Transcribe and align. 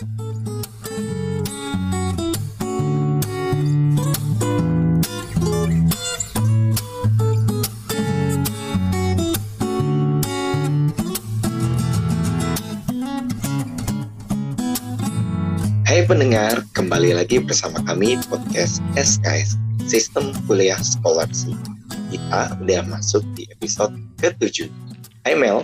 Hai 0.00 0.08
pendengar, 16.08 16.64
kembali 16.72 17.20
lagi 17.20 17.44
bersama 17.44 17.84
kami 17.84 18.16
podcast 18.32 18.80
SKS, 18.96 19.60
Sistem 19.84 20.32
Kuliah 20.48 20.80
Scholarship. 20.80 21.52
Kita 22.08 22.56
udah 22.56 22.88
masuk 22.88 23.20
di 23.36 23.44
episode 23.52 23.92
ke-7. 24.24 24.72
Hai 25.28 25.36
Mel. 25.36 25.60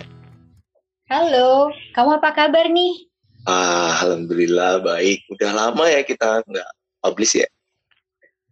Halo, 1.09 1.73
kamu 1.97 2.21
apa 2.21 2.37
kabar 2.37 2.69
nih? 2.69 3.06
Ah, 3.47 4.03
Alhamdulillah 4.03 4.83
baik. 4.83 5.23
Udah 5.31 5.55
lama 5.55 5.87
ya 5.87 6.03
kita 6.03 6.43
nggak 6.43 6.69
publish 6.99 7.39
ya? 7.39 7.47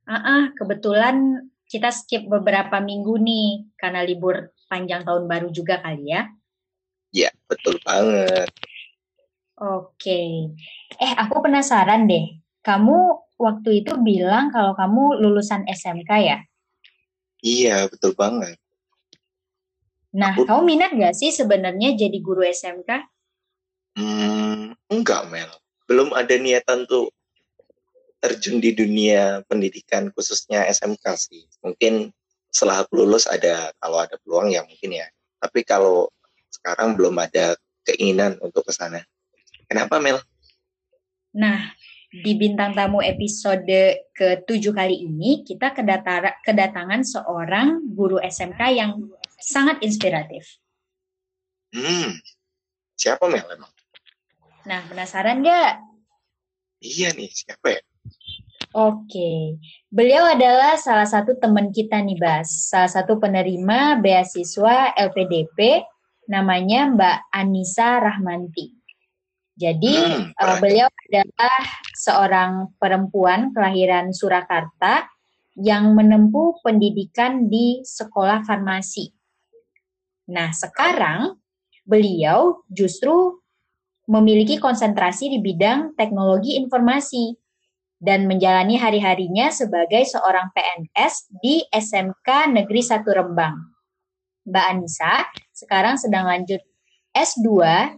Ah, 0.08 0.16
uh 0.16 0.44
kebetulan 0.56 1.44
kita 1.68 1.92
skip 1.92 2.24
beberapa 2.32 2.80
minggu 2.80 3.20
nih 3.20 3.68
karena 3.76 4.08
libur 4.08 4.56
panjang 4.72 5.04
tahun 5.04 5.28
baru 5.28 5.52
juga 5.52 5.84
kali 5.84 6.16
ya. 6.16 6.32
Ya, 7.12 7.28
betul 7.52 7.76
banget. 7.84 8.48
Oke. 9.60 10.52
Eh, 10.96 11.14
aku 11.20 11.44
penasaran 11.44 12.08
deh. 12.08 12.40
Kamu 12.64 13.28
waktu 13.36 13.84
itu 13.84 14.00
bilang 14.00 14.52
kalau 14.52 14.76
kamu 14.80 15.20
lulusan 15.20 15.68
SMK 15.68 16.12
ya? 16.24 16.40
Iya, 17.44 17.92
betul 17.92 18.16
banget. 18.16 18.56
Nah, 20.16 20.32
aku... 20.36 20.48
kamu 20.48 20.62
minat 20.64 20.92
gak 20.96 21.16
sih 21.16 21.36
sebenarnya 21.36 22.00
jadi 22.00 22.18
guru 22.24 22.48
SMK? 22.48 23.15
Hmm, 23.96 24.76
enggak, 24.92 25.32
Mel. 25.32 25.52
Belum 25.88 26.12
ada 26.12 26.36
niatan 26.36 26.84
tuh 26.84 27.08
terjun 28.20 28.60
di 28.60 28.74
dunia 28.76 29.46
pendidikan 29.46 30.12
khususnya 30.12 30.68
SMK 30.68 31.06
sih. 31.16 31.44
Mungkin 31.64 32.12
setelah 32.52 32.88
lulus 32.92 33.28
ada 33.28 33.72
kalau 33.80 34.04
ada 34.04 34.20
peluang 34.24 34.52
ya 34.52 34.68
mungkin 34.68 35.00
ya. 35.00 35.08
Tapi 35.40 35.64
kalau 35.64 36.12
sekarang 36.52 36.96
belum 36.96 37.16
ada 37.20 37.56
keinginan 37.86 38.36
untuk 38.42 38.66
ke 38.68 38.74
sana. 38.74 39.04
Kenapa 39.70 40.02
Mel? 40.02 40.20
Nah, 41.36 41.76
di 42.10 42.32
bintang 42.40 42.72
tamu 42.72 43.04
episode 43.04 43.68
ke-7 44.16 44.64
kali 44.72 45.04
ini 45.04 45.44
kita 45.44 45.76
kedatangan 46.42 47.04
seorang 47.04 47.84
guru 47.92 48.18
SMK 48.24 48.62
yang 48.72 48.92
sangat 49.36 49.84
inspiratif. 49.84 50.48
Hmm, 51.76 52.16
siapa 52.96 53.28
Mel 53.28 53.44
emang? 53.52 53.70
Nah, 54.66 54.82
penasaran 54.90 55.46
nggak? 55.46 55.74
Iya 56.82 57.14
nih, 57.14 57.30
siapa 57.30 57.68
ya? 57.78 57.82
Oke, 58.76 59.56
beliau 59.88 60.28
adalah 60.28 60.76
salah 60.76 61.08
satu 61.08 61.40
teman 61.40 61.72
kita 61.72 61.96
nih 62.04 62.20
Bas, 62.20 62.68
salah 62.68 62.92
satu 62.92 63.16
penerima 63.24 64.04
beasiswa 64.04 64.92
LPDP, 65.00 65.86
namanya 66.28 66.92
Mbak 66.92 67.18
Anissa 67.32 68.04
Rahmanti. 68.04 68.76
Jadi 69.56 69.96
hmm, 69.96 70.36
uh, 70.36 70.58
beliau 70.60 70.92
adalah 70.92 71.58
seorang 71.96 72.76
perempuan 72.76 73.56
kelahiran 73.56 74.12
Surakarta 74.12 75.08
yang 75.56 75.96
menempuh 75.96 76.60
pendidikan 76.60 77.48
di 77.48 77.80
sekolah 77.80 78.44
farmasi. 78.44 79.08
Nah, 80.36 80.52
sekarang 80.52 81.40
beliau 81.88 82.68
justru 82.68 83.40
memiliki 84.06 84.62
konsentrasi 84.62 85.34
di 85.34 85.40
bidang 85.42 85.98
teknologi 85.98 86.58
informasi 86.62 87.34
dan 87.98 88.30
menjalani 88.30 88.78
hari-harinya 88.78 89.50
sebagai 89.50 90.06
seorang 90.06 90.54
PNS 90.54 91.34
di 91.42 91.66
SMK 91.74 92.54
Negeri 92.54 92.82
1 92.86 93.02
Rembang. 93.02 93.56
Mbak 94.46 94.66
Anissa 94.70 95.26
sekarang 95.50 95.98
sedang 95.98 96.30
lanjut 96.30 96.62
S2 97.16 97.50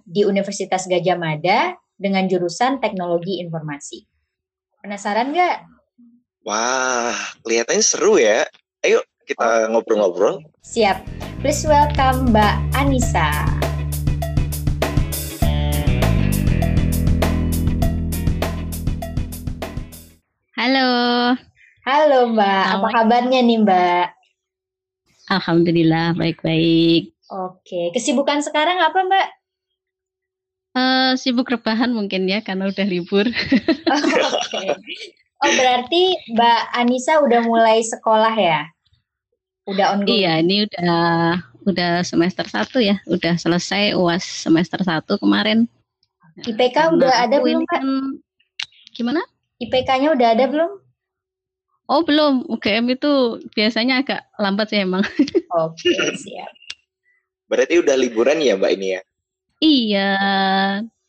di 0.07 0.23
Universitas 0.23 0.87
Gajah 0.87 1.19
Mada 1.19 1.75
dengan 1.99 2.23
jurusan 2.29 2.79
Teknologi 2.79 3.43
Informasi. 3.43 4.05
Penasaran 4.79 5.35
nggak? 5.35 5.57
Wah, 6.47 7.17
kelihatannya 7.43 7.83
seru 7.83 8.15
ya. 8.15 8.47
Ayo 8.85 9.03
kita 9.27 9.67
ngobrol-ngobrol. 9.73 10.39
Siap. 10.63 11.03
Please 11.43 11.67
welcome 11.67 12.31
Mbak 12.31 12.55
Anissa. 12.79 13.66
Halo. 20.57 20.89
Halo 21.85 22.33
Mbak, 22.33 22.63
apa 22.65 22.87
kabarnya 22.89 23.45
nih 23.45 23.61
Mbak? 23.61 24.05
Alhamdulillah 25.29 26.17
baik-baik. 26.17 27.13
Oke, 27.29 27.93
kesibukan 27.93 28.41
sekarang 28.41 28.81
apa 28.81 29.05
Mbak? 29.05 29.27
Uh, 30.73 31.13
sibuk 31.13 31.45
rebahan 31.53 31.93
mungkin 31.93 32.25
ya 32.25 32.41
karena 32.41 32.73
udah 32.73 32.89
libur. 32.89 33.29
oh, 33.93 34.01
Oke. 34.01 34.49
Okay. 34.49 34.73
Oh 35.45 35.51
berarti 35.53 36.17
Mbak 36.33 36.61
Anissa 36.73 37.21
udah 37.21 37.45
mulai 37.45 37.85
sekolah 37.85 38.33
ya? 38.33 38.65
Udah 39.69 39.93
ongoing? 39.93 40.09
Iya, 40.09 40.41
ini 40.41 40.65
udah 40.65 41.37
udah 41.69 42.01
semester 42.01 42.49
satu 42.49 42.81
ya, 42.81 42.97
udah 43.05 43.37
selesai 43.37 43.93
uas 43.93 44.25
semester 44.25 44.81
satu 44.81 45.21
kemarin. 45.21 45.69
IPK 46.49 46.77
nah, 46.81 46.87
udah 46.97 47.13
ada 47.29 47.45
belum 47.45 47.61
Kan, 47.69 48.17
gimana? 48.97 49.21
IPK-nya 49.57 50.13
udah 50.13 50.27
ada 50.37 50.45
belum? 50.45 50.71
Oh 51.87 52.03
belum, 52.03 52.51
UGM 52.51 52.99
itu 52.99 53.41
biasanya 53.55 54.03
agak 54.03 54.21
lambat 54.35 54.67
sih 54.69 54.83
emang. 54.83 55.01
Oke, 55.63 55.95
siap. 56.19 56.51
Berarti 57.47 57.79
udah 57.79 57.95
liburan 57.95 58.43
ya 58.43 58.59
Mbak 58.59 58.71
ini 58.75 58.87
ya? 58.99 59.01
Iya, 59.57 60.13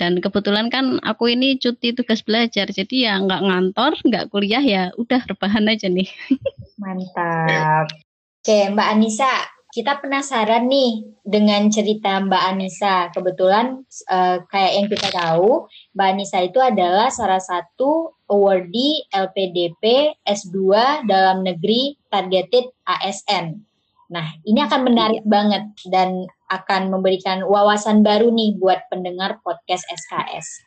dan 0.01 0.13
kebetulan 0.23 0.73
kan 0.73 1.03
aku 1.05 1.35
ini 1.35 1.59
cuti 1.61 1.93
tugas 1.93 2.25
belajar, 2.25 2.71
jadi 2.71 2.97
ya 3.11 3.13
nggak 3.21 3.45
ngantor, 3.45 3.93
nggak 4.07 4.33
kuliah 4.33 4.63
ya, 4.63 4.83
udah 4.97 5.21
rebahan 5.27 5.69
aja 5.69 5.91
nih. 5.91 6.09
Mantap. 6.81 7.91
Oke, 8.39 8.73
Mbak 8.73 8.89
Anissa, 8.89 9.35
kita 9.79 10.03
penasaran 10.03 10.67
nih 10.67 11.07
dengan 11.23 11.71
cerita 11.71 12.19
Mbak 12.19 12.45
Anissa. 12.51 13.15
Kebetulan 13.15 13.87
uh, 14.11 14.43
kayak 14.51 14.73
yang 14.75 14.87
kita 14.91 15.09
tahu, 15.15 15.71
Mbak 15.95 16.09
Anissa 16.19 16.43
itu 16.43 16.59
adalah 16.59 17.15
salah 17.15 17.39
satu 17.39 18.11
awardee 18.27 19.07
LPDP 19.15 20.19
S2 20.27 20.59
dalam 21.07 21.47
negeri 21.47 21.95
targeted 22.11 22.75
ASN. 22.83 23.55
Nah, 24.11 24.27
ini 24.43 24.59
akan 24.67 24.83
menarik 24.83 25.23
banget 25.23 25.71
dan 25.87 26.27
akan 26.51 26.91
memberikan 26.91 27.47
wawasan 27.47 28.03
baru 28.03 28.35
nih 28.35 28.59
buat 28.59 28.83
pendengar 28.91 29.39
podcast 29.47 29.87
SKS. 29.95 30.67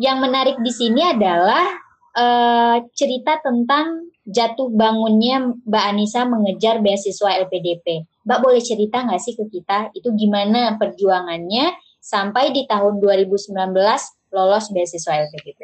Yang 0.00 0.16
menarik 0.16 0.56
di 0.64 0.72
sini 0.72 1.12
adalah 1.12 1.76
uh, 2.16 2.80
cerita 2.96 3.36
tentang 3.44 4.08
jatuh 4.24 4.72
bangunnya 4.72 5.60
Mbak 5.68 5.84
Anissa 5.92 6.24
mengejar 6.24 6.80
beasiswa 6.80 7.36
LPDP. 7.44 8.09
Mbak 8.26 8.38
boleh 8.44 8.60
cerita 8.60 9.00
nggak 9.00 9.20
sih 9.22 9.32
ke 9.32 9.44
kita 9.48 9.92
itu 9.96 10.12
gimana 10.12 10.76
perjuangannya 10.76 11.72
sampai 12.00 12.52
di 12.52 12.68
tahun 12.68 13.00
2019 13.00 13.56
lolos 14.32 14.64
beasiswa 14.72 15.12
LPDP? 15.28 15.60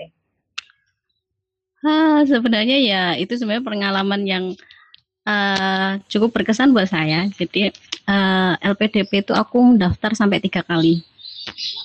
Ah, 1.86 2.24
sebenarnya 2.26 2.78
ya 2.80 3.02
itu 3.14 3.36
sebenarnya 3.36 3.64
pengalaman 3.64 4.22
yang 4.26 4.44
uh, 5.28 6.00
cukup 6.08 6.32
berkesan 6.40 6.72
buat 6.72 6.88
saya. 6.88 7.28
Jadi 7.30 7.70
uh, 8.08 8.54
eh, 8.58 8.72
LPDP 8.72 9.26
itu 9.26 9.32
aku 9.36 9.76
daftar 9.76 10.16
sampai 10.16 10.40
tiga 10.40 10.64
kali. 10.64 11.04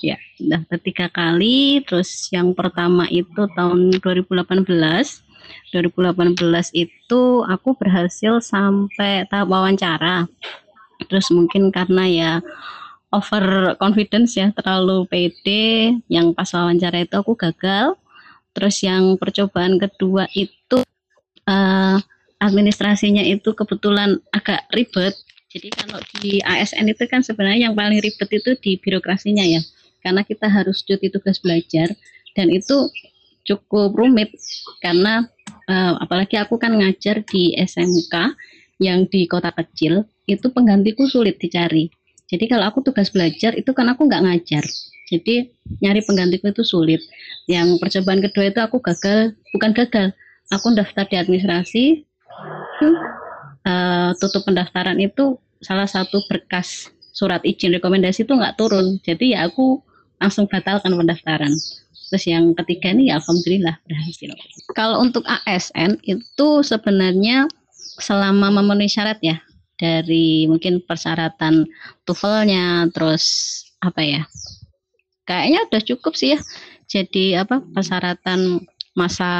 Ya, 0.02 0.18
daftar 0.42 0.78
tiga 0.82 1.06
kali. 1.12 1.84
Terus 1.86 2.32
yang 2.34 2.50
pertama 2.56 3.06
itu 3.10 3.46
tahun 3.54 4.00
2018. 4.00 5.31
2018 5.72 6.38
itu 6.74 7.22
aku 7.44 7.74
berhasil 7.76 8.40
sampai 8.42 9.24
tahap 9.28 9.48
wawancara. 9.48 10.28
Terus 11.08 11.32
mungkin 11.34 11.74
karena 11.74 12.04
ya 12.06 12.32
over 13.12 13.76
confidence 13.76 14.34
ya, 14.36 14.50
terlalu 14.56 15.04
pede. 15.06 15.98
Yang 16.08 16.34
pas 16.34 16.50
wawancara 16.56 17.04
itu 17.04 17.14
aku 17.18 17.36
gagal. 17.36 17.96
Terus 18.52 18.76
yang 18.84 19.16
percobaan 19.16 19.80
kedua 19.80 20.28
itu 20.36 20.84
uh, 21.48 21.96
administrasinya 22.40 23.22
itu 23.22 23.52
kebetulan 23.52 24.18
agak 24.32 24.66
ribet. 24.72 25.14
Jadi 25.52 25.68
kalau 25.72 26.00
di 26.20 26.40
ASN 26.40 26.88
itu 26.88 27.04
kan 27.08 27.20
sebenarnya 27.20 27.68
yang 27.70 27.76
paling 27.76 28.00
ribet 28.00 28.28
itu 28.32 28.56
di 28.60 28.80
birokrasinya 28.80 29.44
ya. 29.44 29.60
Karena 30.02 30.24
kita 30.26 30.50
harus 30.50 30.82
cuti 30.82 31.12
tugas 31.12 31.38
belajar 31.38 31.92
dan 32.34 32.48
itu 32.48 32.88
cukup 33.46 33.94
rumit 33.94 34.32
karena 34.80 35.26
uh, 35.68 35.98
apalagi 36.00 36.38
aku 36.38 36.56
kan 36.58 36.74
ngajar 36.74 37.22
di 37.26 37.54
SMK 37.58 38.34
yang 38.82 39.06
di 39.06 39.30
kota 39.30 39.54
kecil 39.54 40.06
itu 40.26 40.50
penggantiku 40.50 41.06
sulit 41.06 41.38
dicari. 41.38 41.90
Jadi 42.26 42.48
kalau 42.48 42.64
aku 42.70 42.80
tugas 42.80 43.12
belajar 43.12 43.52
itu 43.54 43.70
kan 43.76 43.92
aku 43.92 44.08
nggak 44.08 44.22
ngajar. 44.24 44.64
Jadi 45.12 45.52
nyari 45.84 46.00
penggantiku 46.00 46.48
itu 46.48 46.64
sulit. 46.64 47.04
Yang 47.44 47.76
percobaan 47.76 48.24
kedua 48.24 48.48
itu 48.48 48.60
aku 48.64 48.80
gagal, 48.80 49.36
bukan 49.52 49.70
gagal, 49.76 50.16
aku 50.48 50.72
daftar 50.72 51.04
di 51.04 51.16
administrasi, 51.20 51.84
uh, 53.68 54.10
tutup 54.16 54.48
pendaftaran 54.48 54.96
itu 54.98 55.36
salah 55.60 55.86
satu 55.86 56.24
berkas 56.26 56.88
surat 57.12 57.44
izin 57.44 57.76
rekomendasi 57.76 58.24
itu 58.24 58.32
nggak 58.32 58.56
turun. 58.56 58.98
Jadi 59.04 59.36
ya 59.36 59.46
aku 59.46 59.84
langsung 60.16 60.48
batalkan 60.48 60.96
pendaftaran. 60.96 61.52
Terus 62.12 62.28
yang 62.28 62.52
ketiga 62.52 62.92
ini 62.92 63.08
ya 63.08 63.16
alhamdulillah 63.16 63.80
berhasil. 63.88 64.28
Kalau 64.76 65.00
untuk 65.00 65.24
ASN 65.24 65.96
itu 66.04 66.48
sebenarnya 66.60 67.48
selama 67.96 68.52
memenuhi 68.52 68.92
syarat 68.92 69.16
ya 69.24 69.40
dari 69.80 70.44
mungkin 70.44 70.84
persyaratan 70.84 71.64
TOEFL-nya 72.04 72.92
terus 72.92 73.24
apa 73.80 74.04
ya? 74.04 74.22
Kayaknya 75.24 75.72
udah 75.72 75.82
cukup 75.88 76.12
sih 76.12 76.36
ya. 76.36 76.38
Jadi 76.84 77.32
apa 77.32 77.64
persyaratan 77.64 78.60
masa 78.92 79.32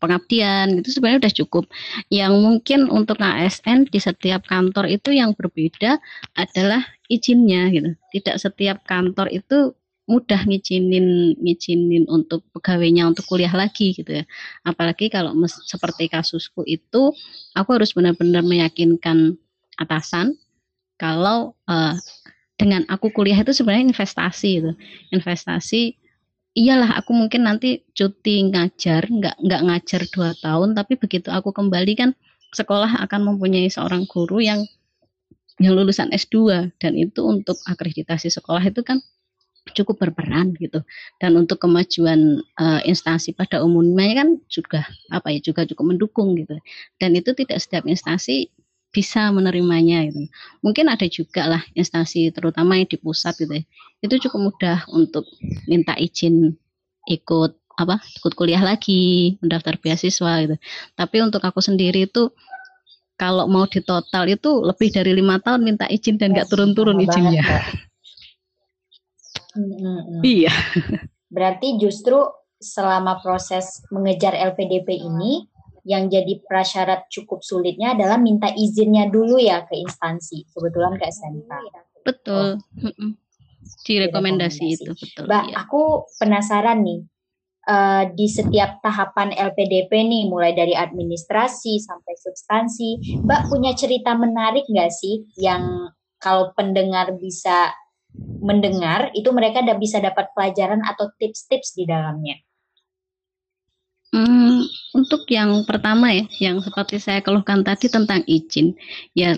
pengabdian 0.00 0.80
gitu 0.80 0.96
sebenarnya 0.96 1.28
udah 1.28 1.34
cukup. 1.44 1.64
Yang 2.08 2.32
mungkin 2.40 2.80
untuk 2.88 3.20
ASN 3.20 3.92
di 3.92 4.00
setiap 4.00 4.48
kantor 4.48 4.88
itu 4.88 5.12
yang 5.12 5.36
berbeda 5.36 6.00
adalah 6.32 6.80
izinnya 7.12 7.68
gitu. 7.72 7.92
Tidak 8.16 8.40
setiap 8.40 8.80
kantor 8.88 9.28
itu 9.28 9.76
mudah 10.06 10.46
ngizinin 10.46 11.34
ngizinin 11.42 12.06
untuk 12.06 12.46
pegawainya 12.54 13.10
untuk 13.10 13.26
kuliah 13.26 13.50
lagi 13.50 13.90
gitu 13.94 14.22
ya. 14.22 14.24
Apalagi 14.62 15.10
kalau 15.10 15.34
seperti 15.46 16.06
kasusku 16.06 16.62
itu 16.66 17.10
aku 17.58 17.70
harus 17.74 17.90
benar-benar 17.90 18.46
meyakinkan 18.46 19.34
atasan 19.76 20.38
kalau 20.96 21.58
uh, 21.66 21.94
dengan 22.56 22.86
aku 22.88 23.12
kuliah 23.12 23.36
itu 23.36 23.52
sebenarnya 23.52 23.92
investasi 23.92 24.50
itu. 24.62 24.72
Investasi 25.10 25.98
iyalah 26.56 26.96
aku 26.96 27.12
mungkin 27.12 27.44
nanti 27.44 27.84
cuti 27.92 28.48
ngajar 28.48 29.04
nggak 29.04 29.36
nggak 29.44 29.62
ngajar 29.68 30.02
dua 30.08 30.32
tahun 30.40 30.72
tapi 30.72 30.96
begitu 30.96 31.28
aku 31.28 31.52
kembali 31.52 31.92
kan 31.92 32.10
sekolah 32.56 33.04
akan 33.04 33.36
mempunyai 33.36 33.68
seorang 33.68 34.08
guru 34.08 34.40
yang 34.40 34.64
yang 35.60 35.76
lulusan 35.76 36.08
S2 36.12 36.68
dan 36.80 36.92
itu 36.96 37.20
untuk 37.24 37.60
akreditasi 37.68 38.32
sekolah 38.32 38.64
itu 38.64 38.80
kan 38.80 39.04
cukup 39.74 39.98
berperan 40.06 40.54
gitu. 40.58 40.82
Dan 41.18 41.34
untuk 41.34 41.62
kemajuan 41.62 42.42
uh, 42.60 42.80
instansi 42.86 43.34
pada 43.34 43.64
umumnya 43.64 44.22
kan 44.22 44.28
juga 44.46 44.86
apa 45.10 45.34
ya 45.34 45.40
juga 45.42 45.66
cukup 45.66 45.96
mendukung 45.96 46.38
gitu. 46.38 46.54
Dan 47.00 47.18
itu 47.18 47.34
tidak 47.34 47.58
setiap 47.58 47.88
instansi 47.88 48.52
bisa 48.94 49.28
menerimanya 49.34 50.06
gitu. 50.06 50.30
Mungkin 50.62 50.86
ada 50.86 51.04
juga 51.10 51.48
lah 51.50 51.62
instansi 51.74 52.30
terutama 52.30 52.78
yang 52.78 52.86
di 52.86 52.96
pusat 53.00 53.34
gitu 53.36 53.50
ya. 53.50 53.64
Itu 54.04 54.14
cukup 54.28 54.52
mudah 54.52 54.78
untuk 54.94 55.26
minta 55.66 55.96
izin 55.98 56.54
ikut 57.06 57.52
apa 57.76 58.00
ikut 58.00 58.32
kuliah 58.32 58.64
lagi 58.64 59.36
mendaftar 59.44 59.76
beasiswa 59.76 60.32
gitu. 60.46 60.56
Tapi 60.96 61.16
untuk 61.20 61.44
aku 61.44 61.60
sendiri 61.60 62.08
itu 62.08 62.32
kalau 63.16 63.48
mau 63.48 63.64
di 63.64 63.80
total 63.80 64.28
itu 64.28 64.60
lebih 64.60 64.92
dari 64.92 65.16
lima 65.16 65.40
tahun 65.40 65.64
minta 65.64 65.88
izin 65.88 66.20
dan 66.20 66.36
nggak 66.36 66.52
turun-turun 66.52 67.00
izinnya 67.00 67.44
Hmm, 69.56 70.20
Iya. 70.20 70.52
Berarti 71.32 71.80
justru 71.80 72.20
selama 72.60 73.20
proses 73.20 73.84
mengejar 73.92 74.32
LPDP 74.32 75.00
ini 75.00 75.44
yang 75.86 76.10
jadi 76.10 76.42
prasyarat 76.42 77.06
cukup 77.06 77.46
sulitnya 77.46 77.94
adalah 77.94 78.18
minta 78.18 78.50
izinnya 78.50 79.06
dulu 79.06 79.38
ya 79.38 79.62
ke 79.64 79.78
instansi, 79.78 80.42
kebetulan 80.50 80.98
ke 80.98 81.06
SMK. 81.06 81.50
Betul. 82.02 82.58
Oh. 82.58 83.14
Di 83.86 83.94
rekomendasi, 84.02 84.66
itu 84.66 84.92
betul. 84.94 85.30
Mbak, 85.30 85.44
ya. 85.50 85.54
aku 85.62 85.82
penasaran 86.18 86.82
nih. 86.82 87.02
Uh, 87.66 88.06
di 88.14 88.30
setiap 88.30 88.78
tahapan 88.78 89.34
LPDP 89.34 89.90
nih, 89.90 90.30
mulai 90.30 90.54
dari 90.54 90.70
administrasi 90.70 91.82
sampai 91.82 92.14
substansi, 92.14 93.18
Mbak 93.26 93.50
punya 93.50 93.74
cerita 93.74 94.14
menarik 94.14 94.70
nggak 94.70 94.90
sih 94.94 95.26
yang 95.34 95.90
kalau 96.22 96.54
pendengar 96.54 97.18
bisa 97.18 97.74
mendengar 98.40 99.10
itu 99.12 99.28
mereka 99.32 99.64
udah 99.64 99.76
bisa 99.80 99.98
dapat 99.98 100.30
pelajaran 100.36 100.84
atau 100.84 101.10
tips-tips 101.18 101.74
di 101.74 101.84
dalamnya. 101.88 102.38
Hmm, 104.14 104.64
untuk 104.96 105.28
yang 105.28 105.66
pertama 105.66 106.14
ya, 106.14 106.24
yang 106.40 106.62
seperti 106.62 106.96
saya 107.02 107.20
keluhkan 107.20 107.66
tadi 107.66 107.90
tentang 107.90 108.22
izin, 108.24 108.72
ya 109.12 109.36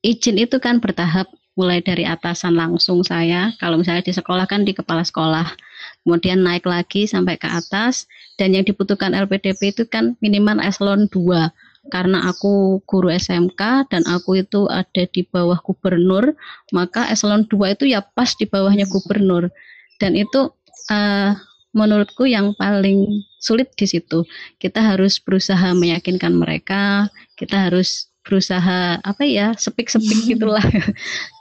izin 0.00 0.40
itu 0.40 0.56
kan 0.62 0.80
bertahap 0.80 1.28
mulai 1.54 1.82
dari 1.82 2.02
atasan 2.02 2.58
langsung 2.58 3.06
saya, 3.06 3.54
kalau 3.62 3.78
misalnya 3.78 4.06
di 4.06 4.14
sekolah 4.14 4.46
kan 4.50 4.66
di 4.66 4.74
kepala 4.74 5.06
sekolah, 5.06 5.54
kemudian 6.02 6.42
naik 6.42 6.66
lagi 6.66 7.06
sampai 7.06 7.38
ke 7.38 7.46
atas, 7.46 8.10
dan 8.34 8.50
yang 8.54 8.66
dibutuhkan 8.66 9.14
LPDP 9.14 9.70
itu 9.70 9.86
kan 9.86 10.18
minimal 10.18 10.58
eselon 10.62 11.06
2, 11.10 11.50
karena 11.92 12.32
aku 12.32 12.80
guru 12.88 13.12
SMK 13.12 13.92
dan 13.92 14.02
aku 14.08 14.40
itu 14.40 14.64
ada 14.72 15.04
di 15.04 15.24
bawah 15.28 15.60
gubernur, 15.60 16.32
maka 16.72 17.08
eselon 17.12 17.44
2 17.44 17.76
itu 17.76 17.84
ya 17.92 18.00
pas 18.00 18.32
di 18.32 18.48
bawahnya 18.48 18.88
gubernur. 18.88 19.52
Dan 20.00 20.16
itu 20.16 20.48
uh, 20.88 21.30
menurutku 21.76 22.24
yang 22.24 22.56
paling 22.56 23.24
sulit 23.36 23.74
di 23.76 23.84
situ. 23.84 24.24
Kita 24.56 24.80
harus 24.80 25.20
berusaha 25.20 25.76
meyakinkan 25.76 26.32
mereka, 26.32 27.12
kita 27.36 27.68
harus 27.68 28.08
berusaha 28.24 28.98
apa 29.04 29.22
ya, 29.28 29.52
sepik-sepik 29.52 30.24
gitulah. 30.36 30.64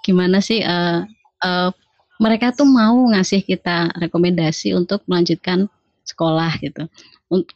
Gimana 0.04 0.44
sih 0.44 0.60
uh, 0.60 1.08
uh, 1.40 1.72
mereka 2.20 2.52
tuh 2.52 2.68
mau 2.68 3.08
ngasih 3.16 3.48
kita 3.48 3.96
rekomendasi 3.96 4.76
untuk 4.76 5.02
melanjutkan 5.08 5.72
sekolah 6.04 6.60
gitu. 6.60 6.86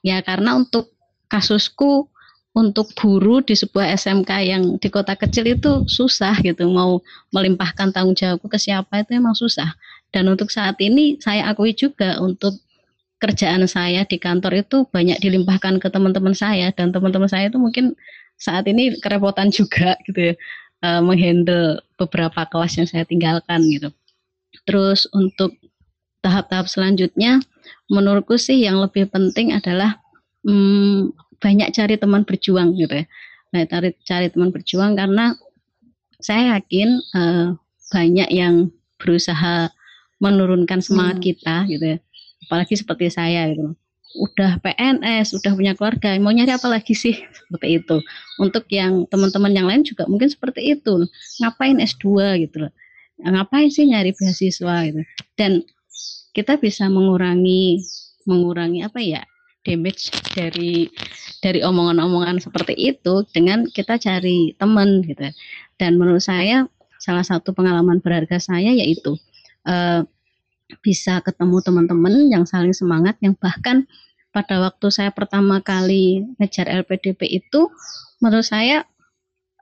Ya 0.02 0.24
karena 0.24 0.56
untuk 0.56 0.96
kasusku 1.28 2.08
untuk 2.58 2.90
guru 2.98 3.46
di 3.46 3.54
sebuah 3.54 3.94
SMK 3.94 4.32
yang 4.42 4.64
di 4.82 4.90
kota 4.90 5.14
kecil 5.14 5.46
itu 5.46 5.86
susah 5.86 6.34
gitu. 6.42 6.66
Mau 6.66 7.06
melimpahkan 7.30 7.94
tanggung 7.94 8.18
jawabku 8.18 8.50
ke 8.50 8.58
siapa 8.58 9.06
itu 9.06 9.14
memang 9.14 9.38
susah. 9.38 9.78
Dan 10.10 10.26
untuk 10.26 10.50
saat 10.50 10.82
ini 10.82 11.22
saya 11.22 11.46
akui 11.54 11.78
juga 11.78 12.18
untuk 12.18 12.58
kerjaan 13.22 13.70
saya 13.70 14.10
di 14.10 14.18
kantor 14.18 14.66
itu 14.66 14.90
banyak 14.90 15.22
dilimpahkan 15.22 15.78
ke 15.78 15.88
teman-teman 15.94 16.34
saya. 16.34 16.74
Dan 16.74 16.90
teman-teman 16.90 17.30
saya 17.30 17.54
itu 17.54 17.62
mungkin 17.62 17.94
saat 18.42 18.66
ini 18.66 18.98
kerepotan 18.98 19.54
juga 19.54 19.94
gitu 20.10 20.34
ya 20.34 20.36
uh, 20.82 21.02
menghandle 21.06 21.86
beberapa 22.02 22.42
kelas 22.50 22.82
yang 22.82 22.90
saya 22.90 23.06
tinggalkan 23.06 23.62
gitu. 23.70 23.94
Terus 24.66 25.06
untuk 25.14 25.54
tahap-tahap 26.26 26.66
selanjutnya 26.66 27.38
menurutku 27.94 28.42
sih 28.42 28.66
yang 28.66 28.82
lebih 28.82 29.06
penting 29.14 29.54
adalah 29.54 30.02
hmm, 30.42 31.14
banyak 31.38 31.70
cari 31.74 31.96
teman 31.98 32.26
berjuang 32.26 32.74
gitu 32.78 33.04
ya. 33.04 33.06
Nah, 33.54 33.64
cari 33.66 33.90
cari 34.04 34.28
teman 34.34 34.50
berjuang 34.52 34.98
karena 34.98 35.34
saya 36.20 36.58
yakin 36.58 36.90
uh, 37.14 37.48
banyak 37.94 38.30
yang 38.34 38.74
berusaha 38.98 39.70
menurunkan 40.18 40.82
semangat 40.82 41.22
hmm. 41.22 41.26
kita 41.26 41.56
gitu 41.70 41.86
ya. 41.96 41.98
Apalagi 42.50 42.74
seperti 42.76 43.08
saya 43.14 43.54
gitu. 43.54 43.78
Udah 44.18 44.58
PNS, 44.66 45.38
udah 45.38 45.52
punya 45.54 45.74
keluarga, 45.78 46.18
mau 46.18 46.34
nyari 46.34 46.50
apa 46.50 46.66
lagi 46.66 46.98
sih? 46.98 47.14
Seperti 47.38 47.68
itu. 47.78 48.02
Untuk 48.42 48.66
yang 48.74 49.06
teman-teman 49.14 49.54
yang 49.54 49.68
lain 49.70 49.86
juga 49.86 50.10
mungkin 50.10 50.32
seperti 50.32 50.74
itu. 50.74 51.06
Ngapain 51.44 51.78
S2 51.78 52.06
gitu 52.48 52.66
loh. 52.66 52.74
Ngapain 53.22 53.70
sih 53.70 53.86
nyari 53.86 54.18
beasiswa 54.18 54.76
gitu. 54.90 55.02
Dan 55.38 55.62
kita 56.34 56.58
bisa 56.58 56.90
mengurangi 56.90 57.82
mengurangi 58.28 58.84
apa 58.84 59.00
ya 59.02 59.24
damage 59.66 60.14
dari 60.36 60.90
dari 61.42 61.60
omongan-omongan 61.62 62.42
seperti 62.42 62.74
itu 62.76 63.24
dengan 63.34 63.66
kita 63.70 63.98
cari 64.02 64.54
teman 64.58 65.06
gitu. 65.06 65.30
Dan 65.78 66.02
menurut 66.02 66.24
saya 66.24 66.66
salah 66.98 67.24
satu 67.24 67.54
pengalaman 67.54 68.02
berharga 68.02 68.42
saya 68.42 68.74
yaitu 68.74 69.16
uh, 69.70 70.02
bisa 70.84 71.24
ketemu 71.24 71.64
teman-teman 71.64 72.28
yang 72.28 72.44
saling 72.44 72.76
semangat 72.76 73.16
yang 73.24 73.38
bahkan 73.40 73.88
pada 74.36 74.60
waktu 74.60 74.88
saya 74.92 75.10
pertama 75.16 75.64
kali 75.64 76.28
ngejar 76.38 76.68
LPDP 76.68 77.42
itu 77.42 77.72
menurut 78.20 78.44
saya 78.44 78.84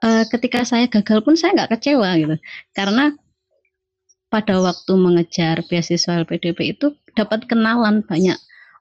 uh, 0.02 0.24
ketika 0.26 0.66
saya 0.66 0.90
gagal 0.90 1.22
pun 1.22 1.38
saya 1.38 1.54
nggak 1.54 1.78
kecewa 1.78 2.08
gitu 2.18 2.36
karena 2.74 3.14
pada 4.26 4.58
waktu 4.58 4.92
mengejar 4.98 5.62
beasiswa 5.70 6.26
LPDP 6.26 6.76
itu 6.76 6.92
dapat 7.14 7.46
kenalan 7.46 8.02
banyak 8.02 8.36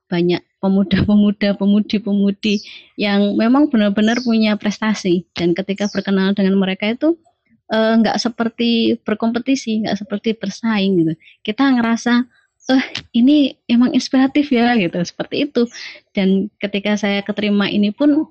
banyak 0.10 0.42
pemuda-pemuda, 0.66 1.54
pemudi-pemudi 1.62 2.66
yang 2.98 3.38
memang 3.38 3.70
benar-benar 3.70 4.18
punya 4.26 4.58
prestasi 4.58 5.30
dan 5.38 5.54
ketika 5.54 5.86
berkenalan 5.94 6.34
dengan 6.34 6.58
mereka 6.58 6.90
itu 6.90 7.14
eh, 7.70 7.94
nggak 8.02 8.18
seperti 8.18 8.98
berkompetisi, 9.06 9.86
nggak 9.86 10.02
seperti 10.02 10.34
bersaing 10.34 10.98
gitu. 11.06 11.14
Kita 11.46 11.70
ngerasa, 11.78 12.26
eh 12.74 12.86
ini 13.14 13.54
emang 13.70 13.94
inspiratif 13.94 14.50
ya 14.50 14.74
gitu, 14.74 14.98
seperti 15.06 15.46
itu. 15.46 15.70
Dan 16.18 16.50
ketika 16.58 16.98
saya 16.98 17.22
keterima 17.22 17.70
ini 17.70 17.94
pun 17.94 18.26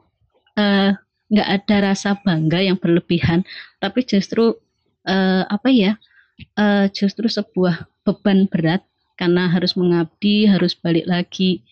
uh, 0.58 0.90
nggak 1.30 1.48
ada 1.62 1.76
rasa 1.94 2.18
bangga 2.18 2.58
yang 2.58 2.74
berlebihan, 2.74 3.46
tapi 3.78 4.02
justru 4.02 4.58
uh, 5.06 5.42
apa 5.46 5.68
ya, 5.70 5.92
uh, 6.58 6.90
justru 6.90 7.30
sebuah 7.30 7.86
beban 8.02 8.50
berat 8.50 8.82
karena 9.14 9.46
harus 9.46 9.78
mengabdi, 9.78 10.50
harus 10.50 10.74
balik 10.74 11.06
lagi. 11.06 11.62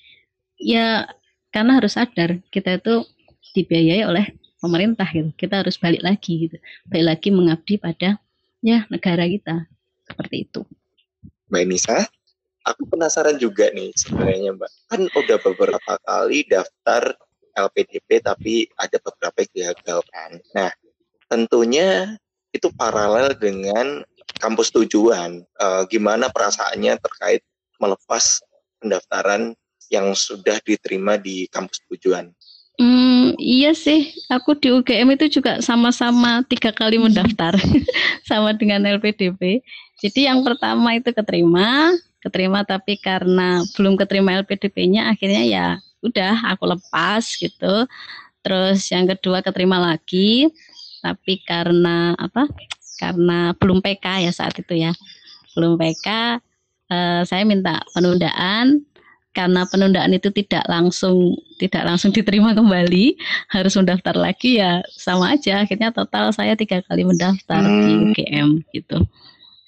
Ya 0.62 1.10
karena 1.50 1.82
harus 1.82 1.98
sadar 1.98 2.38
kita 2.54 2.78
itu 2.78 3.02
dibiayai 3.52 4.06
oleh 4.06 4.30
pemerintah 4.62 5.06
gitu. 5.10 5.34
Kita 5.34 5.66
harus 5.66 5.74
balik 5.76 6.06
lagi 6.06 6.48
gitu. 6.48 6.56
Balik 6.86 7.06
lagi 7.18 7.28
mengabdi 7.34 7.74
pada 7.82 8.22
ya 8.62 8.86
negara 8.88 9.26
kita. 9.26 9.66
Seperti 10.06 10.46
itu. 10.46 10.62
Mbak 11.50 11.64
Nisa, 11.68 12.06
aku 12.64 12.86
penasaran 12.88 13.36
juga 13.36 13.68
nih 13.74 13.90
sebenarnya 13.98 14.54
Mbak. 14.56 14.70
Kan 14.88 15.00
udah 15.10 15.38
beberapa 15.42 15.92
kali 16.06 16.46
daftar 16.46 17.12
LPDP 17.52 18.24
tapi 18.24 18.64
ada 18.80 18.96
beberapa 19.02 19.44
yang 19.52 19.76
gagal 19.76 20.00
kan. 20.08 20.30
Nah, 20.56 20.70
tentunya 21.28 22.16
itu 22.52 22.68
paralel 22.72 23.36
dengan 23.36 24.00
kampus 24.40 24.72
tujuan. 24.72 25.44
Uh, 25.60 25.84
gimana 25.88 26.32
perasaannya 26.32 26.96
terkait 27.00 27.42
melepas 27.76 28.40
pendaftaran 28.80 29.52
yang 29.92 30.16
sudah 30.16 30.56
diterima 30.64 31.20
di 31.20 31.44
kampus 31.52 31.84
tujuan? 31.92 32.32
Hmm, 32.80 33.36
iya 33.36 33.76
sih, 33.76 34.16
aku 34.32 34.56
di 34.56 34.72
UGM 34.72 35.12
itu 35.12 35.38
juga 35.38 35.60
sama-sama 35.60 36.40
tiga 36.48 36.72
kali 36.72 36.96
mendaftar, 36.96 37.52
sama 38.28 38.56
dengan 38.56 38.80
LPDP. 38.88 39.60
Jadi 40.00 40.24
yang 40.24 40.40
pertama 40.40 40.96
itu 40.96 41.12
keterima, 41.12 41.92
keterima 42.24 42.64
tapi 42.64 42.96
karena 42.96 43.60
belum 43.76 44.00
keterima 44.00 44.40
LPDP-nya, 44.40 45.12
akhirnya 45.12 45.44
ya 45.44 45.66
udah 46.00 46.56
aku 46.56 46.72
lepas 46.72 47.36
gitu. 47.36 47.84
Terus 48.42 48.88
yang 48.90 49.04
kedua 49.04 49.44
keterima 49.44 49.76
lagi, 49.78 50.48
tapi 51.04 51.44
karena 51.44 52.16
apa? 52.16 52.48
Karena 52.96 53.52
belum 53.52 53.84
PK 53.84 54.26
ya 54.26 54.32
saat 54.32 54.56
itu 54.56 54.74
ya, 54.74 54.96
belum 55.54 55.76
PK, 55.76 56.08
eh, 56.88 57.22
saya 57.28 57.44
minta 57.44 57.84
penundaan 57.92 58.82
karena 59.32 59.64
penundaan 59.64 60.12
itu 60.12 60.28
tidak 60.28 60.64
langsung 60.68 61.36
tidak 61.56 61.88
langsung 61.88 62.12
diterima 62.12 62.52
kembali 62.52 63.16
harus 63.48 63.72
mendaftar 63.76 64.12
lagi 64.12 64.60
ya 64.60 64.84
sama 64.92 65.32
aja 65.36 65.64
akhirnya 65.64 65.88
total 65.92 66.32
saya 66.36 66.52
tiga 66.52 66.84
kali 66.84 67.02
mendaftar 67.08 67.64
hmm. 67.64 67.80
di 67.80 67.92
UGM 68.12 68.48
gitu 68.76 68.98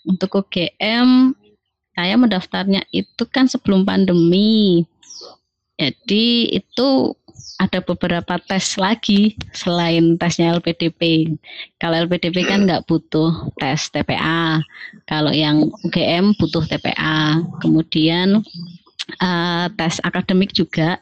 untuk 0.04 0.44
UGM 0.44 1.32
saya 1.96 2.14
mendaftarnya 2.20 2.84
itu 2.92 3.24
kan 3.28 3.48
sebelum 3.48 3.88
pandemi 3.88 4.84
jadi 5.74 6.54
itu 6.54 7.16
ada 7.58 7.78
beberapa 7.82 8.38
tes 8.46 8.74
lagi 8.74 9.38
selain 9.54 10.18
tesnya 10.18 10.58
LPDP. 10.58 11.34
Kalau 11.78 12.06
LPDP 12.06 12.46
kan 12.46 12.66
nggak 12.66 12.86
butuh 12.86 13.50
tes 13.58 13.90
TPA. 13.90 14.58
Kalau 15.06 15.30
yang 15.30 15.70
UGM 15.86 16.34
butuh 16.38 16.62
TPA. 16.66 17.42
Kemudian 17.62 18.42
uh, 19.20 19.66
tes 19.74 20.00
akademik 20.02 20.52
juga. 20.54 20.98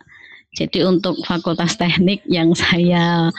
Jadi 0.52 0.84
untuk 0.84 1.16
fakultas 1.24 1.80
teknik 1.80 2.20
yang 2.28 2.52
saya 2.52 3.32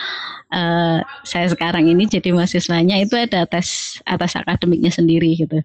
uh, 0.50 1.00
saya 1.22 1.46
sekarang 1.46 1.86
ini 1.86 2.10
jadi 2.10 2.34
mahasiswanya 2.34 2.98
itu 3.06 3.14
ada 3.14 3.46
tes 3.46 4.02
atas 4.10 4.34
akademiknya 4.34 4.90
sendiri 4.90 5.38
gitu. 5.38 5.62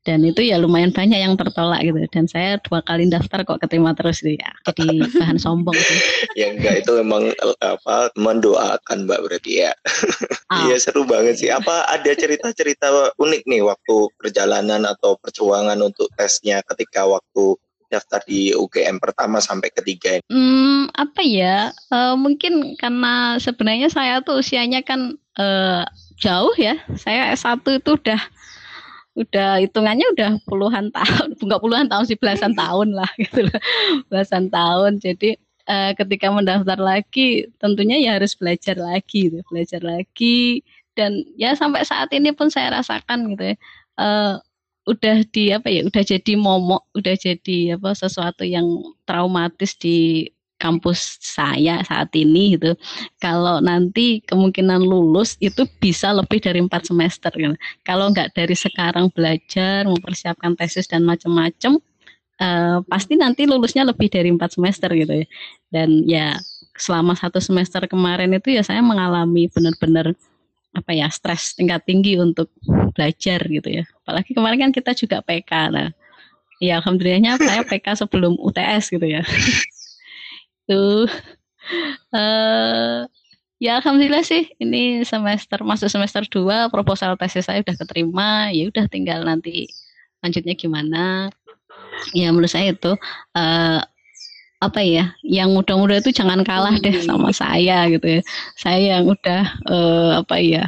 Dan 0.00 0.24
itu 0.24 0.40
ya 0.40 0.56
lumayan 0.56 0.96
banyak 0.96 1.20
yang 1.20 1.36
tertolak 1.36 1.84
gitu. 1.84 2.00
Dan 2.08 2.24
saya 2.24 2.56
dua 2.64 2.80
kali 2.80 3.12
daftar 3.12 3.44
kok 3.44 3.60
keterima 3.60 3.92
terus 3.92 4.24
gitu 4.24 4.40
ya. 4.40 4.48
Jadi 4.64 5.04
bahan 5.20 5.36
sombong 5.36 5.76
sih. 5.76 6.00
ya 6.40 6.56
enggak 6.56 6.80
itu 6.80 6.96
memang 7.04 7.28
apa 7.60 8.08
mendoakan 8.16 9.04
Mbak 9.04 9.20
berarti 9.20 9.68
ya. 9.68 9.72
Iya 10.50 10.76
oh. 10.76 10.80
seru 10.82 11.02
banget 11.06 11.38
sih. 11.38 11.50
Apa 11.52 11.86
ada 11.86 12.10
cerita-cerita 12.10 13.12
unik 13.22 13.42
nih 13.46 13.62
waktu 13.62 14.10
perjalanan 14.18 14.82
atau 14.82 15.14
perjuangan 15.22 15.78
untuk 15.78 16.10
tesnya 16.18 16.58
ketika 16.66 17.06
waktu 17.06 17.54
daftar 17.90 18.22
di 18.24 18.54
UGM 18.54 19.02
pertama 19.02 19.42
sampai 19.42 19.74
ketiga? 19.74 20.22
Hmm, 20.30 20.86
apa 20.94 21.20
ya? 21.20 21.74
Uh, 21.90 22.14
mungkin 22.14 22.78
karena 22.78 23.36
sebenarnya 23.42 23.90
saya 23.90 24.22
tuh 24.22 24.40
usianya 24.40 24.80
kan 24.86 25.18
uh, 25.36 25.82
jauh 26.16 26.54
ya. 26.54 26.78
Saya 26.94 27.34
S1 27.34 27.66
itu 27.66 27.98
udah 27.98 28.20
udah 29.18 29.58
hitungannya 29.58 30.06
udah 30.14 30.30
puluhan 30.46 30.94
tahun, 30.94 31.34
enggak 31.42 31.60
puluhan 31.60 31.86
tahun 31.90 32.04
sih 32.06 32.16
belasan 32.16 32.54
tahun 32.54 32.94
lah 32.94 33.10
gitu 33.18 33.50
loh. 33.50 33.60
Belasan 34.08 34.48
tahun. 34.48 35.02
Jadi 35.02 35.34
uh, 35.66 35.92
ketika 35.98 36.30
mendaftar 36.30 36.78
lagi 36.78 37.50
tentunya 37.58 37.98
ya 37.98 38.16
harus 38.16 38.38
belajar 38.38 38.78
lagi 38.78 39.28
gitu, 39.28 39.42
belajar 39.50 39.82
lagi 39.82 40.62
dan 40.94 41.26
ya 41.34 41.54
sampai 41.58 41.82
saat 41.82 42.10
ini 42.14 42.30
pun 42.30 42.48
saya 42.48 42.70
rasakan 42.78 43.34
gitu 43.34 43.54
ya. 43.54 43.56
Uh, 44.00 44.40
udah 44.88 45.22
di 45.28 45.52
apa 45.52 45.68
ya 45.68 45.84
udah 45.84 46.02
jadi 46.02 46.32
momok 46.40 46.88
udah 46.96 47.14
jadi 47.14 47.76
apa 47.76 47.92
sesuatu 47.92 48.42
yang 48.48 48.64
traumatis 49.04 49.76
di 49.76 50.28
kampus 50.60 51.16
saya 51.24 51.80
saat 51.88 52.12
ini 52.12 52.54
gitu. 52.54 52.76
Kalau 53.16 53.64
nanti 53.64 54.20
kemungkinan 54.28 54.84
lulus 54.84 55.40
itu 55.40 55.64
bisa 55.80 56.12
lebih 56.12 56.38
dari 56.44 56.60
empat 56.60 56.92
semester 56.92 57.32
gitu. 57.32 57.56
Kalau 57.82 58.12
nggak 58.12 58.36
dari 58.36 58.52
sekarang 58.52 59.08
belajar 59.16 59.88
mempersiapkan 59.88 60.52
tesis 60.60 60.84
dan 60.84 61.08
macam-macam, 61.08 61.80
uh, 62.44 62.84
pasti 62.84 63.16
nanti 63.16 63.48
lulusnya 63.48 63.88
lebih 63.88 64.12
dari 64.12 64.28
empat 64.28 64.60
semester 64.60 64.92
gitu 64.92 65.24
ya. 65.24 65.26
Dan 65.72 66.04
ya 66.04 66.36
selama 66.76 67.16
satu 67.16 67.40
semester 67.40 67.80
kemarin 67.88 68.36
itu 68.36 68.52
ya 68.52 68.60
saya 68.60 68.84
mengalami 68.84 69.48
benar-benar 69.48 70.12
apa 70.70 70.90
ya 70.94 71.10
stres 71.10 71.58
tingkat 71.58 71.82
tinggi 71.82 72.14
untuk 72.14 72.50
belajar 72.94 73.42
gitu 73.42 73.68
ya. 73.68 73.84
Apalagi 74.02 74.30
kemarin 74.34 74.58
kan 74.68 74.72
kita 74.74 74.94
juga 74.94 75.18
PK. 75.22 75.50
Nah, 75.74 75.88
ya 76.62 76.78
alhamdulillahnya 76.78 77.40
saya 77.42 77.62
PK 77.66 78.06
sebelum 78.06 78.38
UTS 78.38 78.94
gitu 78.94 79.06
ya. 79.06 79.22
Tuh. 80.70 81.10
Uh, 82.14 83.04
ya 83.60 83.78
alhamdulillah 83.82 84.24
sih 84.24 84.48
ini 84.62 85.04
semester 85.04 85.60
masuk 85.60 85.92
semester 85.92 86.24
2 86.24 86.72
proposal 86.72 87.18
tesis 87.18 87.50
saya 87.50 87.66
udah 87.66 87.74
keterima. 87.74 88.54
Ya 88.54 88.70
udah 88.70 88.86
tinggal 88.86 89.26
nanti 89.26 89.66
lanjutnya 90.22 90.54
gimana. 90.54 91.34
Ya 92.14 92.30
menurut 92.30 92.48
saya 92.48 92.72
itu 92.72 92.94
uh, 93.34 93.80
apa 94.60 94.84
ya 94.84 95.16
yang 95.24 95.56
muda-muda 95.56 96.04
itu 96.04 96.12
jangan 96.12 96.44
kalah 96.44 96.76
deh 96.76 96.92
hmm. 96.92 97.08
sama 97.08 97.32
saya 97.32 97.88
gitu 97.88 98.20
ya 98.20 98.22
saya 98.60 99.00
yang 99.00 99.08
udah 99.08 99.42
uh, 99.64 100.10
apa 100.20 100.36
ya 100.36 100.64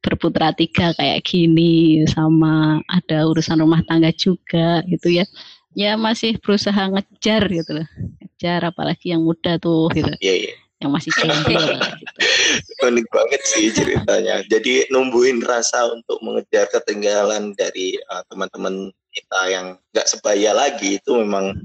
berputra 0.00 0.56
tiga 0.56 0.96
kayak 0.96 1.20
gini 1.28 2.08
sama 2.08 2.80
ada 2.88 3.28
urusan 3.28 3.60
rumah 3.60 3.84
tangga 3.84 4.08
juga 4.16 4.80
gitu 4.88 5.12
ya 5.12 5.28
ya 5.76 6.00
masih 6.00 6.40
berusaha 6.40 6.88
ngejar 6.88 7.44
gitu 7.52 7.84
loh 7.84 7.88
ngejar 8.24 8.72
apalagi 8.72 9.12
yang 9.12 9.20
muda 9.20 9.60
tuh 9.60 9.92
gitu 9.92 10.08
yeah, 10.24 10.48
yeah. 10.48 10.56
yang 10.80 10.96
masih 10.96 11.12
cendol 11.12 11.52
gitu. 11.52 11.84
unik 12.88 13.06
banget 13.12 13.42
sih 13.44 13.68
ceritanya 13.76 14.40
jadi 14.48 14.88
numbuhin 14.88 15.44
rasa 15.44 15.92
untuk 15.92 16.16
mengejar 16.24 16.64
ketinggalan 16.72 17.52
dari 17.60 18.00
uh, 18.08 18.24
teman-teman 18.32 18.88
kita 19.12 19.40
yang 19.52 19.66
nggak 19.92 20.08
sebaya 20.08 20.56
lagi 20.56 20.96
itu 20.96 21.12
memang 21.20 21.58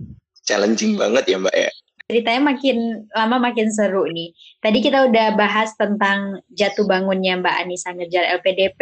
challenging 0.44 1.00
banget 1.00 1.24
ya 1.28 1.38
Mbak 1.40 1.56
ya. 1.56 1.72
Ceritanya 2.04 2.42
makin 2.52 3.08
lama 3.16 3.38
makin 3.40 3.72
seru 3.72 4.04
nih. 4.12 4.36
Tadi 4.60 4.84
kita 4.84 5.08
udah 5.08 5.40
bahas 5.40 5.72
tentang 5.80 6.44
jatuh 6.52 6.84
bangunnya 6.84 7.40
Mbak 7.40 7.56
Anissa 7.64 7.96
ngejar 7.96 8.28
LPDP, 8.44 8.82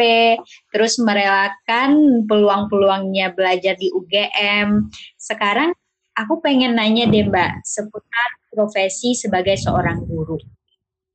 terus 0.74 0.98
merelakan 0.98 2.26
peluang-peluangnya 2.26 3.38
belajar 3.38 3.78
di 3.78 3.94
UGM. 3.94 4.90
Sekarang 5.22 5.70
aku 6.18 6.42
pengen 6.42 6.76
nanya 6.76 7.06
deh 7.08 7.30
Mbak 7.30 7.62
seputar 7.62 8.30
profesi 8.50 9.14
sebagai 9.14 9.56
seorang 9.56 10.02
guru. 10.04 10.42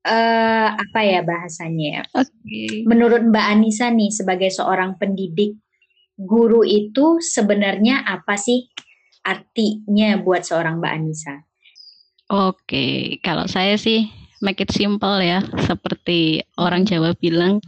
Uh, 0.06 0.70
apa 0.78 1.00
ya 1.02 1.26
bahasanya? 1.26 2.06
Okay. 2.14 2.86
Menurut 2.86 3.26
Mbak 3.26 3.46
Anissa 3.50 3.90
nih 3.90 4.14
sebagai 4.14 4.54
seorang 4.54 4.94
pendidik, 4.94 5.58
guru 6.14 6.62
itu 6.62 7.18
sebenarnya 7.18 8.06
apa 8.06 8.38
sih? 8.38 8.70
Artinya 9.26 10.23
buat 10.23 10.47
seorang 10.47 10.78
Mbak 10.78 10.92
Anissa? 10.95 11.35
Oke, 12.30 13.18
kalau 13.23 13.50
saya 13.50 13.75
sih 13.75 14.06
make 14.42 14.61
it 14.62 14.71
simple 14.71 15.18
ya, 15.23 15.42
seperti 15.64 16.45
orang 16.61 16.85
Jawa 16.85 17.16
bilang, 17.16 17.62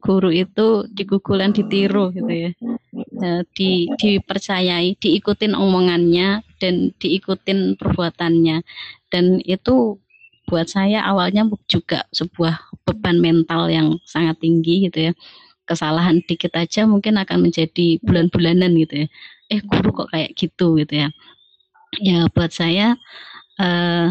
guru 0.00 0.32
itu 0.32 0.88
digugulan 0.90 1.52
ditiru 1.54 2.10
gitu 2.14 2.32
ya. 2.32 2.50
Eh, 2.94 3.42
di, 3.54 3.86
dipercayai, 3.94 4.96
diikutin 4.98 5.54
omongannya 5.54 6.42
dan 6.58 6.90
diikutin 6.98 7.76
perbuatannya. 7.76 8.62
Dan 9.10 9.38
itu 9.44 9.98
buat 10.44 10.68
saya 10.68 11.04
awalnya 11.04 11.48
juga 11.70 12.04
sebuah 12.12 12.84
beban 12.84 13.18
mental 13.20 13.68
yang 13.72 13.96
sangat 14.04 14.40
tinggi 14.40 14.88
gitu 14.88 15.10
ya. 15.10 15.12
Kesalahan 15.64 16.20
dikit 16.24 16.52
aja 16.56 16.84
mungkin 16.84 17.16
akan 17.16 17.48
menjadi 17.48 18.00
bulan-bulanan 18.04 18.76
gitu 18.76 19.04
ya. 19.04 19.08
Eh 19.48 19.60
guru 19.64 19.90
kok 19.92 20.08
kayak 20.12 20.36
gitu 20.36 20.76
gitu 20.80 20.94
ya. 21.06 21.08
Ya 22.02 22.26
buat 22.32 22.50
saya 22.50 22.98
uh, 23.62 24.08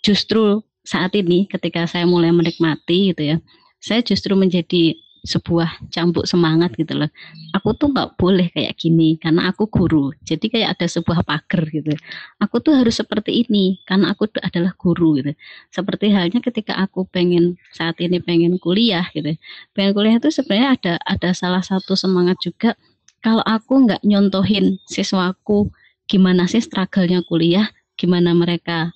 justru 0.00 0.64
saat 0.86 1.12
ini 1.12 1.44
ketika 1.50 1.84
saya 1.84 2.08
mulai 2.08 2.32
menikmati 2.32 3.12
gitu 3.12 3.36
ya 3.36 3.36
saya 3.80 4.04
justru 4.04 4.36
menjadi 4.36 4.94
sebuah 5.20 5.90
cambuk 5.92 6.24
semangat 6.24 6.72
gitu 6.76 6.96
loh. 6.96 7.10
Aku 7.56 7.76
tuh 7.76 7.92
nggak 7.92 8.16
boleh 8.16 8.48
kayak 8.52 8.76
gini 8.76 9.20
karena 9.20 9.52
aku 9.52 9.68
guru. 9.68 10.12
Jadi 10.24 10.48
kayak 10.48 10.78
ada 10.78 10.86
sebuah 10.88 11.24
pagar 11.24 11.68
gitu. 11.68 11.92
Aku 12.40 12.58
tuh 12.64 12.76
harus 12.76 12.96
seperti 12.96 13.44
ini 13.44 13.80
karena 13.84 14.12
aku 14.12 14.28
tuh 14.28 14.40
adalah 14.40 14.72
guru 14.76 15.20
gitu. 15.20 15.32
Seperti 15.68 16.10
halnya 16.12 16.40
ketika 16.40 16.76
aku 16.80 17.04
pengen 17.08 17.60
saat 17.76 18.00
ini 18.00 18.18
pengen 18.18 18.56
kuliah 18.56 19.04
gitu. 19.12 19.36
Pengen 19.76 19.92
kuliah 19.92 20.16
itu 20.16 20.32
sebenarnya 20.32 20.68
ada 20.76 20.92
ada 21.04 21.30
salah 21.36 21.62
satu 21.62 21.92
semangat 21.94 22.40
juga 22.40 22.76
kalau 23.20 23.44
aku 23.44 23.84
nggak 23.84 24.00
nyontohin 24.00 24.80
siswaku 24.88 25.68
gimana 26.10 26.50
sih 26.50 26.58
struggle-nya 26.58 27.22
kuliah, 27.22 27.70
gimana 27.94 28.34
mereka 28.34 28.90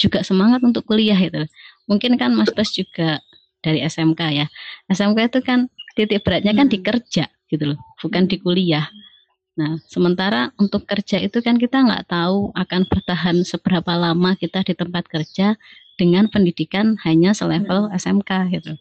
juga 0.00 0.24
semangat 0.24 0.64
untuk 0.64 0.86
kuliah 0.88 1.18
itu. 1.18 1.44
Mungkin 1.90 2.16
kan 2.16 2.32
Mas 2.32 2.48
Bas 2.54 2.72
juga 2.72 3.20
dari 3.62 3.82
SMK 3.82 4.20
ya. 4.34 4.46
SMK 4.90 5.18
itu 5.34 5.40
kan 5.42 5.68
titik 5.98 6.22
beratnya 6.22 6.54
kan 6.54 6.70
di 6.70 6.78
hmm. 6.78 6.86
kerja 6.86 7.24
gitu 7.50 7.74
loh, 7.74 7.78
bukan 7.98 8.30
di 8.30 8.36
kuliah. 8.38 8.86
Nah, 9.58 9.82
sementara 9.90 10.54
untuk 10.62 10.86
kerja 10.86 11.18
itu 11.18 11.42
kan 11.42 11.58
kita 11.58 11.82
nggak 11.82 12.06
tahu 12.06 12.54
akan 12.54 12.86
bertahan 12.86 13.42
seberapa 13.42 13.90
lama 13.98 14.38
kita 14.38 14.62
di 14.62 14.78
tempat 14.78 15.10
kerja 15.10 15.58
dengan 15.98 16.30
pendidikan 16.30 16.94
hanya 17.02 17.34
selevel 17.34 17.90
hmm. 17.90 17.98
SMK 17.98 18.30
gitu. 18.54 18.72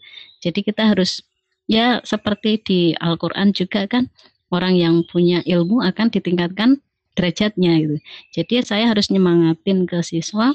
Jadi 0.46 0.60
kita 0.62 0.94
harus 0.94 1.26
ya 1.66 2.00
seperti 2.06 2.62
di 2.62 2.80
Al-Qur'an 3.02 3.52
juga 3.58 3.90
kan 3.90 4.14
orang 4.54 4.78
yang 4.78 4.96
punya 5.10 5.42
ilmu 5.44 5.82
akan 5.82 6.14
ditingkatkan 6.14 6.80
derajatnya 7.18 7.74
gitu. 7.82 7.98
Jadi 8.38 8.54
saya 8.62 8.94
harus 8.94 9.10
nyemangatin 9.10 9.90
ke 9.90 10.06
siswa 10.06 10.54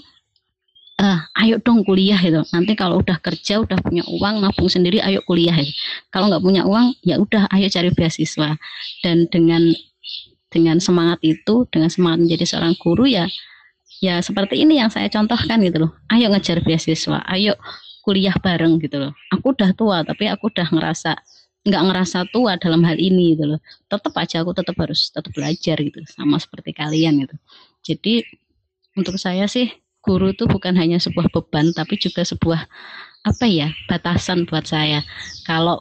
uh, 1.02 1.18
ayo 1.42 1.58
dong 1.58 1.82
kuliah 1.82 2.16
gitu. 2.22 2.46
Nanti 2.54 2.78
kalau 2.78 3.02
udah 3.02 3.18
kerja, 3.18 3.58
udah 3.58 3.76
punya 3.82 4.06
uang, 4.06 4.38
nabung 4.38 4.70
sendiri, 4.70 5.02
ayo 5.02 5.20
kuliah. 5.26 5.58
Gitu. 5.58 5.74
Kalau 6.14 6.30
nggak 6.30 6.42
punya 6.42 6.62
uang, 6.62 6.94
ya 7.02 7.18
udah, 7.18 7.50
ayo 7.50 7.66
cari 7.66 7.90
beasiswa. 7.90 8.54
Dan 9.02 9.26
dengan 9.26 9.74
dengan 10.52 10.78
semangat 10.78 11.18
itu, 11.24 11.66
dengan 11.72 11.90
semangat 11.90 12.28
menjadi 12.28 12.44
seorang 12.44 12.74
guru 12.78 13.08
ya, 13.08 13.26
ya 14.04 14.20
seperti 14.20 14.62
ini 14.62 14.78
yang 14.78 14.92
saya 14.92 15.10
contohkan 15.10 15.58
gitu 15.64 15.88
loh. 15.88 15.92
Ayo 16.12 16.30
ngejar 16.30 16.62
beasiswa, 16.62 17.24
ayo 17.26 17.58
kuliah 18.06 18.36
bareng 18.38 18.78
gitu 18.78 19.02
loh. 19.02 19.12
Aku 19.34 19.56
udah 19.56 19.74
tua, 19.74 20.06
tapi 20.06 20.30
aku 20.30 20.52
udah 20.52 20.68
ngerasa 20.70 21.18
nggak 21.62 21.82
ngerasa 21.88 22.26
tua 22.34 22.58
dalam 22.58 22.82
hal 22.82 22.98
ini 22.98 23.38
gitu 23.38 23.56
loh. 23.56 23.60
Tetap 23.88 24.12
aja 24.18 24.42
aku 24.44 24.52
tetap 24.52 24.76
harus 24.76 25.08
tetap 25.08 25.32
belajar 25.32 25.76
gitu, 25.80 25.98
sama 26.04 26.36
seperti 26.36 26.76
kalian 26.76 27.24
gitu. 27.24 27.36
Jadi 27.82 28.14
untuk 28.92 29.16
saya 29.16 29.48
sih 29.48 29.72
guru 30.02 30.34
itu 30.34 30.44
bukan 30.50 30.74
hanya 30.74 30.98
sebuah 30.98 31.30
beban 31.30 31.70
tapi 31.72 31.96
juga 31.96 32.26
sebuah 32.26 32.66
apa 33.22 33.46
ya 33.46 33.70
batasan 33.86 34.44
buat 34.50 34.66
saya 34.66 35.06
kalau 35.46 35.78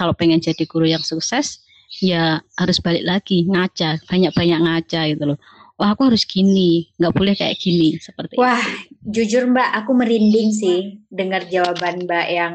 kalau 0.00 0.16
pengen 0.16 0.40
jadi 0.40 0.64
guru 0.64 0.88
yang 0.88 1.04
sukses 1.04 1.60
ya 2.00 2.40
harus 2.56 2.80
balik 2.80 3.04
lagi 3.04 3.44
ngaca 3.44 4.00
banyak-banyak 4.08 4.60
ngaca 4.64 5.00
gitu 5.12 5.24
loh 5.28 5.38
wah 5.76 5.92
aku 5.92 6.08
harus 6.12 6.24
gini 6.24 6.88
nggak 6.96 7.12
boleh 7.12 7.34
kayak 7.36 7.60
gini 7.60 8.00
seperti 8.00 8.40
wah 8.40 8.60
itu. 8.60 9.24
jujur 9.24 9.48
mbak 9.52 9.68
aku 9.84 9.92
merinding 9.92 10.52
sih 10.56 11.00
dengar 11.12 11.44
jawaban 11.48 12.08
mbak 12.08 12.26
yang 12.32 12.54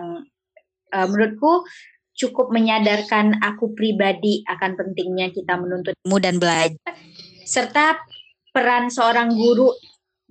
uh, 0.90 1.06
menurutku 1.06 1.66
cukup 2.16 2.50
menyadarkan 2.50 3.38
aku 3.44 3.76
pribadi 3.76 4.42
akan 4.48 4.74
pentingnya 4.80 5.30
kita 5.36 5.54
menuntut 5.60 5.94
ilmu 6.02 6.18
dan 6.18 6.40
belajar 6.42 6.80
serta 7.46 8.00
peran 8.56 8.88
seorang 8.88 9.36
guru 9.36 9.70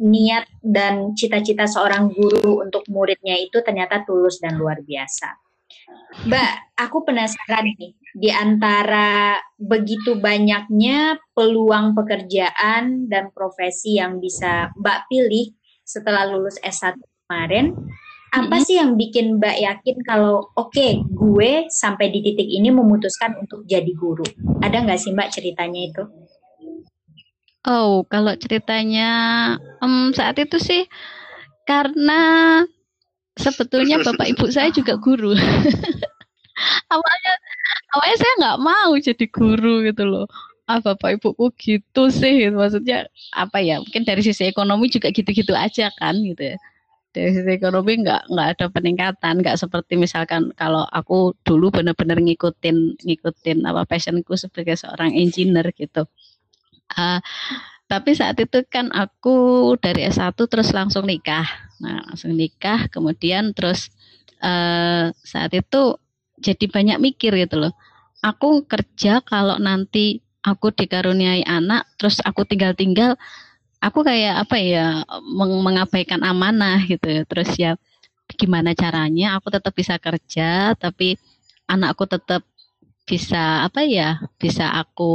niat 0.00 0.50
dan 0.58 1.14
cita-cita 1.14 1.70
seorang 1.70 2.10
guru 2.10 2.62
untuk 2.62 2.82
muridnya 2.90 3.38
itu 3.38 3.62
ternyata 3.62 4.02
tulus 4.02 4.42
dan 4.42 4.58
luar 4.58 4.82
biasa. 4.82 5.44
Mbak, 6.24 6.78
aku 6.78 7.02
penasaran 7.02 7.66
nih, 7.74 7.92
di 8.14 8.30
antara 8.30 9.34
begitu 9.58 10.14
banyaknya 10.18 11.18
peluang 11.34 11.98
pekerjaan 11.98 13.10
dan 13.10 13.34
profesi 13.34 13.98
yang 13.98 14.22
bisa 14.22 14.70
Mbak 14.78 15.10
pilih 15.10 15.50
setelah 15.82 16.30
lulus 16.30 16.56
S1 16.62 16.94
kemarin, 17.26 17.74
apa 18.34 18.58
sih 18.62 18.78
yang 18.78 18.98
bikin 18.98 19.38
Mbak 19.38 19.56
yakin 19.62 19.96
kalau 20.06 20.50
oke, 20.54 20.70
okay, 20.70 21.02
gue 21.02 21.66
sampai 21.70 22.10
di 22.10 22.22
titik 22.22 22.46
ini 22.46 22.70
memutuskan 22.70 23.38
untuk 23.38 23.66
jadi 23.66 23.90
guru? 23.94 24.26
Ada 24.62 24.86
nggak 24.86 24.98
sih 24.98 25.14
Mbak 25.14 25.30
ceritanya 25.34 25.80
itu? 25.82 26.02
Oh, 27.64 28.04
kalau 28.12 28.36
ceritanya 28.36 29.08
um, 29.80 30.12
saat 30.12 30.36
itu 30.36 30.60
sih 30.60 30.84
karena 31.64 32.20
sebetulnya 33.40 34.04
bapak 34.04 34.36
ibu 34.36 34.46
saya 34.52 34.68
juga 34.68 35.00
guru. 35.00 35.32
awalnya 36.92 37.32
awalnya 37.96 38.16
saya 38.20 38.32
nggak 38.40 38.58
mau 38.60 38.92
jadi 39.00 39.24
guru 39.32 39.80
gitu 39.88 40.04
loh. 40.04 40.26
Ah 40.68 40.80
bapak 40.84 41.16
ibuku 41.20 41.48
gitu 41.56 42.12
sih, 42.12 42.52
maksudnya 42.52 43.08
apa 43.32 43.64
ya? 43.64 43.80
Mungkin 43.80 44.04
dari 44.04 44.20
sisi 44.20 44.44
ekonomi 44.44 44.92
juga 44.92 45.08
gitu-gitu 45.08 45.56
aja 45.56 45.88
kan 45.96 46.20
gitu 46.20 46.52
ya. 46.52 46.56
Dari 47.16 47.30
sisi 47.32 47.48
ekonomi 47.48 48.04
nggak 48.04 48.28
nggak 48.28 48.48
ada 48.60 48.66
peningkatan, 48.68 49.34
nggak 49.40 49.56
seperti 49.56 49.96
misalkan 49.96 50.52
kalau 50.60 50.84
aku 50.92 51.32
dulu 51.48 51.72
benar-benar 51.72 52.20
ngikutin 52.20 53.00
ngikutin 53.08 53.58
apa 53.64 53.88
passionku 53.88 54.36
sebagai 54.36 54.76
seorang 54.76 55.16
engineer 55.16 55.72
gitu 55.72 56.04
Uh, 56.94 57.20
tapi 57.84 58.16
saat 58.16 58.40
itu 58.40 58.64
kan 58.66 58.88
aku 58.90 59.70
dari 59.76 60.08
S1 60.08 60.34
terus 60.34 60.72
langsung 60.72 61.04
nikah. 61.04 61.44
Nah, 61.84 62.00
langsung 62.10 62.32
nikah, 62.32 62.88
kemudian 62.88 63.52
terus 63.52 63.92
uh, 64.40 65.12
saat 65.22 65.52
itu 65.52 66.00
jadi 66.40 66.64
banyak 66.66 66.98
mikir 66.98 67.36
gitu 67.36 67.60
loh. 67.60 67.74
Aku 68.24 68.64
kerja 68.64 69.20
kalau 69.20 69.60
nanti 69.60 70.24
aku 70.40 70.72
dikaruniai 70.72 71.44
anak, 71.44 71.84
terus 72.00 72.24
aku 72.24 72.48
tinggal-tinggal, 72.48 73.20
aku 73.84 74.00
kayak 74.00 74.48
apa 74.48 74.56
ya, 74.60 75.04
meng 75.36 75.60
mengabaikan 75.60 76.24
amanah 76.24 76.80
gitu 76.88 77.04
ya. 77.04 77.22
Terus 77.28 77.50
ya 77.60 77.72
gimana 78.40 78.72
caranya 78.72 79.36
aku 79.36 79.52
tetap 79.52 79.76
bisa 79.76 80.00
kerja, 80.00 80.72
tapi 80.80 81.20
anakku 81.68 82.08
tetap 82.08 82.40
bisa 83.04 83.68
apa 83.68 83.84
ya, 83.84 84.24
bisa 84.40 84.72
aku 84.72 85.12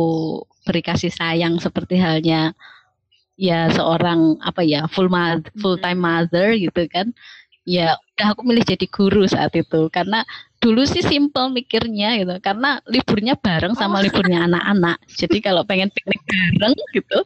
beri 0.68 0.82
kasih 0.84 1.12
sayang 1.14 1.58
seperti 1.62 1.96
halnya 2.00 2.54
ya 3.40 3.72
seorang 3.72 4.36
apa 4.44 4.62
ya 4.68 4.84
full 4.92 5.08
mother, 5.08 5.48
full 5.64 5.80
time 5.80 6.04
mother 6.04 6.52
gitu 6.60 6.84
kan 6.92 7.16
ya 7.64 7.96
udah 7.96 8.34
aku 8.34 8.42
milih 8.44 8.66
jadi 8.66 8.86
guru 8.90 9.24
saat 9.30 9.54
itu 9.56 9.88
karena 9.94 10.26
dulu 10.60 10.84
sih 10.84 11.00
simple 11.00 11.54
mikirnya 11.54 12.20
gitu 12.20 12.36
karena 12.44 12.84
liburnya 12.90 13.38
bareng 13.40 13.78
sama 13.80 14.00
oh. 14.00 14.04
liburnya 14.04 14.44
anak-anak 14.50 15.00
jadi 15.08 15.38
kalau 15.40 15.64
pengen 15.64 15.88
piknik 15.94 16.20
bareng 16.28 16.76
gitu 16.92 17.20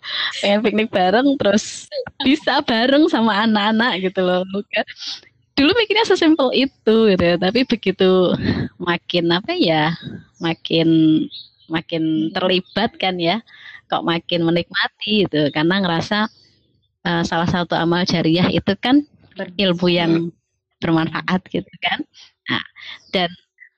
pengen 0.44 0.60
piknik 0.62 0.90
bareng 0.94 1.28
terus 1.40 1.90
bisa 2.22 2.62
bareng 2.62 3.10
sama 3.10 3.48
anak-anak 3.48 4.06
gitu 4.06 4.22
loh 4.22 4.46
kan 4.70 4.86
dulu 5.54 5.72
mikirnya 5.78 6.06
sesimpel 6.06 6.50
itu 6.54 6.96
gitu 7.14 7.24
ya. 7.24 7.38
tapi 7.38 7.66
begitu 7.66 8.36
makin 8.78 9.26
apa 9.34 9.54
ya 9.56 9.96
makin 10.42 10.90
makin 11.72 12.34
terlibat 12.34 12.96
kan 13.00 13.16
ya 13.20 13.40
kok 13.88 14.04
makin 14.04 14.44
menikmati 14.48 15.28
itu 15.28 15.52
karena 15.54 15.84
ngerasa 15.84 16.28
uh, 17.08 17.24
salah 17.24 17.50
satu 17.50 17.76
amal 17.78 18.04
jariah 18.08 18.48
itu 18.50 18.74
kan 18.80 19.06
ilmu 19.38 19.88
yang 19.90 20.12
bermanfaat 20.78 21.42
gitu 21.50 21.70
kan. 21.80 22.04
Nah, 22.44 22.66
dan 23.16 23.30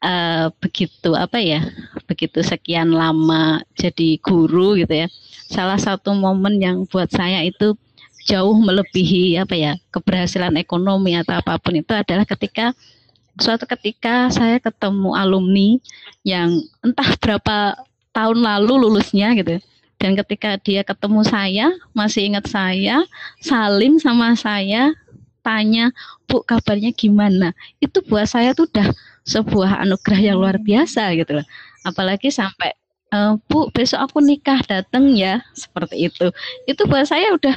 uh, 0.06 0.48
begitu 0.62 1.14
apa 1.14 1.38
ya 1.42 1.62
begitu 2.10 2.42
sekian 2.46 2.94
lama 2.94 3.62
jadi 3.78 4.18
guru 4.22 4.78
gitu 4.78 5.06
ya 5.06 5.08
salah 5.50 5.78
satu 5.78 6.14
momen 6.14 6.62
yang 6.62 6.86
buat 6.90 7.10
saya 7.14 7.46
itu 7.46 7.78
jauh 8.26 8.58
melebihi 8.58 9.38
apa 9.38 9.54
ya 9.54 9.72
keberhasilan 9.94 10.58
ekonomi 10.58 11.14
atau 11.14 11.38
apa 11.38 11.62
pun 11.62 11.78
itu 11.78 11.94
adalah 11.94 12.26
ketika 12.26 12.74
suatu 13.40 13.68
ketika 13.68 14.32
saya 14.32 14.60
ketemu 14.60 15.12
alumni 15.16 15.80
yang 16.24 16.64
entah 16.80 17.16
berapa 17.20 17.80
tahun 18.16 18.40
lalu 18.40 18.74
lulusnya 18.88 19.36
gitu. 19.36 19.60
Dan 20.00 20.16
ketika 20.20 20.60
dia 20.60 20.84
ketemu 20.84 21.24
saya, 21.24 21.72
masih 21.96 22.28
ingat 22.32 22.46
saya, 22.52 23.04
salim 23.40 23.96
sama 24.00 24.36
saya, 24.36 24.92
tanya, 25.40 25.96
"Bu, 26.28 26.44
kabarnya 26.44 26.92
gimana?" 26.92 27.56
Itu 27.80 28.04
buat 28.04 28.28
saya 28.28 28.52
tuh 28.52 28.68
udah 28.72 28.92
sebuah 29.26 29.88
anugerah 29.88 30.22
yang 30.22 30.38
luar 30.38 30.60
biasa 30.60 31.16
gitu 31.16 31.42
loh. 31.42 31.48
Apalagi 31.88 32.30
sampai 32.30 32.76
e, 33.10 33.18
Bu, 33.48 33.72
besok 33.72 34.12
aku 34.12 34.20
nikah 34.20 34.60
datang 34.68 35.16
ya, 35.16 35.42
seperti 35.56 36.12
itu. 36.12 36.28
Itu 36.68 36.86
buat 36.86 37.08
saya 37.08 37.34
udah 37.34 37.56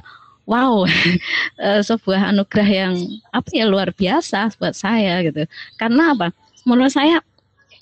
wow, 0.49 0.89
eh, 1.67 1.81
sebuah 1.85 2.33
anugerah 2.33 2.69
yang 2.69 2.95
apa 3.37 3.49
ya 3.53 3.69
luar 3.69 3.93
biasa 3.93 4.57
buat 4.57 4.73
saya 4.73 5.21
gitu. 5.21 5.45
Karena 5.77 6.17
apa? 6.17 6.33
Menurut 6.65 6.91
saya 6.91 7.21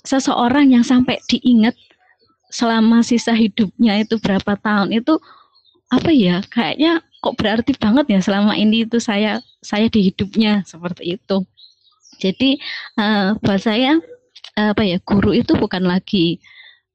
seseorang 0.03 0.75
yang 0.75 0.83
sampai 0.83 1.23
diingat 1.31 1.79
selama 2.51 3.03
sisa 3.07 3.35
hidupnya 3.35 4.03
itu 4.03 4.19
berapa 4.19 4.59
tahun 4.59 4.95
itu 4.95 5.19
apa 5.91 6.11
ya 6.15 6.43
kayaknya 6.47 7.03
kok 7.23 7.35
berarti 7.39 7.75
banget 7.75 8.07
ya 8.11 8.21
selama 8.23 8.55
ini 8.55 8.87
itu 8.87 8.99
saya 9.03 9.43
saya 9.63 9.87
di 9.87 10.11
hidupnya 10.11 10.67
seperti 10.67 11.19
itu. 11.19 11.47
Jadi 12.17 12.59
uh, 12.99 13.39
buat 13.39 13.61
saya 13.61 13.99
apa 14.57 14.83
ya 14.83 14.97
guru 15.05 15.37
itu 15.37 15.53
bukan 15.59 15.85
lagi 15.85 16.41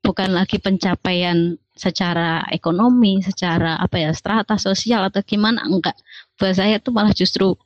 bukan 0.02 0.34
lagi 0.34 0.58
pencapaian 0.58 1.62
secara 1.82 2.46
ekonomi, 2.54 3.26
secara 3.26 3.82
apa 3.82 3.98
ya 3.98 4.14
strata 4.14 4.62
sosial 4.62 5.10
atau 5.10 5.26
gimana 5.26 5.66
enggak. 5.66 5.98
Buat 6.38 6.62
saya 6.62 6.78
itu 6.78 6.94
malah 6.94 7.10
justru 7.18 7.58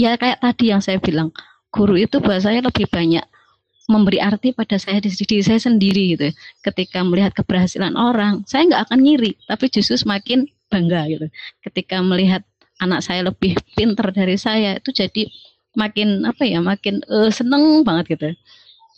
ya 0.00 0.16
kayak 0.16 0.40
tadi 0.40 0.72
yang 0.72 0.80
saya 0.80 0.96
bilang 0.96 1.28
guru 1.68 2.00
itu 2.00 2.24
buat 2.24 2.40
saya 2.40 2.64
lebih 2.64 2.88
banyak 2.88 3.20
memberi 3.84 4.16
arti 4.16 4.56
pada 4.56 4.80
saya 4.80 4.96
di 4.96 5.12
diri 5.12 5.44
saya 5.44 5.60
sendiri 5.60 6.16
gitu. 6.16 6.32
Ketika 6.64 7.04
melihat 7.04 7.36
keberhasilan 7.36 7.92
orang, 8.00 8.40
saya 8.48 8.64
nggak 8.64 8.88
akan 8.88 8.98
ngiri, 9.04 9.36
tapi 9.44 9.68
justru 9.68 10.00
semakin 10.00 10.48
bangga 10.72 11.04
gitu. 11.12 11.26
Ketika 11.60 12.00
melihat 12.00 12.40
anak 12.80 13.04
saya 13.04 13.28
lebih 13.28 13.60
pinter 13.76 14.08
dari 14.08 14.40
saya, 14.40 14.80
itu 14.80 14.88
jadi 14.88 15.28
makin 15.76 16.24
apa 16.24 16.48
ya, 16.48 16.64
makin 16.64 17.04
uh, 17.12 17.28
seneng 17.28 17.84
banget 17.84 18.16
gitu. 18.16 18.28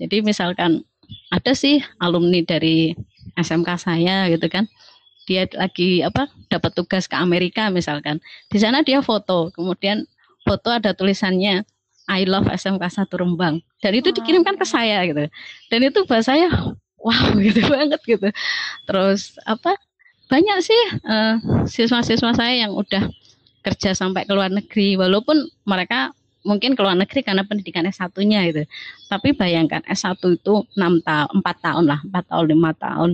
Jadi 0.07 0.23
misalkan 0.23 0.87
ada 1.35 1.53
sih 1.57 1.83
alumni 1.99 2.47
dari 2.47 2.95
SMK 3.37 3.69
saya 3.79 4.27
gitu 4.33 4.49
kan. 4.49 4.65
Dia 5.27 5.47
lagi 5.55 6.03
apa 6.03 6.31
dapat 6.49 6.73
tugas 6.75 7.07
ke 7.11 7.17
Amerika 7.19 7.69
misalkan. 7.71 8.19
Di 8.51 8.59
sana 8.59 8.83
dia 8.83 9.03
foto 9.03 9.53
kemudian 9.55 10.07
foto 10.47 10.71
ada 10.71 10.95
tulisannya 10.95 11.67
I 12.07 12.23
love 12.25 12.47
SMK 12.47 12.83
satu 12.87 13.19
Rembang. 13.19 13.61
Dan 13.83 13.93
itu 13.99 14.15
dikirimkan 14.15 14.57
ke 14.57 14.67
saya 14.67 15.03
gitu. 15.07 15.27
Dan 15.69 15.81
itu 15.87 16.07
bahasanya 16.07 16.51
wow 17.03 17.35
gitu 17.47 17.61
banget 17.67 18.01
gitu. 18.07 18.29
Terus 18.87 19.35
apa 19.45 19.75
banyak 20.27 20.59
sih 20.63 20.83
uh, 21.07 21.39
siswa-siswa 21.67 22.35
saya 22.35 22.67
yang 22.67 22.75
udah 22.75 23.11
kerja 23.67 23.95
sampai 23.99 24.27
ke 24.27 24.33
luar 24.35 24.55
negeri. 24.55 24.95
Walaupun 24.95 25.51
mereka 25.67 26.15
mungkin 26.47 26.79
ke 26.79 26.81
luar 26.81 26.95
negeri 26.95 27.27
karena 27.27 27.43
pendidikan 27.43 27.83
S1-nya 27.91 28.41
itu. 28.47 28.63
Tapi 29.11 29.35
bayangkan 29.35 29.83
S1 29.91 30.23
itu 30.23 30.63
6 30.79 31.03
tahun, 31.03 31.29
4 31.43 31.67
tahun 31.67 31.85
lah, 31.91 32.01
4 32.07 32.31
tahun, 32.31 32.45
5 32.55 32.85
tahun. 32.87 33.11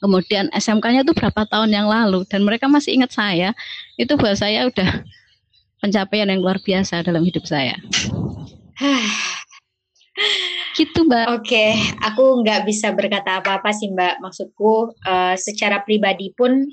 Kemudian 0.00 0.48
SMK-nya 0.56 1.04
itu 1.04 1.12
berapa 1.12 1.44
tahun 1.44 1.76
yang 1.76 1.84
lalu 1.90 2.24
dan 2.24 2.46
mereka 2.46 2.70
masih 2.70 2.96
ingat 2.96 3.12
saya. 3.12 3.52
Itu 4.00 4.16
buat 4.16 4.38
saya 4.38 4.64
udah 4.70 5.04
pencapaian 5.82 6.30
yang 6.30 6.40
luar 6.40 6.56
biasa 6.62 7.04
dalam 7.04 7.20
hidup 7.26 7.44
saya. 7.44 7.76
gitu 10.78 11.04
mbak. 11.04 11.28
Oke, 11.36 11.52
okay. 11.52 11.70
aku 12.00 12.40
nggak 12.40 12.64
bisa 12.64 12.96
berkata 12.96 13.44
apa-apa 13.44 13.76
sih 13.76 13.92
mbak. 13.92 14.24
Maksudku 14.24 14.96
uh, 15.04 15.36
secara 15.36 15.84
pribadi 15.84 16.32
pun 16.32 16.64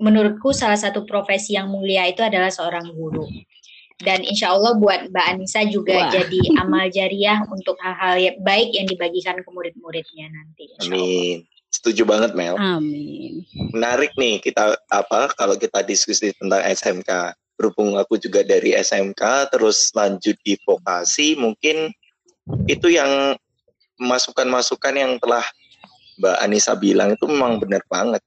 menurutku 0.00 0.56
salah 0.56 0.78
satu 0.78 1.04
profesi 1.04 1.52
yang 1.58 1.68
mulia 1.68 2.08
itu 2.08 2.24
adalah 2.24 2.48
seorang 2.48 2.86
guru 2.94 3.26
dan 3.98 4.22
insya 4.22 4.54
Allah 4.54 4.78
buat 4.78 5.10
Mbak 5.10 5.26
Anissa 5.26 5.66
juga 5.66 6.06
Wah. 6.06 6.10
jadi 6.14 6.38
amal 6.62 6.86
jariah 6.86 7.42
untuk 7.50 7.74
hal-hal 7.82 8.14
yang 8.18 8.36
baik 8.46 8.70
yang 8.70 8.86
dibagikan 8.86 9.42
ke 9.42 9.48
murid-muridnya 9.50 10.30
nanti. 10.30 10.70
Amin. 10.86 11.42
Setuju 11.68 12.06
banget 12.06 12.32
Mel. 12.38 12.54
Amin. 12.56 13.42
Menarik 13.74 14.14
nih 14.14 14.38
kita 14.38 14.78
apa 14.88 15.34
kalau 15.34 15.58
kita 15.58 15.82
diskusi 15.82 16.30
tentang 16.38 16.62
SMK. 16.62 17.34
Berhubung 17.58 17.98
aku 17.98 18.22
juga 18.22 18.46
dari 18.46 18.70
SMK 18.70 19.50
terus 19.50 19.90
lanjut 19.90 20.38
di 20.46 20.54
vokasi 20.62 21.34
mungkin 21.34 21.90
itu 22.70 22.94
yang 22.94 23.34
masukan-masukan 23.98 24.94
yang 24.94 25.12
telah 25.18 25.42
Mbak 26.22 26.38
Anissa 26.38 26.78
bilang 26.78 27.18
itu 27.18 27.26
memang 27.26 27.58
benar 27.58 27.82
banget 27.90 28.22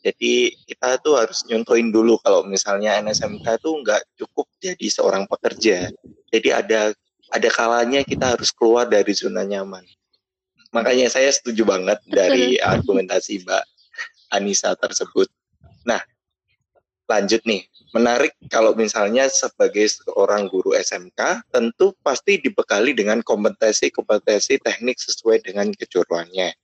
jadi 0.00 0.56
kita 0.64 0.96
tuh 1.04 1.20
harus 1.20 1.44
nyontoin 1.44 1.92
dulu 1.92 2.16
kalau 2.24 2.40
misalnya 2.48 2.96
NSMK 3.04 3.60
itu 3.60 3.70
nggak 3.84 4.02
cukup 4.16 4.48
jadi 4.56 4.86
seorang 4.88 5.28
pekerja. 5.28 5.92
Jadi 6.32 6.48
ada 6.48 6.96
ada 7.30 7.48
kalanya 7.52 8.00
kita 8.00 8.32
harus 8.32 8.48
keluar 8.48 8.88
dari 8.88 9.12
zona 9.12 9.44
nyaman. 9.44 9.84
Makanya 10.72 11.12
saya 11.12 11.28
setuju 11.28 11.68
banget 11.68 12.00
dari 12.08 12.56
argumentasi 12.72 13.44
Mbak 13.44 13.64
Anissa 14.32 14.72
tersebut. 14.72 15.28
Nah, 15.84 16.00
lanjut 17.04 17.44
nih. 17.44 17.68
Menarik 17.90 18.38
kalau 18.46 18.70
misalnya 18.78 19.26
sebagai 19.26 19.82
seorang 19.90 20.46
guru 20.46 20.78
SMK 20.78 21.42
tentu 21.50 21.90
pasti 22.06 22.38
dibekali 22.38 22.94
dengan 22.94 23.18
kompetensi-kompetensi 23.18 24.62
teknik 24.62 24.94
sesuai 24.94 25.42
dengan 25.42 25.74
kejuruannya. 25.74 26.54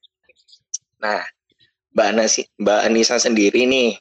Nah, 1.03 1.27
Mbak 1.97 2.09
Anasi, 2.13 2.45
Mbak 2.61 2.81
Anissa 2.93 3.17
sendiri 3.17 3.65
nih, 3.65 3.97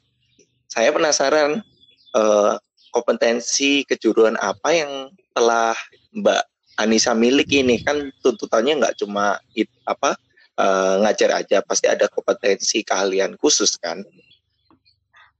saya 0.68 0.92
penasaran 0.92 1.64
uh, 2.12 2.60
kompetensi 2.92 3.88
kejuruan 3.88 4.36
apa 4.44 4.68
yang 4.76 4.92
telah 5.32 5.72
Mbak 6.12 6.44
Anissa 6.76 7.16
miliki 7.16 7.64
ini 7.64 7.80
kan 7.80 8.12
tuntutannya 8.20 8.84
nggak 8.84 9.00
cuma 9.00 9.40
it, 9.56 9.72
apa 9.88 10.20
uh, 10.60 11.08
ngajar 11.08 11.40
aja, 11.40 11.64
pasti 11.64 11.88
ada 11.88 12.12
kompetensi 12.12 12.84
keahlian 12.84 13.40
khusus 13.40 13.80
kan? 13.80 14.04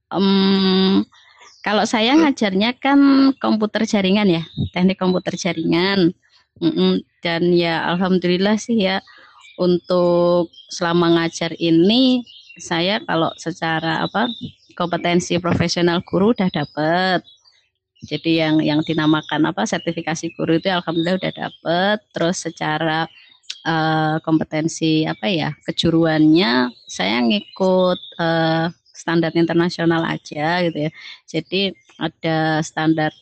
Um, 0.08 1.04
kalau 1.60 1.84
saya 1.84 2.16
hmm. 2.16 2.24
ngajarnya 2.24 2.70
kan 2.80 3.00
komputer 3.36 3.84
jaringan 3.84 4.32
ya, 4.32 4.42
teknik 4.72 4.96
komputer 4.96 5.36
jaringan, 5.36 6.16
dan 7.20 7.52
ya 7.52 7.84
alhamdulillah 7.92 8.56
sih 8.56 8.80
ya 8.80 9.04
untuk 9.60 10.48
selama 10.72 11.20
ngajar 11.20 11.52
ini 11.60 12.24
saya 12.56 13.00
kalau 13.04 13.30
secara 13.36 14.04
apa 14.04 14.28
kompetensi 14.76 15.36
profesional 15.40 16.04
guru 16.04 16.32
udah 16.36 16.48
dapet. 16.52 17.24
Jadi 18.04 18.44
yang 18.44 18.60
yang 18.60 18.80
dinamakan 18.84 19.48
apa 19.48 19.64
sertifikasi 19.64 20.36
guru 20.36 20.60
itu 20.60 20.68
alhamdulillah 20.68 21.16
udah 21.16 21.32
dapet. 21.32 21.98
Terus 22.12 22.36
secara 22.44 23.08
uh, 23.64 24.16
kompetensi 24.20 25.08
apa 25.08 25.26
ya 25.28 25.50
kejuruannya 25.64 26.70
saya 26.84 27.24
ngikut 27.24 28.00
uh, 28.20 28.68
standar 28.92 29.32
internasional 29.36 30.04
aja 30.04 30.64
gitu 30.64 30.88
ya. 30.88 30.90
Jadi 31.24 31.72
ada 31.96 32.60
standar 32.60 33.12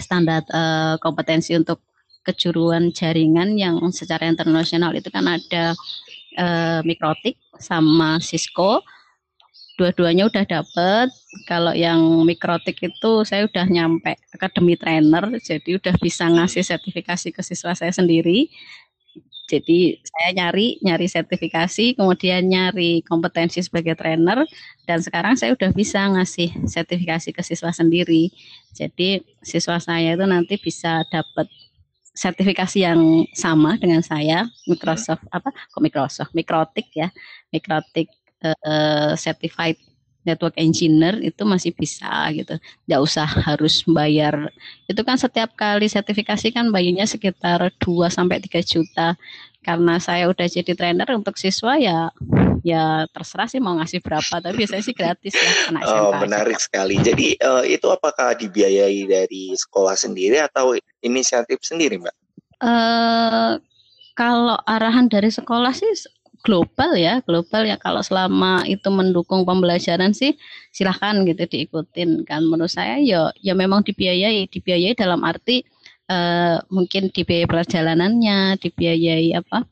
standar 0.00 0.44
uh, 0.52 0.96
kompetensi 1.00 1.52
untuk 1.56 1.84
kejuruan 2.20 2.92
jaringan 2.92 3.56
yang 3.56 3.80
secara 3.90 4.28
internasional 4.28 4.92
itu 4.92 5.08
kan 5.08 5.24
ada 5.24 5.72
uh, 6.38 6.80
mikrotik 6.84 7.40
sama 7.58 8.20
Cisco. 8.22 8.84
Dua-duanya 9.80 10.28
udah 10.28 10.44
dapet. 10.44 11.08
Kalau 11.48 11.72
yang 11.72 12.26
mikrotik 12.28 12.76
itu 12.84 13.12
saya 13.24 13.48
udah 13.48 13.64
nyampe 13.64 14.12
akademi 14.36 14.76
trainer, 14.76 15.24
jadi 15.40 15.80
udah 15.80 15.96
bisa 15.96 16.28
ngasih 16.28 16.60
sertifikasi 16.60 17.32
ke 17.32 17.40
siswa 17.40 17.72
saya 17.72 17.88
sendiri. 17.88 18.52
Jadi 19.50 19.98
saya 20.06 20.30
nyari 20.30 20.78
nyari 20.78 21.10
sertifikasi, 21.10 21.98
kemudian 21.98 22.46
nyari 22.46 23.02
kompetensi 23.02 23.58
sebagai 23.64 23.98
trainer, 23.98 24.46
dan 24.86 25.02
sekarang 25.02 25.34
saya 25.34 25.58
udah 25.58 25.74
bisa 25.74 26.06
ngasih 26.06 26.54
sertifikasi 26.70 27.34
ke 27.34 27.42
siswa 27.42 27.74
sendiri. 27.74 28.30
Jadi 28.76 29.26
siswa 29.42 29.82
saya 29.82 30.14
itu 30.14 30.22
nanti 30.22 30.54
bisa 30.54 31.02
dapat 31.10 31.50
sertifikasi 32.14 32.78
yang 32.82 33.24
sama 33.32 33.78
dengan 33.78 34.02
saya 34.02 34.46
Microsoft 34.66 35.24
apa? 35.30 35.50
Kok 35.72 35.82
Microsoft? 35.82 36.32
Mikrotik 36.34 36.90
ya. 36.92 37.08
Mikrotik 37.54 38.10
uh, 38.42 39.14
certified 39.14 39.78
network 40.20 40.52
engineer 40.60 41.16
itu 41.24 41.42
masih 41.48 41.72
bisa 41.72 42.28
gitu. 42.36 42.60
Nggak 42.84 43.00
usah 43.00 43.26
harus 43.26 43.80
bayar. 43.88 44.52
Itu 44.84 45.00
kan 45.00 45.16
setiap 45.16 45.56
kali 45.56 45.88
sertifikasi 45.88 46.52
kan 46.52 46.68
bayarnya 46.68 47.08
sekitar 47.08 47.72
2 47.80 48.12
sampai 48.12 48.42
3 48.42 48.60
juta 48.60 49.16
karena 49.60 50.00
saya 50.00 50.28
udah 50.32 50.48
jadi 50.48 50.72
trainer 50.72 51.08
untuk 51.12 51.36
siswa 51.36 51.76
ya 51.76 52.08
ya 52.60 53.08
terserah 53.12 53.48
sih 53.48 53.60
mau 53.60 53.76
ngasih 53.76 54.04
berapa 54.04 54.40
tapi 54.40 54.54
biasanya 54.56 54.84
sih 54.84 54.96
gratis 54.96 55.32
ya 55.32 55.52
anak 55.72 55.82
Oh 55.88 56.12
menarik 56.16 56.60
sekali. 56.60 57.00
Jadi 57.00 57.36
uh, 57.40 57.64
itu 57.64 57.88
apakah 57.88 58.36
dibiayai 58.36 59.08
dari 59.08 59.52
sekolah 59.56 59.96
sendiri 59.96 60.40
atau 60.40 60.76
inisiatif 61.00 61.60
sendiri 61.64 62.00
mbak? 62.00 62.14
Uh, 62.60 63.56
kalau 64.16 64.60
arahan 64.68 65.08
dari 65.08 65.32
sekolah 65.32 65.72
sih 65.72 65.88
global 66.44 66.96
ya 66.96 67.24
global 67.24 67.64
ya. 67.64 67.80
Kalau 67.80 68.04
selama 68.04 68.64
itu 68.68 68.88
mendukung 68.92 69.48
pembelajaran 69.48 70.12
sih 70.12 70.36
silahkan 70.72 71.24
gitu 71.24 71.48
diikutin. 71.48 72.28
Kan 72.28 72.44
menurut 72.44 72.72
saya 72.72 73.00
ya 73.00 73.32
ya 73.40 73.56
memang 73.56 73.84
dibiayai 73.84 74.48
dibiayai 74.48 74.92
dalam 74.96 75.24
arti 75.24 75.64
uh, 76.10 76.58
mungkin 76.68 77.14
dibiayai 77.14 77.46
perjalanannya 77.46 78.58
dibiayai 78.58 79.38
apa 79.38 79.62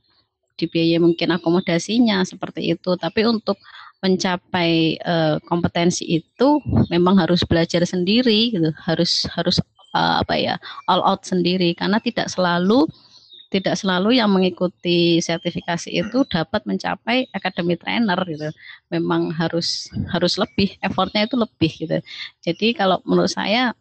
dibiayai 0.59 1.03
mungkin 1.03 1.35
akomodasinya 1.35 2.23
seperti 2.23 2.79
itu 2.79 2.95
tapi 2.95 3.27
untuk 3.27 3.59
mencapai 3.99 4.95
uh, 5.03 5.43
kompetensi 5.51 6.07
itu 6.07 6.63
memang 6.87 7.19
harus 7.19 7.43
belajar 7.43 7.83
sendiri 7.83 8.55
gitu 8.55 8.71
harus 8.87 9.27
harus 9.35 9.59
uh, 9.93 10.23
apa 10.23 10.39
ya 10.39 10.55
all 10.87 11.03
out 11.03 11.27
sendiri 11.27 11.75
karena 11.75 11.99
tidak 11.99 12.31
selalu 12.31 12.87
tidak 13.49 13.81
selalu 13.81 14.21
yang 14.21 14.29
mengikuti 14.29 15.25
sertifikasi 15.25 15.89
itu 15.89 16.21
dapat 16.29 16.69
mencapai 16.69 17.33
akademi 17.33 17.81
trainer 17.81 18.21
gitu. 18.29 18.53
Memang 18.93 19.33
harus 19.33 19.89
harus 20.13 20.37
lebih, 20.37 20.77
effortnya 20.85 21.25
itu 21.25 21.37
lebih 21.41 21.73
gitu. 21.81 21.99
Jadi 22.45 22.77
kalau 22.77 23.01
menurut 23.09 23.33
saya 23.33 23.73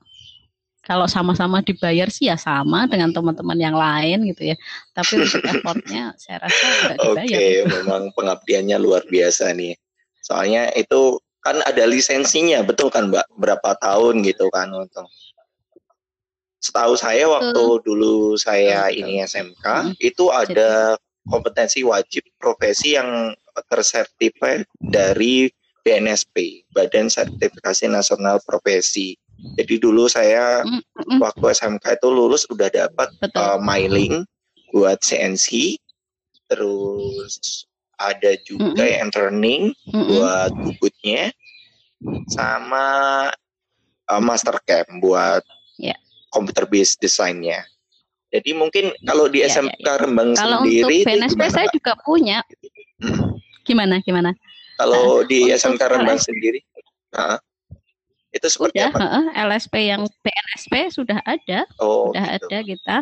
kalau 0.88 1.04
sama-sama 1.04 1.60
dibayar 1.60 2.08
sih 2.08 2.32
ya 2.32 2.40
sama 2.40 2.88
dengan 2.88 3.12
teman-teman 3.12 3.60
yang 3.60 3.76
lain 3.76 4.24
gitu 4.32 4.56
ya. 4.56 4.56
Tapi 4.96 5.20
untuk 5.20 5.44
effortnya 5.52 6.16
saya 6.16 6.48
rasa 6.48 6.56
tidak 6.64 6.98
dibayar. 7.04 7.28
Oke, 7.28 7.28
okay, 7.28 7.54
memang 7.68 8.04
pengabdiannya 8.16 8.78
luar 8.80 9.04
biasa 9.04 9.52
nih. 9.52 9.76
Soalnya 10.24 10.72
itu 10.80 11.20
kan 11.44 11.60
ada 11.68 11.84
lisensinya, 11.84 12.64
betul 12.64 12.88
kan 12.88 13.12
Mbak? 13.12 13.28
Berapa 13.36 13.76
tahun 13.84 14.24
gitu 14.24 14.48
kan 14.48 14.72
untuk 14.72 15.12
Setahu 16.58 16.98
saya 16.98 17.30
waktu 17.30 17.64
dulu 17.86 18.34
saya 18.34 18.90
ini 18.90 19.22
SMK 19.22 19.62
hmm. 19.62 19.94
itu 20.02 20.34
ada 20.34 20.98
kompetensi 21.30 21.86
wajib 21.86 22.26
profesi 22.42 22.98
yang 22.98 23.32
tersertifikat 23.70 24.66
dari 24.82 25.54
BNSP, 25.86 26.68
Badan 26.76 27.08
Sertifikasi 27.08 27.88
Nasional 27.88 28.42
Profesi. 28.44 29.16
Jadi 29.58 29.76
dulu 29.82 30.10
saya 30.10 30.66
mm, 30.66 30.82
mm. 31.18 31.20
waktu 31.22 31.46
SMK 31.54 32.02
itu 32.02 32.08
lulus 32.10 32.46
udah 32.50 32.70
dapat 32.70 33.10
uh, 33.38 33.62
mailing 33.62 34.26
buat 34.74 35.02
CNC, 35.02 35.78
terus 36.50 37.66
ada 37.98 38.38
juga 38.46 38.86
mm 38.86 38.94
yang 39.02 39.10
training 39.10 39.64
mm 39.90 40.06
buat 40.10 40.52
bubutnya, 40.54 41.34
sama 42.30 42.86
uh, 44.10 44.22
master 44.22 44.58
camp 44.66 44.90
buat 45.02 45.42
yeah. 45.78 45.98
computer 46.34 46.66
based 46.66 47.02
desainnya. 47.02 47.66
Jadi 48.28 48.52
mungkin 48.52 48.92
kalau 49.08 49.32
di 49.32 49.40
SMK 49.40 49.80
ya, 49.80 49.80
ya, 49.80 49.94
ya. 49.96 50.02
Rembang 50.04 50.30
kalau 50.36 50.60
sendiri, 50.62 50.84
untuk 50.84 51.08
BNSP 51.08 51.42
saya 51.48 51.68
juga 51.72 51.94
punya. 52.04 52.44
Hmm. 53.00 53.40
Gimana? 53.64 54.04
Gimana? 54.04 54.36
Kalau 54.78 55.24
nah, 55.24 55.28
di 55.32 55.48
SMK 55.50 55.82
Rembang 55.90 56.20
sendiri, 56.20 56.60
nah, 57.16 57.40
itu 58.38 58.48
seperti 58.48 58.78
sudah, 58.80 58.94
apa? 58.94 59.06
Uh, 59.06 59.28
LSP 59.50 59.74
yang 59.90 60.02
PNSP 60.22 60.74
sudah 60.94 61.20
ada, 61.26 61.66
oh, 61.82 62.14
sudah 62.14 62.24
gitu. 62.24 62.46
ada 62.46 62.58
kita. 62.64 62.98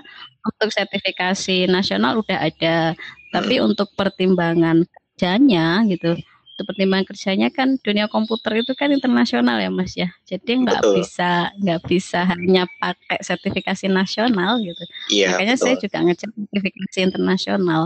Untuk 0.46 0.70
sertifikasi 0.72 1.58
nasional 1.68 2.22
sudah 2.22 2.40
ada, 2.40 2.76
tapi 3.34 3.60
hmm. 3.60 3.68
untuk 3.68 3.90
pertimbangan 3.98 4.86
kerjanya 4.88 5.84
gitu, 5.90 6.16
untuk 6.56 6.66
pertimbangan 6.72 7.06
kerjanya 7.12 7.48
kan 7.52 7.76
dunia 7.84 8.08
komputer 8.08 8.64
itu 8.64 8.72
kan 8.80 8.88
internasional 8.94 9.60
ya 9.60 9.68
mas 9.68 9.92
ya, 9.98 10.08
jadi 10.24 10.64
nggak 10.64 10.82
bisa 10.96 11.52
nggak 11.60 11.82
bisa 11.84 12.24
hanya 12.30 12.64
pakai 12.80 13.20
sertifikasi 13.20 13.92
nasional 13.92 14.64
gitu. 14.64 14.84
Iya, 15.12 15.36
Makanya 15.36 15.56
betul. 15.60 15.66
saya 15.68 15.76
juga 15.82 15.98
ngecek 16.06 16.30
sertifikasi 16.32 17.00
internasional 17.04 17.82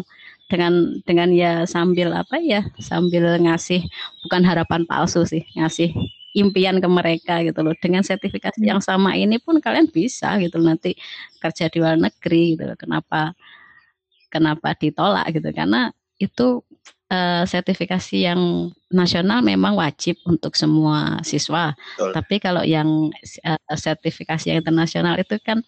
dengan 0.49 0.73
dengan 1.05 1.29
ya 1.29 1.63
sambil 1.69 2.09
apa 2.11 2.41
ya 2.41 2.65
sambil 2.81 3.37
ngasih 3.37 3.85
bukan 4.25 4.41
harapan 4.41 4.81
palsu 4.89 5.21
sih 5.23 5.45
ngasih 5.53 5.93
impian 6.37 6.77
ke 6.77 6.89
mereka 6.89 7.41
gitu 7.41 7.59
loh. 7.65 7.73
Dengan 7.77 8.05
sertifikasi 8.05 8.61
yang 8.61 8.81
sama 8.83 9.17
ini 9.17 9.41
pun 9.41 9.57
kalian 9.57 9.89
bisa 9.89 10.37
gitu 10.37 10.61
loh, 10.61 10.75
nanti 10.75 10.93
kerja 11.41 11.71
di 11.71 11.77
luar 11.81 11.97
negeri 11.97 12.55
gitu 12.57 12.63
loh. 12.69 12.77
Kenapa 12.77 13.33
kenapa 14.29 14.77
ditolak 14.77 15.25
gitu? 15.33 15.49
Karena 15.49 15.89
itu 16.21 16.61
uh, 17.09 17.43
sertifikasi 17.47 18.29
yang 18.29 18.69
nasional 18.91 19.41
memang 19.41 19.73
wajib 19.73 20.19
untuk 20.29 20.53
semua 20.53 21.21
siswa. 21.25 21.73
Betul. 21.97 22.11
Tapi 22.13 22.35
kalau 22.37 22.61
yang 22.61 23.09
uh, 23.45 23.75
sertifikasi 23.75 24.53
yang 24.53 24.61
internasional 24.61 25.17
itu 25.17 25.37
kan 25.41 25.65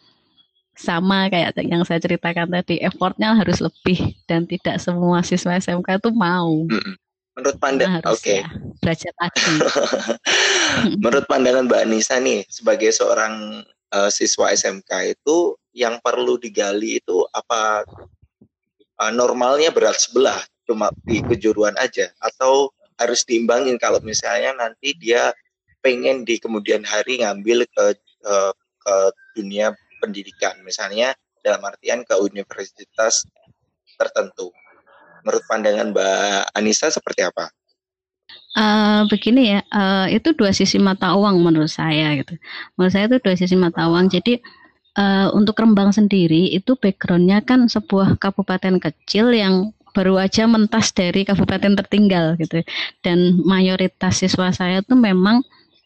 sama 0.71 1.27
kayak 1.27 1.57
yang 1.67 1.83
saya 1.83 1.99
ceritakan 1.99 2.47
tadi, 2.47 2.79
effortnya 2.79 3.35
harus 3.35 3.59
lebih 3.59 4.15
dan 4.25 4.47
tidak 4.47 4.79
semua 4.79 5.19
siswa 5.21 5.59
SMK 5.59 5.99
itu 5.99 6.09
mau. 6.15 6.63
Hmm 6.69 6.95
menurut 7.35 7.57
pandangan 7.57 8.01
oke. 8.07 8.19
okay. 8.19 8.43
ya, 8.83 9.11
lagi. 9.15 9.51
Menurut 11.03 11.25
pandangan 11.31 11.67
Mbak 11.67 11.83
Nisa 11.87 12.19
nih 12.19 12.43
sebagai 12.51 12.91
seorang 12.91 13.63
uh, 13.95 14.09
siswa 14.11 14.51
SMK 14.51 15.15
itu 15.15 15.55
yang 15.71 16.03
perlu 16.03 16.35
digali 16.35 16.99
itu 16.99 17.23
apa 17.31 17.87
uh, 18.99 19.11
normalnya 19.15 19.71
berat 19.71 19.95
sebelah 19.95 20.39
cuma 20.67 20.91
di 21.07 21.23
kejuruan 21.23 21.75
aja? 21.79 22.11
Atau 22.19 22.75
harus 22.99 23.23
diimbangin 23.23 23.79
kalau 23.79 24.03
misalnya 24.03 24.51
nanti 24.53 24.93
dia 24.99 25.31
pengen 25.81 26.27
di 26.27 26.37
kemudian 26.37 26.83
hari 26.83 27.23
ngambil 27.23 27.63
ke 27.71 27.85
uh, 28.27 28.51
ke 28.55 28.95
dunia 29.39 29.71
pendidikan? 30.03 30.59
Misalnya 30.67 31.15
dalam 31.41 31.63
artian 31.63 32.03
ke 32.03 32.13
universitas 32.19 33.23
tertentu 33.97 34.53
menurut 35.23 35.43
pandangan 35.49 35.93
Mbak 35.93 36.55
Anissa 36.57 36.87
seperti 36.89 37.25
apa? 37.25 37.49
Uh, 38.51 39.07
begini 39.07 39.55
ya, 39.55 39.59
uh, 39.71 40.11
itu 40.11 40.35
dua 40.35 40.51
sisi 40.51 40.75
mata 40.75 41.15
uang 41.15 41.39
menurut 41.39 41.71
saya 41.71 42.19
gitu. 42.19 42.35
Menurut 42.75 42.91
saya 42.91 43.07
itu 43.07 43.17
dua 43.23 43.35
sisi 43.39 43.55
mata 43.55 43.87
uang. 43.87 44.11
Jadi 44.11 44.43
uh, 44.99 45.31
untuk 45.31 45.55
Rembang 45.55 45.95
sendiri 45.95 46.51
itu 46.51 46.75
backgroundnya 46.75 47.43
kan 47.47 47.71
sebuah 47.71 48.19
kabupaten 48.19 48.79
kecil 48.83 49.31
yang 49.31 49.71
baru 49.91 50.19
aja 50.19 50.47
mentas 50.47 50.91
dari 50.91 51.23
kabupaten 51.23 51.79
tertinggal 51.79 52.35
gitu. 52.39 52.63
Dan 52.99 53.39
mayoritas 53.43 54.19
siswa 54.19 54.51
saya 54.51 54.83
itu 54.83 54.95
memang 54.95 55.43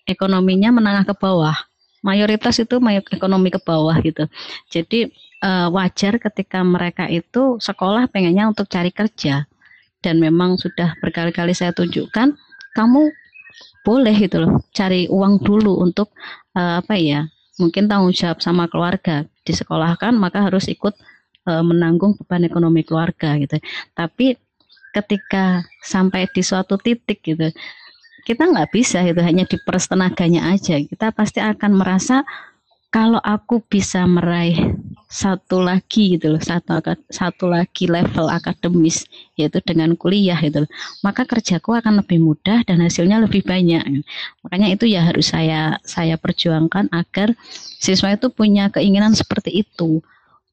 ekonominya 0.10 0.74
menengah 0.74 1.06
ke 1.06 1.14
bawah. 1.18 1.58
Mayoritas 2.06 2.62
itu 2.62 2.78
ekonomi 3.10 3.50
ke 3.50 3.58
bawah 3.58 3.98
gitu. 4.02 4.30
Jadi 4.70 5.10
uh, 5.46 5.68
wajar 5.70 6.18
ketika 6.18 6.66
mereka 6.66 7.06
itu 7.06 7.62
sekolah 7.62 8.10
pengennya 8.10 8.50
untuk 8.50 8.66
cari 8.66 8.90
kerja. 8.90 9.46
Dan 10.02 10.22
memang 10.22 10.58
sudah 10.58 10.98
berkali-kali 11.02 11.54
saya 11.54 11.74
tunjukkan 11.74 12.38
kamu 12.78 13.10
boleh 13.86 14.18
itu 14.18 14.38
loh 14.42 14.66
cari 14.74 15.06
uang 15.10 15.42
dulu 15.46 15.82
untuk 15.82 16.14
uh, 16.58 16.82
apa 16.82 16.98
ya 16.98 17.30
mungkin 17.62 17.86
tanggung 17.86 18.14
jawab 18.14 18.42
sama 18.42 18.66
keluarga. 18.66 19.26
Disekolahkan 19.46 20.18
maka 20.18 20.46
harus 20.46 20.66
ikut 20.66 20.94
uh, 21.50 21.64
menanggung 21.66 22.18
beban 22.18 22.46
ekonomi 22.46 22.82
keluarga 22.82 23.38
gitu. 23.38 23.62
Tapi 23.94 24.38
ketika 24.94 25.66
sampai 25.84 26.26
di 26.32 26.42
suatu 26.42 26.80
titik 26.80 27.20
gitu 27.22 27.52
kita 28.26 28.50
nggak 28.50 28.74
bisa 28.74 29.06
itu 29.06 29.22
hanya 29.22 29.46
diperas 29.46 29.86
tenaganya 29.86 30.50
aja. 30.50 30.82
Kita 30.82 31.14
pasti 31.14 31.40
akan 31.40 31.78
merasa 31.78 32.26
kalau 32.96 33.20
aku 33.20 33.60
bisa 33.60 34.08
meraih 34.08 34.72
satu 35.12 35.60
lagi 35.60 36.16
gitu 36.16 36.32
loh, 36.32 36.40
satu 36.40 36.80
satu 37.12 37.52
lagi 37.52 37.92
level 37.92 38.32
akademis 38.32 39.04
yaitu 39.36 39.60
dengan 39.68 40.00
kuliah 40.00 40.40
gitu 40.40 40.64
loh, 40.64 40.72
maka 41.04 41.28
kerjaku 41.28 41.76
akan 41.76 42.00
lebih 42.00 42.24
mudah 42.24 42.64
dan 42.64 42.80
hasilnya 42.80 43.20
lebih 43.20 43.44
banyak. 43.44 43.84
Makanya 44.48 44.72
itu 44.72 44.88
ya 44.88 45.12
harus 45.12 45.28
saya 45.28 45.76
saya 45.84 46.16
perjuangkan 46.16 46.88
agar 46.96 47.36
siswa 47.84 48.16
itu 48.16 48.32
punya 48.32 48.72
keinginan 48.72 49.12
seperti 49.12 49.68
itu 49.68 50.00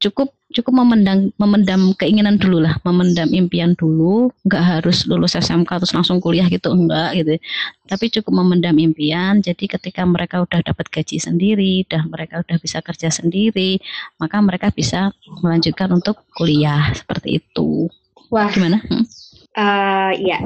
cukup 0.02 0.34
cukup 0.52 0.84
memendam 0.84 1.30
memendam 1.38 1.94
keinginan 1.96 2.36
dulu 2.36 2.66
lah, 2.66 2.74
memendam 2.82 3.30
impian 3.30 3.78
dulu, 3.78 4.34
nggak 4.44 4.62
harus 4.62 5.06
lulus 5.06 5.38
SMK 5.38 5.70
terus 5.80 5.94
langsung 5.94 6.18
kuliah 6.18 6.44
gitu 6.50 6.74
enggak 6.74 7.22
gitu. 7.22 7.38
Tapi 7.86 8.10
cukup 8.10 8.42
memendam 8.42 8.76
impian. 8.76 9.38
Jadi 9.40 9.70
ketika 9.70 10.02
mereka 10.02 10.42
udah 10.42 10.60
dapat 10.60 10.90
gaji 10.90 11.22
sendiri, 11.22 11.86
dah 11.86 12.02
mereka 12.10 12.42
udah 12.42 12.58
bisa 12.58 12.82
kerja 12.82 13.08
sendiri, 13.08 13.78
maka 14.18 14.42
mereka 14.42 14.68
bisa 14.74 15.14
melanjutkan 15.40 15.88
untuk 15.94 16.20
kuliah 16.34 16.90
seperti 16.92 17.40
itu. 17.40 17.86
Wah, 18.28 18.50
gimana? 18.50 18.82
Hmm? 18.84 19.04
Uh, 19.52 20.12
ya, 20.16 20.40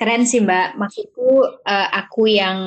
keren 0.00 0.24
sih 0.24 0.40
Mbak. 0.40 0.80
Maksudku 0.80 1.28
uh, 1.44 1.88
aku 1.92 2.26
yang 2.32 2.58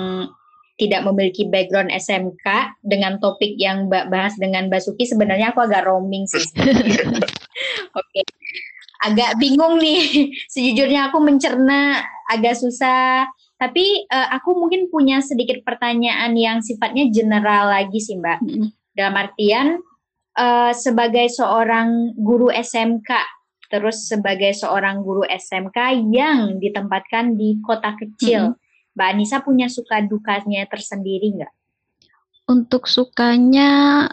tidak 0.75 1.07
memiliki 1.07 1.47
background 1.47 1.87
SMK 1.91 2.75
dengan 2.83 3.15
topik 3.23 3.55
yang 3.55 3.87
Mbak 3.87 4.11
bahas 4.11 4.35
dengan 4.35 4.67
Basuki 4.67 5.07
sebenarnya 5.07 5.55
aku 5.55 5.63
agak 5.63 5.87
roaming 5.87 6.27
sih. 6.27 6.43
Oke. 6.63 7.23
Okay. 7.95 8.25
Agak 9.07 9.39
bingung 9.39 9.79
nih. 9.79 10.03
Sejujurnya 10.53 11.11
aku 11.11 11.23
mencerna 11.23 12.03
agak 12.27 12.59
susah. 12.59 13.23
Tapi 13.55 14.03
uh, 14.11 14.35
aku 14.35 14.51
mungkin 14.59 14.91
punya 14.91 15.23
sedikit 15.23 15.63
pertanyaan 15.63 16.35
yang 16.35 16.59
sifatnya 16.59 17.07
general 17.07 17.71
lagi 17.71 18.03
sih 18.03 18.19
Mbak. 18.19 18.39
Mm. 18.43 18.67
Dalam 18.91 19.15
artian 19.15 19.67
uh, 20.35 20.75
sebagai 20.75 21.31
seorang 21.31 22.19
guru 22.19 22.51
SMK 22.51 23.15
terus 23.65 24.11
sebagai 24.11 24.53
seorang 24.53 25.01
guru 25.01 25.23
SMK 25.25 25.77
yang 26.11 26.59
ditempatkan 26.59 27.39
di 27.39 27.63
kota 27.63 27.95
kecil. 27.95 28.51
-hmm 28.51 28.64
Mbak 28.95 29.07
Anissa 29.11 29.43
punya 29.43 29.67
suka 29.67 29.99
dukanya 30.07 30.63
tersendiri 30.71 31.35
nggak? 31.35 31.53
Untuk 32.47 32.87
sukanya, 32.87 34.07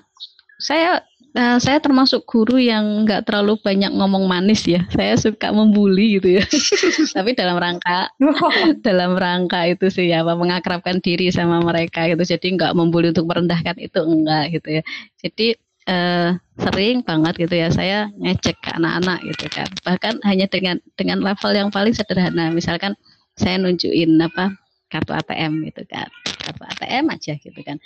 saya 0.58 1.06
uh, 1.38 1.58
saya 1.62 1.78
termasuk 1.78 2.24
guru 2.26 2.58
yang 2.60 3.06
nggak 3.06 3.28
terlalu 3.28 3.56
banyak 3.62 3.92
ngomong 3.92 4.26
manis 4.26 4.66
ya. 4.66 4.84
Saya 4.90 5.14
suka 5.14 5.54
membuli 5.54 6.18
gitu 6.18 6.40
ya. 6.40 6.44
Tapi 7.16 7.38
dalam 7.38 7.62
rangka 7.62 8.10
dalam 8.86 9.14
rangka 9.14 9.70
itu 9.70 9.86
sih 9.88 10.10
ya, 10.10 10.26
mengakrabkan 10.26 10.98
diri 10.98 11.30
sama 11.30 11.62
mereka 11.62 12.10
gitu. 12.10 12.22
Jadi 12.26 12.58
nggak 12.58 12.74
membuli 12.74 13.14
untuk 13.14 13.28
merendahkan 13.30 13.78
itu 13.78 14.00
enggak 14.02 14.44
gitu 14.60 14.68
ya. 14.80 14.82
Jadi 15.22 15.46
uh, 15.86 16.30
sering 16.58 17.06
banget 17.06 17.34
gitu 17.48 17.54
ya 17.54 17.68
saya 17.72 17.98
ngecek 18.18 18.56
ke 18.60 18.70
anak-anak 18.74 19.18
gitu 19.30 19.46
kan. 19.52 19.68
Bahkan 19.86 20.14
hanya 20.26 20.46
dengan 20.50 20.76
dengan 20.98 21.22
level 21.22 21.52
yang 21.54 21.70
paling 21.70 21.94
sederhana. 21.94 22.50
Misalkan 22.50 22.98
saya 23.38 23.56
nunjukin 23.56 24.20
apa 24.20 24.52
kartu 24.92 25.16
ATM 25.16 25.64
gitu 25.72 25.88
kan. 25.88 26.12
Kartu 26.44 26.62
ATM 26.68 27.08
aja 27.08 27.32
gitu 27.40 27.60
kan. 27.64 27.80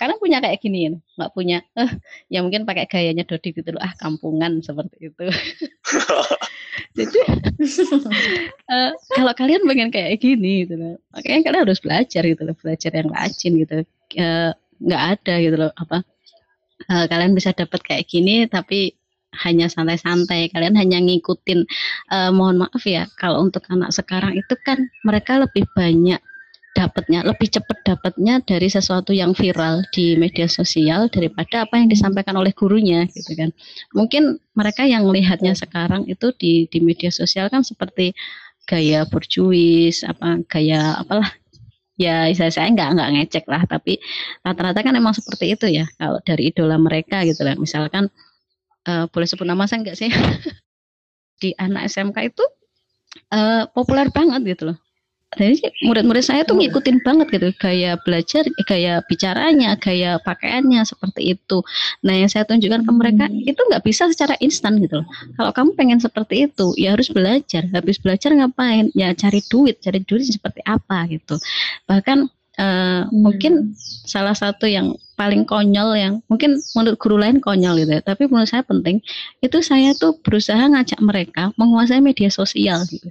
Kalian 0.00 0.18
punya 0.20 0.38
kayak 0.40 0.60
gini 0.60 0.78
ya 0.88 0.90
nggak 0.96 1.32
punya 1.36 1.64
eh 1.76 1.90
ya 2.32 2.40
mungkin 2.40 2.64
pakai 2.64 2.88
gayanya 2.88 3.28
Dodi 3.28 3.52
gitu 3.52 3.76
loh. 3.76 3.80
Ah 3.84 3.92
kampungan 4.00 4.64
seperti 4.64 5.12
itu. 5.12 5.24
Jadi 6.96 7.18
uh, 8.72 8.90
kalau 9.12 9.32
kalian 9.36 9.68
pengen 9.68 9.92
kayak 9.92 10.16
gini 10.16 10.64
gitu 10.64 10.80
loh 10.80 10.96
makanya 11.12 11.40
kalian 11.48 11.62
harus 11.68 11.80
belajar 11.80 12.22
gitu 12.24 12.42
loh 12.44 12.56
belajar 12.56 12.90
yang 12.96 13.08
rajin 13.12 13.52
gitu. 13.60 13.76
Uh, 14.16 14.56
nggak 14.80 15.02
ada 15.20 15.34
gitu 15.40 15.56
loh 15.60 15.72
apa 15.76 16.04
uh, 16.88 17.04
kalian 17.08 17.32
bisa 17.32 17.52
dapat 17.56 17.80
kayak 17.84 18.04
gini 18.08 18.44
tapi 18.48 18.96
hanya 19.44 19.68
santai-santai. 19.68 20.48
Kalian 20.48 20.76
hanya 20.80 20.98
ngikutin 21.02 21.68
uh, 22.08 22.30
mohon 22.32 22.64
maaf 22.64 22.82
ya 22.88 23.04
kalau 23.20 23.44
untuk 23.44 23.64
anak 23.68 23.92
sekarang 23.92 24.32
itu 24.32 24.54
kan 24.64 24.88
mereka 25.04 25.44
lebih 25.44 25.68
banyak 25.76 26.20
dapatnya 26.76 27.24
lebih 27.24 27.48
cepat 27.48 27.80
dapatnya 27.88 28.44
dari 28.44 28.68
sesuatu 28.68 29.16
yang 29.16 29.32
viral 29.32 29.80
di 29.96 30.12
media 30.20 30.44
sosial 30.44 31.08
daripada 31.08 31.64
apa 31.64 31.80
yang 31.80 31.88
disampaikan 31.88 32.36
oleh 32.36 32.52
gurunya 32.52 33.08
gitu 33.08 33.32
kan. 33.32 33.48
Mungkin 33.96 34.36
mereka 34.52 34.84
yang 34.84 35.08
melihatnya 35.08 35.56
sekarang 35.56 36.04
itu 36.04 36.36
di 36.36 36.68
di 36.68 36.84
media 36.84 37.08
sosial 37.08 37.48
kan 37.48 37.64
seperti 37.64 38.12
gaya 38.68 39.08
berjuis 39.08 40.04
apa 40.04 40.44
gaya 40.52 41.00
apalah. 41.00 41.32
Ya 41.96 42.28
saya 42.36 42.52
saya 42.52 42.68
nggak 42.68 42.92
nggak 42.92 43.10
ngecek 43.16 43.44
lah 43.48 43.64
tapi 43.64 43.96
rata-rata 44.44 44.84
kan 44.84 44.92
emang 44.92 45.16
seperti 45.16 45.56
itu 45.56 45.66
ya 45.72 45.88
kalau 45.96 46.20
dari 46.20 46.52
idola 46.52 46.76
mereka 46.76 47.24
gitu 47.24 47.40
lah. 47.40 47.56
Misalkan 47.56 48.12
uh, 48.84 49.08
boleh 49.08 49.24
sebut 49.24 49.48
nama 49.48 49.64
saya 49.64 49.80
enggak 49.80 49.96
sih? 49.96 50.12
Di 51.40 51.56
anak 51.56 51.88
SMK 51.88 52.36
itu 52.36 52.44
uh, 53.32 53.64
populer 53.72 54.12
banget 54.12 54.44
gitu 54.44 54.72
loh 54.72 54.85
jadi 55.36 55.68
murid-murid 55.84 56.24
saya 56.24 56.42
tuh 56.48 56.56
ngikutin 56.56 57.04
banget 57.04 57.28
gitu 57.28 57.48
gaya 57.60 58.00
belajar, 58.00 58.42
gaya 58.64 59.04
bicaranya, 59.04 59.76
gaya 59.76 60.16
pakaiannya 60.24 60.80
seperti 60.88 61.36
itu. 61.36 61.60
Nah 62.00 62.16
yang 62.16 62.30
saya 62.32 62.48
tunjukkan 62.48 62.88
ke 62.88 62.92
mereka 62.96 63.24
hmm. 63.28 63.44
itu 63.44 63.60
nggak 63.60 63.84
bisa 63.84 64.08
secara 64.08 64.32
instan 64.40 64.80
gitu 64.80 65.04
loh. 65.04 65.08
Kalau 65.36 65.52
kamu 65.52 65.70
pengen 65.76 65.98
seperti 66.00 66.48
itu, 66.48 66.72
ya 66.80 66.96
harus 66.96 67.12
belajar. 67.12 67.68
Habis 67.68 68.00
belajar 68.00 68.32
ngapain? 68.32 68.88
Ya 68.96 69.12
cari 69.12 69.44
duit, 69.44 69.76
cari 69.84 70.00
duit 70.00 70.24
seperti 70.24 70.64
apa 70.64 71.04
gitu. 71.12 71.36
Bahkan 71.84 72.32
uh, 72.56 73.04
hmm. 73.04 73.12
mungkin 73.12 73.76
salah 74.08 74.32
satu 74.32 74.64
yang 74.64 74.96
paling 75.16 75.48
konyol 75.48 75.96
yang 75.96 76.14
mungkin 76.28 76.60
menurut 76.76 76.96
guru 77.00 77.16
lain 77.16 77.40
konyol 77.40 77.76
gitu 77.80 77.92
ya, 77.92 78.02
tapi 78.04 78.28
menurut 78.28 78.48
saya 78.48 78.64
penting 78.64 79.00
itu 79.40 79.58
saya 79.64 79.96
tuh 79.96 80.16
berusaha 80.20 80.60
ngajak 80.60 81.00
mereka 81.00 81.52
menguasai 81.56 82.00
media 82.04 82.28
sosial 82.28 82.84
gitu. 82.88 83.08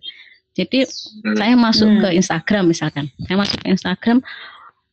Jadi 0.56 0.88
hmm. 0.88 1.36
saya 1.36 1.54
masuk 1.60 1.90
hmm. 1.92 2.00
ke 2.02 2.10
Instagram 2.16 2.64
misalkan, 2.72 3.12
saya 3.28 3.36
masuk 3.36 3.60
ke 3.60 3.68
Instagram, 3.68 4.24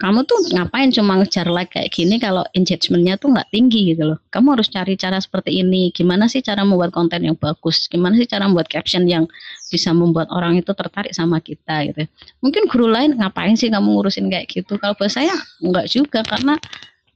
kamu 0.03 0.27
tuh 0.27 0.35
ngapain 0.51 0.91
cuma 0.91 1.15
ngejar 1.23 1.47
like 1.47 1.71
kayak 1.71 1.95
gini 1.95 2.19
kalau 2.19 2.43
engagementnya 2.59 3.15
tuh 3.23 3.31
nggak 3.31 3.47
tinggi 3.55 3.95
gitu 3.95 4.11
loh. 4.11 4.19
Kamu 4.35 4.59
harus 4.59 4.67
cari 4.67 4.99
cara 4.99 5.23
seperti 5.23 5.63
ini. 5.63 5.95
Gimana 5.95 6.27
sih 6.27 6.43
cara 6.43 6.67
membuat 6.67 6.91
konten 6.91 7.23
yang 7.23 7.39
bagus? 7.39 7.87
Gimana 7.87 8.19
sih 8.19 8.27
cara 8.27 8.51
membuat 8.51 8.67
caption 8.67 9.07
yang 9.07 9.31
bisa 9.71 9.95
membuat 9.95 10.27
orang 10.35 10.59
itu 10.59 10.75
tertarik 10.75 11.15
sama 11.15 11.39
kita 11.39 11.87
gitu. 11.87 12.03
Mungkin 12.43 12.67
guru 12.67 12.91
lain 12.91 13.15
ngapain 13.15 13.55
sih 13.55 13.71
kamu 13.71 13.95
ngurusin 13.95 14.27
kayak 14.27 14.51
gitu? 14.51 14.75
Kalau 14.75 14.99
buat 14.99 15.07
saya 15.07 15.39
nggak 15.63 15.87
juga 15.87 16.27
karena 16.27 16.59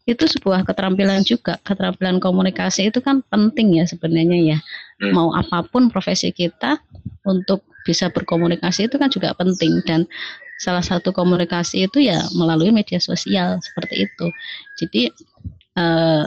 itu 0.06 0.22
sebuah 0.22 0.62
keterampilan 0.62 1.26
juga 1.26 1.58
keterampilan 1.66 2.22
komunikasi 2.22 2.94
itu 2.94 3.02
kan 3.02 3.26
penting 3.26 3.82
ya 3.82 3.90
sebenarnya 3.90 4.38
ya 4.54 4.58
hmm. 5.02 5.10
mau 5.10 5.34
apa 5.34 5.66
pun 5.66 5.90
profesi 5.90 6.30
kita 6.30 6.78
untuk 7.26 7.66
bisa 7.86 8.10
berkomunikasi 8.10 8.90
itu 8.90 8.98
kan 8.98 9.06
juga 9.06 9.30
penting. 9.38 9.78
Dan 9.86 10.10
salah 10.58 10.82
satu 10.82 11.14
komunikasi 11.14 11.86
itu 11.86 12.02
ya 12.02 12.18
melalui 12.34 12.74
media 12.74 12.98
sosial 12.98 13.62
seperti 13.62 14.10
itu. 14.10 14.26
Jadi 14.82 15.02
eh, 15.78 16.24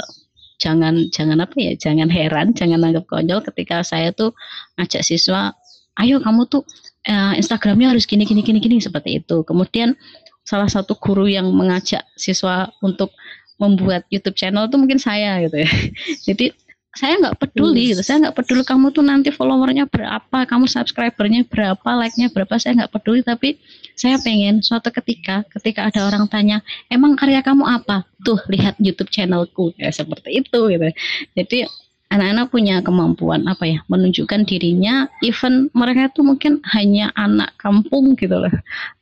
jangan 0.60 1.12
jangan 1.12 1.44
apa 1.44 1.56
ya 1.60 1.74
jangan 1.76 2.08
heran 2.08 2.52
jangan 2.56 2.84
anggap 2.84 3.08
konyol 3.08 3.40
ketika 3.52 3.80
saya 3.84 4.12
tuh 4.12 4.36
ngajak 4.76 5.08
siswa 5.08 5.56
ayo 6.04 6.20
kamu 6.20 6.48
tuh 6.52 6.64
eh, 7.08 7.34
Instagramnya 7.40 7.92
harus 7.92 8.08
gini 8.08 8.24
gini 8.24 8.40
gini 8.40 8.64
gini 8.64 8.80
seperti 8.80 9.20
itu. 9.20 9.44
Kemudian 9.44 10.00
salah 10.48 10.72
satu 10.72 10.96
guru 10.98 11.28
yang 11.30 11.52
mengajak 11.52 12.02
siswa 12.16 12.72
untuk 12.82 13.12
membuat 13.60 14.08
YouTube 14.08 14.40
channel 14.40 14.72
itu 14.72 14.80
mungkin 14.80 14.98
saya 14.98 15.44
gitu 15.44 15.62
ya. 15.62 15.70
Jadi 16.32 16.56
saya 17.00 17.16
nggak 17.16 17.40
peduli 17.40 17.96
gitu. 17.96 18.04
Saya 18.04 18.28
nggak 18.28 18.36
peduli 18.36 18.64
kamu 18.68 18.92
tuh 18.92 19.08
nanti 19.08 19.32
followernya 19.32 19.88
berapa, 19.88 20.44
kamu 20.44 20.68
subscribernya 20.68 21.48
berapa, 21.48 21.90
like-nya 21.96 22.28
berapa, 22.28 22.60
saya 22.60 22.84
nggak 22.84 22.92
peduli. 22.92 23.24
Tapi 23.24 23.56
saya 23.96 24.20
pengen 24.20 24.60
suatu 24.60 24.92
ketika, 24.92 25.48
ketika 25.48 25.88
ada 25.88 26.12
orang 26.12 26.28
tanya, 26.28 26.60
emang 26.92 27.16
karya 27.16 27.40
kamu 27.40 27.64
apa? 27.64 28.04
Tuh 28.20 28.44
lihat 28.52 28.76
YouTube 28.84 29.08
channelku, 29.08 29.72
ya 29.80 29.96
seperti 29.96 30.44
itu 30.44 30.60
gitu. 30.68 30.92
Jadi 31.40 31.64
anak-anak 32.10 32.50
punya 32.50 32.76
kemampuan 32.82 33.46
apa 33.46 33.70
ya 33.70 33.80
menunjukkan 33.86 34.42
dirinya 34.50 35.06
even 35.22 35.70
mereka 35.78 36.10
itu 36.10 36.26
mungkin 36.26 36.58
hanya 36.74 37.14
anak 37.14 37.54
kampung 37.62 38.18
gitu 38.18 38.34
loh 38.34 38.50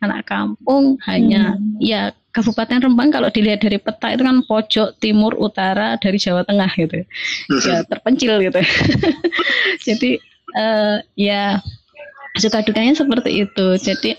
anak 0.03 0.27
kampung 0.27 0.99
hanya 1.07 1.55
hmm. 1.55 1.79
ya 1.79 2.11
Kabupaten 2.37 2.85
Rembang 2.85 3.09
kalau 3.09 3.33
dilihat 3.33 3.65
dari 3.65 3.81
peta 3.81 4.13
itu 4.13 4.21
kan 4.21 4.45
pojok 4.45 5.01
timur 5.01 5.33
utara 5.41 5.97
dari 5.97 6.21
Jawa 6.21 6.45
Tengah 6.45 6.69
gitu. 6.77 7.01
Ya 7.65 7.81
terpencil 7.89 8.37
gitu. 8.45 8.61
Jadi 9.89 10.21
uh, 10.53 11.01
ya 11.17 11.57
suka 12.37 12.61
dukanya 12.61 12.93
seperti 12.93 13.41
itu. 13.49 13.67
Jadi 13.81 14.13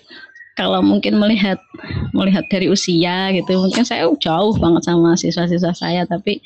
kalau 0.59 0.83
mungkin 0.83 1.23
melihat 1.23 1.63
melihat 2.11 2.43
dari 2.51 2.67
usia 2.67 3.31
gitu 3.31 3.63
mungkin 3.63 3.87
saya 3.87 4.11
jauh 4.19 4.59
banget 4.59 4.91
sama 4.91 5.15
siswa-siswa 5.15 5.71
saya 5.71 6.03
tapi 6.03 6.43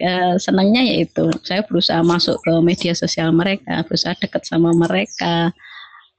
uh, 0.00 0.40
senangnya 0.40 0.80
yaitu 0.80 1.28
saya 1.44 1.60
berusaha 1.68 2.00
masuk 2.00 2.40
ke 2.40 2.52
media 2.64 2.96
sosial 2.96 3.28
mereka 3.36 3.84
berusaha 3.84 4.16
dekat 4.16 4.48
sama 4.48 4.72
mereka. 4.72 5.52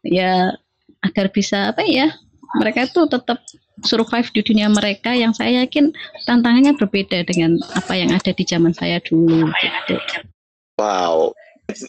Ya 0.06 0.54
agar 1.02 1.34
bisa 1.34 1.74
apa 1.74 1.82
ya 1.82 2.14
mereka 2.60 2.88
itu 2.88 3.06
tetap 3.08 3.40
survive 3.84 4.30
di 4.32 4.42
dunia 4.42 4.72
mereka 4.72 5.12
yang 5.12 5.36
saya 5.36 5.64
yakin 5.64 5.92
tantangannya 6.24 6.76
berbeda 6.80 7.28
dengan 7.28 7.60
apa 7.76 7.94
yang 7.96 8.16
ada 8.16 8.32
di 8.32 8.44
zaman 8.48 8.72
saya 8.72 9.04
dulu. 9.04 9.52
Wow, 10.80 11.36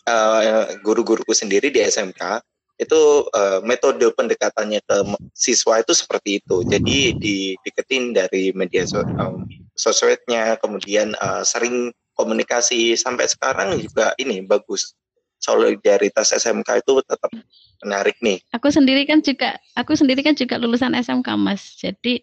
uh, 0.07 0.75
guru-guruku 0.83 1.31
sendiri 1.35 1.71
di 1.71 1.83
SMK 1.83 2.43
itu 2.77 3.25
uh, 3.33 3.65
metode 3.65 4.05
pendekatannya 4.13 4.85
ke 4.85 4.97
siswa 5.33 5.81
itu 5.81 5.97
seperti 5.97 6.45
itu. 6.45 6.61
Jadi 6.69 7.17
didiketin 7.17 8.13
dari 8.13 8.53
media 8.53 8.85
um, 9.17 9.49
sosmednya, 9.73 10.61
kemudian 10.61 11.17
uh, 11.17 11.41
sering 11.41 11.89
komunikasi 12.17 12.97
sampai 12.97 13.29
sekarang 13.29 13.77
juga 13.81 14.13
ini 14.21 14.45
bagus 14.45 14.97
solidaritas 15.47 16.35
SMK 16.35 16.83
itu 16.83 16.99
tetap 17.07 17.31
menarik 17.87 18.19
nih. 18.19 18.43
Aku 18.51 18.75
sendiri 18.75 19.07
kan 19.07 19.23
juga 19.23 19.63
aku 19.79 19.95
sendiri 19.95 20.27
kan 20.27 20.35
juga 20.35 20.59
lulusan 20.59 20.99
SMK 20.99 21.29
Mas. 21.39 21.79
Jadi 21.79 22.19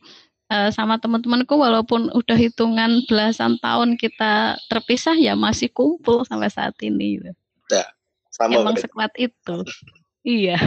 uh, 0.52 0.68
sama 0.76 1.00
teman-temanku 1.00 1.56
walaupun 1.56 2.12
udah 2.12 2.36
hitungan 2.36 3.00
belasan 3.08 3.56
tahun 3.64 3.96
kita 3.96 4.60
terpisah 4.68 5.16
ya 5.16 5.40
masih 5.40 5.72
kumpul 5.72 6.28
sampai 6.28 6.52
saat 6.52 6.76
ini. 6.84 7.24
Nah, 7.72 7.88
sama 8.28 8.60
Emang 8.60 8.76
berarti. 8.76 8.84
sekuat 8.84 9.14
itu. 9.16 9.56
iya. 10.28 10.60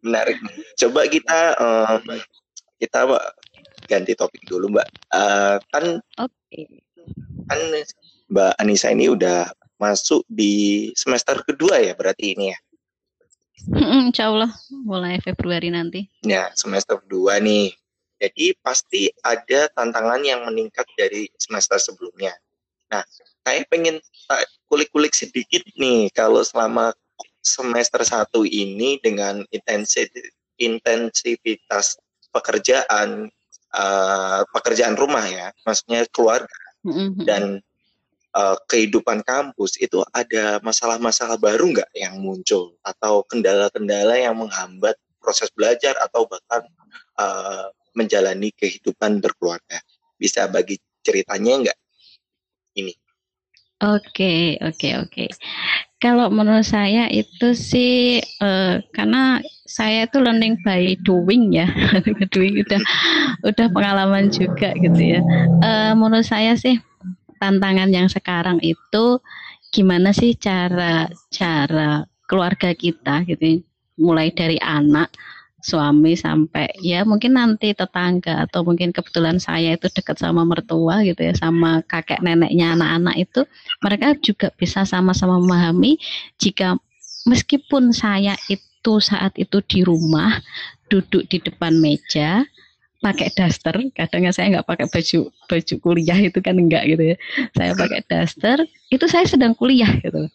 menarik. 0.00 0.40
Coba 0.80 1.04
kita 1.10 1.38
uh, 1.60 1.98
kita 2.80 3.04
ganti 3.84 4.12
topik 4.16 4.40
dulu 4.48 4.72
Mbak. 4.72 4.88
Uh, 5.12 5.56
kan 5.74 5.84
okay. 6.16 6.64
kan 7.50 7.60
Mbak 8.30 8.52
Anissa 8.62 8.94
ini 8.94 9.10
udah 9.10 9.50
masuk 9.80 10.28
di 10.28 10.92
semester 10.92 11.40
kedua 11.40 11.80
ya 11.80 11.96
berarti 11.96 12.36
ini 12.36 12.52
ya? 12.52 12.58
Insya 14.08 14.28
Allah 14.28 14.52
mulai 14.84 15.16
Februari 15.24 15.72
nanti. 15.72 16.04
Ya 16.20 16.52
semester 16.52 17.00
kedua 17.00 17.40
nih. 17.40 17.72
Jadi 18.20 18.52
pasti 18.60 19.08
ada 19.24 19.72
tantangan 19.72 20.20
yang 20.20 20.44
meningkat 20.44 20.84
dari 20.92 21.24
semester 21.40 21.80
sebelumnya. 21.80 22.36
Nah, 22.92 23.00
saya 23.40 23.64
pengen 23.72 23.96
kulik-kulik 24.68 25.16
sedikit 25.16 25.64
nih 25.80 26.12
kalau 26.12 26.44
selama 26.44 26.92
semester 27.40 28.04
satu 28.04 28.44
ini 28.44 29.00
dengan 29.00 29.40
intensitas 30.60 31.96
pekerjaan 32.28 33.32
uh, 33.72 34.44
pekerjaan 34.52 35.00
rumah 35.00 35.24
ya, 35.24 35.48
maksudnya 35.64 36.04
keluarga 36.12 36.60
mm 36.84 36.92
-hmm. 36.92 37.24
dan 37.24 37.64
uh, 38.34 38.56
kehidupan 38.66 39.22
kampus 39.26 39.78
itu 39.82 40.02
ada 40.14 40.58
masalah-masalah 40.62 41.36
baru 41.36 41.70
nggak 41.74 41.90
yang 41.94 42.18
muncul? 42.18 42.74
Atau 42.82 43.26
kendala-kendala 43.26 44.16
yang 44.18 44.38
menghambat 44.38 44.96
proses 45.20 45.52
belajar 45.52 45.94
atau 46.00 46.26
bahkan 46.26 46.64
uh, 47.18 47.68
menjalani 47.94 48.54
kehidupan 48.54 49.18
berkeluarga? 49.18 49.78
Bisa 50.16 50.46
bagi 50.46 50.78
ceritanya 51.02 51.68
nggak? 51.68 51.78
Ini. 52.78 52.94
Oke, 53.80 54.60
oke, 54.60 54.88
oke. 55.08 55.24
Kalau 56.00 56.28
menurut 56.28 56.68
saya 56.68 57.08
itu 57.08 57.56
sih 57.56 58.20
uh, 58.40 58.76
karena 58.92 59.40
saya 59.64 60.04
itu 60.04 60.20
learning 60.20 60.60
by 60.60 60.96
doing 61.00 61.48
ya, 61.56 61.64
doing 62.36 62.60
udah 62.60 62.80
udah 63.48 63.66
pengalaman 63.72 64.28
juga 64.28 64.76
gitu 64.76 65.00
ya. 65.00 65.20
Uh, 65.64 65.92
menurut 65.96 66.28
saya 66.28 66.56
sih 66.60 66.76
tantangan 67.40 67.88
yang 67.88 68.06
sekarang 68.06 68.60
itu 68.60 69.18
gimana 69.72 70.12
sih 70.12 70.36
cara 70.36 71.08
cara 71.32 72.04
keluarga 72.28 72.70
kita 72.76 73.26
gitu, 73.26 73.64
mulai 73.98 74.30
dari 74.30 74.60
anak 74.62 75.10
suami 75.60 76.16
sampai 76.16 76.72
ya 76.80 77.04
mungkin 77.04 77.36
nanti 77.36 77.76
tetangga 77.76 78.48
atau 78.48 78.64
mungkin 78.64 78.96
kebetulan 78.96 79.36
saya 79.36 79.76
itu 79.76 79.92
dekat 79.92 80.16
sama 80.16 80.42
mertua 80.44 81.04
gitu 81.04 81.20
ya 81.20 81.36
sama 81.36 81.84
kakek 81.84 82.24
neneknya 82.24 82.72
anak-anak 82.76 83.16
itu 83.20 83.40
mereka 83.84 84.16
juga 84.24 84.48
bisa 84.56 84.88
sama-sama 84.88 85.36
memahami 85.36 86.00
jika 86.40 86.80
meskipun 87.28 87.92
saya 87.92 88.40
itu 88.48 88.94
saat 89.04 89.36
itu 89.36 89.60
di 89.68 89.84
rumah 89.84 90.40
duduk 90.88 91.28
di 91.28 91.38
depan 91.44 91.76
meja 91.76 92.48
pakai 93.00 93.32
daster. 93.32 93.76
Kadangnya 93.96 94.32
saya 94.32 94.52
nggak 94.56 94.68
pakai 94.68 94.86
baju 94.92 95.18
baju 95.48 95.74
kuliah 95.80 96.18
itu 96.20 96.38
kan 96.44 96.56
enggak 96.56 96.84
gitu 96.86 97.02
ya. 97.12 97.16
Saya 97.56 97.72
pakai 97.74 98.00
daster. 98.06 98.58
Itu 98.92 99.08
saya 99.08 99.26
sedang 99.26 99.56
kuliah 99.56 99.90
gitu. 100.00 100.28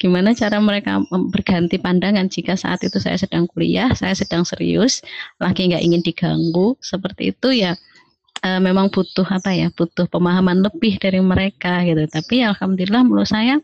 Gimana 0.00 0.34
cara 0.34 0.58
mereka 0.58 1.00
berganti 1.30 1.78
pandangan 1.78 2.26
jika 2.26 2.58
saat 2.58 2.82
itu 2.82 2.98
saya 2.98 3.14
sedang 3.14 3.46
kuliah, 3.46 3.94
saya 3.94 4.12
sedang 4.12 4.42
serius, 4.42 5.00
lagi 5.38 5.70
nggak 5.70 5.80
ingin 5.86 6.02
diganggu, 6.02 6.74
seperti 6.82 7.30
itu 7.30 7.54
ya 7.54 7.78
e, 8.44 8.48
memang 8.60 8.92
butuh 8.92 9.24
apa 9.24 9.56
ya, 9.56 9.72
butuh 9.72 10.04
pemahaman 10.10 10.60
lebih 10.60 11.00
dari 11.00 11.22
mereka 11.24 11.80
gitu. 11.88 12.04
Tapi 12.10 12.44
ya, 12.44 12.52
alhamdulillah 12.52 13.02
menurut 13.06 13.30
saya 13.30 13.62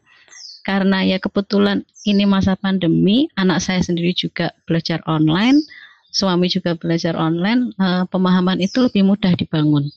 karena 0.64 1.04
ya 1.04 1.20
kebetulan 1.20 1.84
ini 2.08 2.24
masa 2.24 2.56
pandemi, 2.56 3.28
anak 3.36 3.60
saya 3.60 3.84
sendiri 3.84 4.16
juga 4.16 4.52
belajar 4.64 5.04
online, 5.04 5.60
suami 6.10 6.46
juga 6.50 6.74
belajar 6.76 7.14
online, 7.16 7.72
e, 7.74 7.86
pemahaman 8.10 8.58
itu 8.62 8.82
lebih 8.82 9.06
mudah 9.06 9.32
dibangun. 9.38 9.88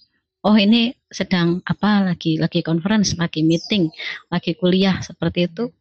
Oh 0.43 0.55
ini 0.59 0.91
sedang 1.07 1.64
apa 1.64 2.03
lagi 2.03 2.36
lagi 2.36 2.59
conference, 2.66 3.16
lagi 3.16 3.41
meeting, 3.45 3.88
lagi 4.28 4.53
kuliah 4.59 4.99
seperti 4.99 5.47
itu 5.47 5.72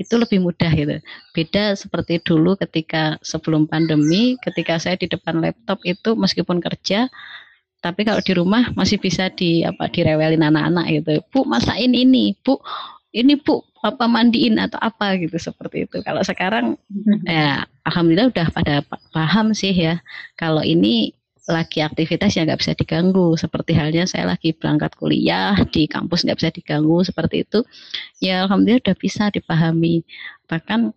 itu 0.00 0.14
lebih 0.16 0.40
mudah 0.40 0.72
gitu. 0.72 0.96
Beda 1.36 1.76
seperti 1.76 2.18
dulu 2.24 2.56
ketika 2.56 3.20
sebelum 3.20 3.68
pandemi, 3.68 4.40
ketika 4.40 4.80
saya 4.80 4.96
di 4.96 5.06
depan 5.10 5.38
laptop 5.42 5.78
itu 5.84 6.16
meskipun 6.16 6.58
kerja, 6.58 7.12
tapi 7.82 8.06
kalau 8.06 8.22
di 8.22 8.32
rumah 8.32 8.70
masih 8.78 8.96
bisa 9.02 9.28
di 9.34 9.66
apa 9.66 9.90
direwelin 9.90 10.42
anak-anak 10.42 10.86
gitu. 11.02 11.12
Bu 11.34 11.44
masain 11.44 11.92
ini, 11.92 12.38
Bu 12.40 12.62
ini 13.12 13.36
Bu 13.36 13.60
apa 13.84 14.08
mandiin 14.08 14.56
atau 14.56 14.80
apa 14.80 15.20
gitu 15.20 15.36
seperti 15.36 15.84
itu. 15.84 16.00
Kalau 16.00 16.24
sekarang 16.24 16.80
ya 17.28 17.68
alhamdulillah 17.84 18.32
udah 18.32 18.48
pada 18.50 18.80
paham 19.12 19.52
sih 19.52 19.72
ya. 19.72 20.00
Kalau 20.40 20.64
ini 20.64 21.12
lagi 21.50 21.82
aktivitas 21.82 22.38
yang 22.38 22.46
nggak 22.46 22.62
bisa 22.62 22.72
diganggu 22.78 23.34
seperti 23.34 23.74
halnya 23.74 24.06
saya 24.06 24.30
lagi 24.30 24.54
berangkat 24.54 24.94
kuliah 24.94 25.58
di 25.74 25.90
kampus 25.90 26.22
nggak 26.22 26.38
bisa 26.38 26.50
diganggu 26.54 27.02
seperti 27.02 27.42
itu 27.42 27.66
ya 28.22 28.46
alhamdulillah 28.46 28.78
udah 28.86 28.96
bisa 28.96 29.26
dipahami 29.34 30.06
bahkan 30.46 30.94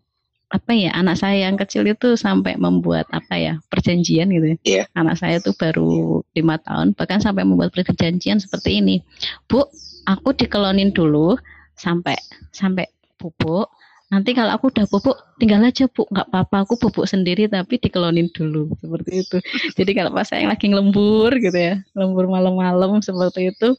apa 0.53 0.71
ya 0.77 0.93
anak 0.93 1.17
saya 1.17 1.49
yang 1.49 1.57
kecil 1.57 1.81
itu 1.89 2.13
sampai 2.13 2.53
membuat 2.61 3.09
apa 3.09 3.33
ya 3.33 3.53
perjanjian 3.73 4.29
gitu 4.29 4.53
ya 4.53 4.57
yeah. 4.61 4.85
anak 4.93 5.17
saya 5.17 5.41
tuh 5.41 5.57
baru 5.57 6.21
lima 6.37 6.61
tahun 6.61 6.93
bahkan 6.93 7.17
sampai 7.17 7.41
membuat 7.41 7.73
perjanjian 7.73 8.37
seperti 8.37 8.85
ini 8.85 9.01
bu 9.49 9.65
aku 10.05 10.37
dikelonin 10.37 10.93
dulu 10.93 11.41
sampai 11.75 12.15
sampai 12.51 12.87
bubuk 13.19 13.71
nanti 14.13 14.37
kalau 14.37 14.53
aku 14.53 14.69
udah 14.69 14.85
pupuk 14.85 15.17
tinggal 15.41 15.61
aja 15.65 15.89
bu. 15.89 16.05
Nggak 16.07 16.27
apa-apa 16.29 16.65
aku 16.65 16.77
pupuk 16.77 17.05
sendiri 17.09 17.49
tapi 17.49 17.81
dikelonin 17.81 18.29
dulu. 18.29 18.69
Seperti 18.77 19.11
itu. 19.25 19.37
Jadi 19.77 19.91
kalau 19.97 20.11
pas 20.13 20.29
saya 20.29 20.45
lagi 20.45 20.69
ngelembur 20.69 21.33
gitu 21.41 21.57
ya 21.57 21.81
lembur 21.97 22.29
malam-malam 22.29 23.01
seperti 23.01 23.51
itu. 23.53 23.73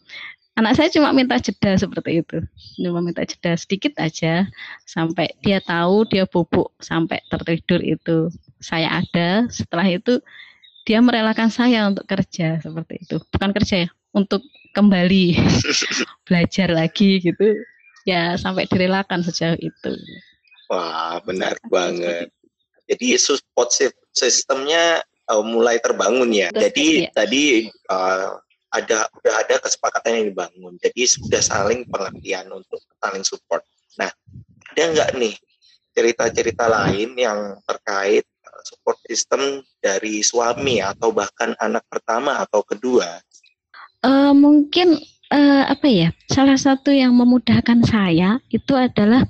Anak 0.57 0.73
saya 0.73 0.89
cuma 0.89 1.13
minta 1.13 1.37
jeda 1.37 1.77
seperti 1.77 2.25
itu. 2.25 2.41
Cuma 2.81 3.05
minta 3.05 3.23
jeda 3.29 3.53
sedikit 3.61 3.93
aja 4.01 4.49
sampai 4.89 5.29
dia 5.45 5.61
tahu 5.61 6.09
dia 6.09 6.25
pupuk 6.25 6.73
sampai 6.81 7.21
tertidur 7.29 7.85
itu. 7.85 8.33
Saya 8.57 9.05
ada 9.05 9.45
setelah 9.53 9.85
itu 9.85 10.17
dia 10.89 11.05
merelakan 11.05 11.53
saya 11.53 11.93
untuk 11.93 12.09
kerja 12.09 12.57
seperti 12.65 13.05
itu. 13.05 13.21
Bukan 13.21 13.53
kerja 13.53 13.85
ya 13.85 13.89
untuk 14.17 14.41
kembali 14.73 15.37
belajar 16.27 16.73
lagi 16.73 17.21
gitu 17.21 17.57
ya 18.07 18.39
sampai 18.39 18.71
direlakan 18.71 19.21
sejauh 19.27 19.59
itu. 19.59 19.93
Wah, 20.71 21.19
benar 21.27 21.59
banget. 21.67 22.31
Jadi 22.87 23.19
support 23.19 23.75
sistemnya 24.15 25.03
uh, 25.27 25.43
mulai 25.43 25.83
terbangun 25.83 26.31
ya. 26.31 26.49
Betul, 26.55 26.63
Jadi 26.71 26.87
ya. 27.03 27.11
tadi 27.13 27.45
uh, 27.91 28.39
ada 28.71 29.11
udah 29.11 29.35
ada 29.43 29.55
kesepakatan 29.59 30.23
yang 30.23 30.27
dibangun. 30.31 30.75
Jadi 30.79 31.03
sudah 31.07 31.43
saling 31.43 31.87
pengertian 31.91 32.47
untuk 32.51 32.79
saling 33.03 33.27
support. 33.27 33.67
Nah, 33.99 34.11
ada 34.75 34.83
nggak 34.95 35.11
nih 35.19 35.35
cerita-cerita 35.97 36.71
lain 36.71 37.19
yang 37.19 37.59
terkait 37.67 38.23
uh, 38.47 38.61
support 38.63 38.99
system 39.07 39.67
dari 39.83 40.23
suami 40.23 40.79
atau 40.79 41.11
bahkan 41.11 41.59
anak 41.59 41.83
pertama 41.91 42.39
atau 42.43 42.63
kedua? 42.63 43.19
Uh, 44.05 44.31
mungkin 44.31 45.01
uh, 45.33 45.65
apa 45.71 45.87
ya? 45.87 46.09
Salah 46.31 46.59
satu 46.59 46.93
yang 46.93 47.15
memudahkan 47.15 47.83
saya 47.87 48.39
itu 48.53 48.73
adalah 48.75 49.27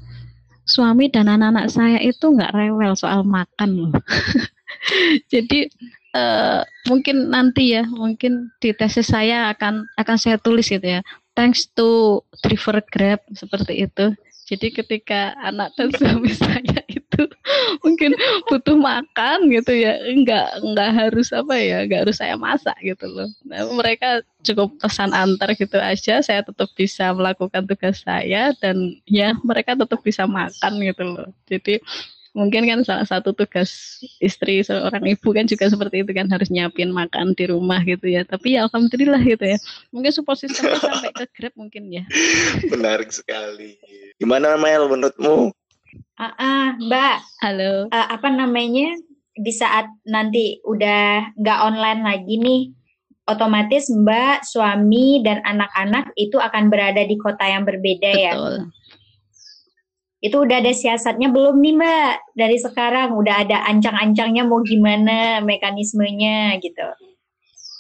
suami 0.67 1.07
dan 1.07 1.31
anak-anak 1.31 1.71
saya 1.71 1.99
itu 2.03 2.27
nggak 2.27 2.53
rewel 2.53 2.99
soal 2.99 3.23
makan 3.23 3.71
loh. 3.89 3.95
Jadi 5.33 5.71
uh, 6.15 6.67
mungkin 6.91 7.31
nanti 7.31 7.79
ya 7.79 7.87
mungkin 7.87 8.51
di 8.59 8.75
tesis 8.75 9.09
saya 9.11 9.55
akan 9.55 9.87
akan 9.97 10.17
saya 10.19 10.37
tulis 10.43 10.67
gitu 10.69 10.85
ya. 10.85 11.01
Thanks 11.37 11.69
to 11.77 12.21
driver 12.43 12.81
grab 12.91 13.21
seperti 13.37 13.87
itu. 13.87 14.17
Jadi 14.47 14.71
ketika 14.71 15.35
anak 15.43 15.75
dan 15.75 15.91
suami 15.91 16.31
saya 16.39 16.86
itu 17.17 17.25
mungkin 17.85 18.13
butuh 18.53 18.77
makan 18.77 19.49
gitu 19.49 19.73
ya, 19.73 19.97
enggak 20.05 20.61
enggak 20.61 20.91
harus 20.93 21.33
apa 21.33 21.55
ya, 21.57 21.89
enggak 21.89 22.07
harus 22.07 22.17
saya 22.21 22.37
masak 22.37 22.77
gitu 22.85 23.09
loh. 23.09 23.29
Nah, 23.49 23.65
mereka 23.73 24.21
cukup 24.45 24.77
pesan 24.79 25.11
antar 25.17 25.57
gitu 25.57 25.81
aja, 25.81 26.21
saya 26.21 26.41
tetap 26.45 26.69
bisa 26.77 27.11
melakukan 27.17 27.65
tugas 27.65 28.05
saya 28.05 28.53
dan 28.61 29.01
ya 29.09 29.35
mereka 29.43 29.75
tetap 29.75 30.05
bisa 30.05 30.29
makan 30.29 30.73
gitu 30.85 31.03
loh. 31.03 31.29
Jadi 31.49 31.81
mungkin 32.37 32.69
kan 32.69 32.85
salah 32.85 33.09
satu 33.09 33.33
tugas 33.33 33.97
istri 34.21 34.61
seorang 34.61 35.01
ibu 35.09 35.33
kan 35.33 35.49
juga 35.49 35.73
seperti 35.73 36.05
itu 36.05 36.13
kan 36.13 36.29
harus 36.29 36.53
nyiapin 36.53 36.93
makan 36.93 37.33
di 37.33 37.49
rumah 37.49 37.81
gitu 37.83 38.13
ya. 38.13 38.29
Tapi 38.29 38.61
ya 38.61 38.69
alhamdulillah 38.69 39.25
gitu 39.25 39.57
ya. 39.57 39.59
Mungkin 39.91 40.13
support 40.13 40.37
system 40.37 40.77
sampai 40.77 41.17
ke 41.17 41.25
grab 41.33 41.57
mungkin 41.57 41.89
ya. 41.89 42.05
Menarik 42.77 43.09
sekali. 43.09 43.81
Gimana 44.21 44.61
Mel 44.61 44.85
menurutmu 44.85 45.57
ah 46.17 46.33
uh, 46.37 46.67
mbak 46.81 47.21
halo 47.45 47.93
uh, 47.93 48.07
apa 48.09 48.29
namanya 48.33 48.97
di 49.37 49.53
saat 49.53 49.85
nanti 50.09 50.65
udah 50.65 51.37
nggak 51.37 51.59
online 51.61 52.01
lagi 52.01 52.35
nih 52.41 52.63
otomatis 53.29 53.93
mbak 53.93 54.41
suami 54.49 55.21
dan 55.21 55.45
anak-anak 55.45 56.09
itu 56.17 56.41
akan 56.41 56.73
berada 56.73 57.05
di 57.05 57.21
kota 57.21 57.45
yang 57.45 57.69
berbeda 57.69 58.11
ya? 58.17 58.33
Betul. 58.33 58.55
ya 58.65 58.77
itu 60.25 60.37
udah 60.43 60.59
ada 60.59 60.73
siasatnya 60.73 61.29
belum 61.31 61.61
nih 61.61 61.75
Mbak? 61.77 62.13
Dari 62.35 62.57
sekarang 62.59 63.15
udah 63.15 63.47
ada 63.47 63.69
ancang-ancangnya 63.69 64.43
mau 64.49 64.65
gimana 64.65 65.45
mekanismenya 65.45 66.57
gitu? 66.59 66.83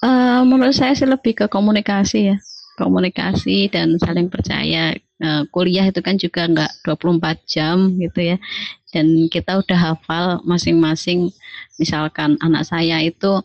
Uh, 0.04 0.44
menurut 0.44 0.76
saya 0.76 0.92
sih 0.94 1.08
lebih 1.08 1.34
ke 1.34 1.46
komunikasi 1.48 2.30
ya, 2.30 2.36
komunikasi 2.78 3.72
dan 3.72 3.96
saling 3.96 4.28
percaya. 4.28 4.94
Uh, 5.16 5.48
kuliah 5.48 5.88
itu 5.88 6.04
kan 6.04 6.20
juga 6.20 6.44
nggak 6.44 6.84
24 6.84 7.40
jam 7.48 7.96
gitu 7.96 8.20
ya, 8.20 8.36
dan 8.92 9.32
kita 9.32 9.64
udah 9.64 9.78
hafal 9.96 10.44
masing-masing. 10.44 11.32
Misalkan 11.80 12.36
anak 12.44 12.68
saya 12.68 13.00
itu 13.00 13.40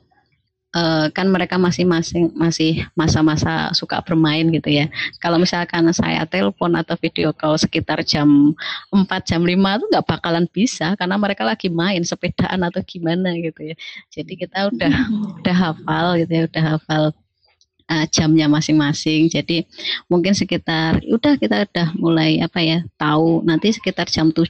uh, 0.76 1.08
kan 1.16 1.28
mereka 1.32 1.56
masing-masing 1.56 2.32
masih 2.36 2.84
masa-masa 2.96 3.72
suka 3.72 4.04
bermain 4.04 4.48
gitu 4.52 4.68
ya. 4.68 4.92
Kalau 5.24 5.40
misalkan 5.40 5.88
saya 5.96 6.28
telepon 6.28 6.76
atau 6.76 6.96
video 7.00 7.32
call 7.32 7.56
sekitar 7.56 8.04
jam 8.04 8.56
4 8.92 9.08
jam 9.28 9.42
5 9.44 9.56
itu 9.56 9.86
nggak 9.92 10.08
bakalan 10.08 10.46
bisa 10.52 10.96
karena 11.00 11.16
mereka 11.16 11.48
lagi 11.48 11.72
main 11.72 12.04
sepedaan 12.04 12.68
atau 12.68 12.84
gimana 12.84 13.32
gitu 13.40 13.72
ya. 13.72 13.76
Jadi 14.12 14.34
kita 14.36 14.72
udah 14.72 14.94
udah 15.40 15.56
hafal 15.56 16.20
gitu 16.20 16.32
ya, 16.32 16.44
udah 16.52 16.64
hafal 16.76 17.04
uh, 17.92 18.06
jamnya 18.08 18.48
masing-masing. 18.48 19.28
Jadi 19.28 19.68
mungkin 20.08 20.32
sekitar 20.32 21.04
udah 21.04 21.36
kita 21.36 21.68
udah 21.68 21.88
mulai 22.00 22.40
apa 22.40 22.64
ya 22.64 22.80
tahu 22.96 23.44
nanti 23.44 23.76
sekitar 23.76 24.08
jam 24.08 24.32
7 24.32 24.48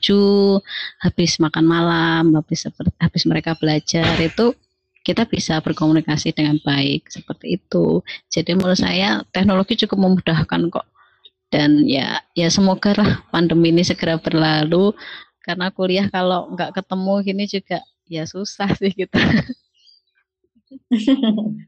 habis 1.01 1.41
makan 1.41 1.65
malam, 1.65 2.23
habis 2.37 2.69
habis 3.01 3.23
mereka 3.25 3.57
belajar 3.57 4.13
itu 4.21 4.53
kita 5.01 5.25
bisa 5.25 5.57
berkomunikasi 5.65 6.29
dengan 6.37 6.61
baik 6.61 7.09
seperti 7.09 7.57
itu. 7.57 8.05
Jadi 8.29 8.53
menurut 8.53 8.77
saya 8.77 9.25
teknologi 9.33 9.73
cukup 9.81 9.97
memudahkan 9.97 10.69
kok. 10.69 10.85
Dan 11.51 11.83
ya 11.83 12.23
ya 12.31 12.47
semoga 12.47 12.95
lah 12.95 13.11
pandemi 13.27 13.75
ini 13.75 13.83
segera 13.83 14.15
berlalu 14.15 14.95
karena 15.43 15.67
kuliah 15.73 16.07
kalau 16.07 16.47
nggak 16.53 16.79
ketemu 16.79 17.13
gini 17.27 17.43
juga 17.49 17.79
ya 18.07 18.23
susah 18.23 18.71
sih 18.77 18.93
kita. 18.93 19.19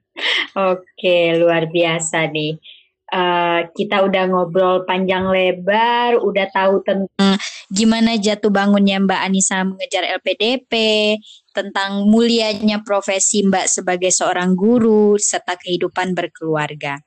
Oke, 0.54 1.34
luar 1.38 1.70
biasa 1.70 2.30
nih. 2.30 2.58
Uh, 3.14 3.70
kita 3.78 4.02
udah 4.02 4.26
ngobrol 4.26 4.90
panjang 4.90 5.30
lebar, 5.30 6.18
udah 6.18 6.50
tahu 6.50 6.82
tentang 6.82 7.38
gimana 7.70 8.18
jatuh 8.18 8.50
bangunnya 8.50 8.98
Mbak 9.06 9.22
Anissa 9.22 9.62
mengejar 9.62 10.02
LPDP, 10.18 10.74
tentang 11.54 12.10
mulianya 12.10 12.82
profesi 12.82 13.46
Mbak 13.46 13.70
sebagai 13.70 14.10
seorang 14.10 14.58
guru, 14.58 15.16
serta 15.22 15.54
kehidupan 15.62 16.18
berkeluarga. 16.18 16.98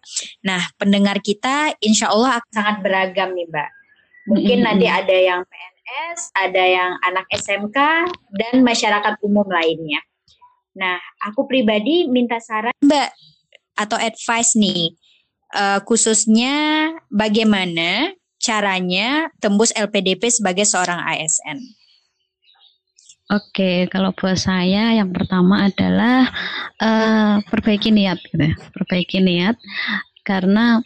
Nah, 0.47 0.63
pendengar 0.79 1.19
kita 1.19 1.75
insya 1.83 2.15
Allah 2.15 2.39
akan 2.39 2.53
sangat 2.55 2.77
beragam 2.87 3.35
nih 3.35 3.51
Mbak. 3.51 3.71
Mungkin 4.31 4.57
mm-hmm. 4.63 4.67
nanti 4.67 4.87
ada 4.87 5.17
yang 5.19 5.41
PNS, 5.43 6.21
ada 6.39 6.63
yang 6.63 6.91
anak 7.03 7.27
SMK, 7.35 7.79
dan 8.39 8.55
masyarakat 8.63 9.15
umum 9.27 9.47
lainnya. 9.51 9.99
Nah, 10.77 11.01
aku 11.25 11.49
pribadi 11.49 12.05
minta 12.07 12.37
saran 12.37 12.77
Mbak 12.85 13.11
atau 13.77 13.97
advice 13.97 14.53
nih, 14.57 14.93
uh, 15.57 15.81
khususnya 15.85 16.93
bagaimana 17.09 18.13
caranya 18.37 19.33
tembus 19.41 19.73
LPDP 19.73 20.29
sebagai 20.29 20.69
seorang 20.69 21.01
ASN. 21.01 21.59
Oke, 23.27 23.91
kalau 23.91 24.15
buat 24.15 24.39
saya 24.39 24.95
yang 24.95 25.11
pertama 25.11 25.67
adalah 25.67 26.31
uh, 26.79 27.43
perbaiki 27.51 27.91
niat, 27.91 28.23
gitu 28.23 28.39
ya. 28.39 28.55
perbaiki 28.71 29.19
niat, 29.19 29.59
karena 30.23 30.79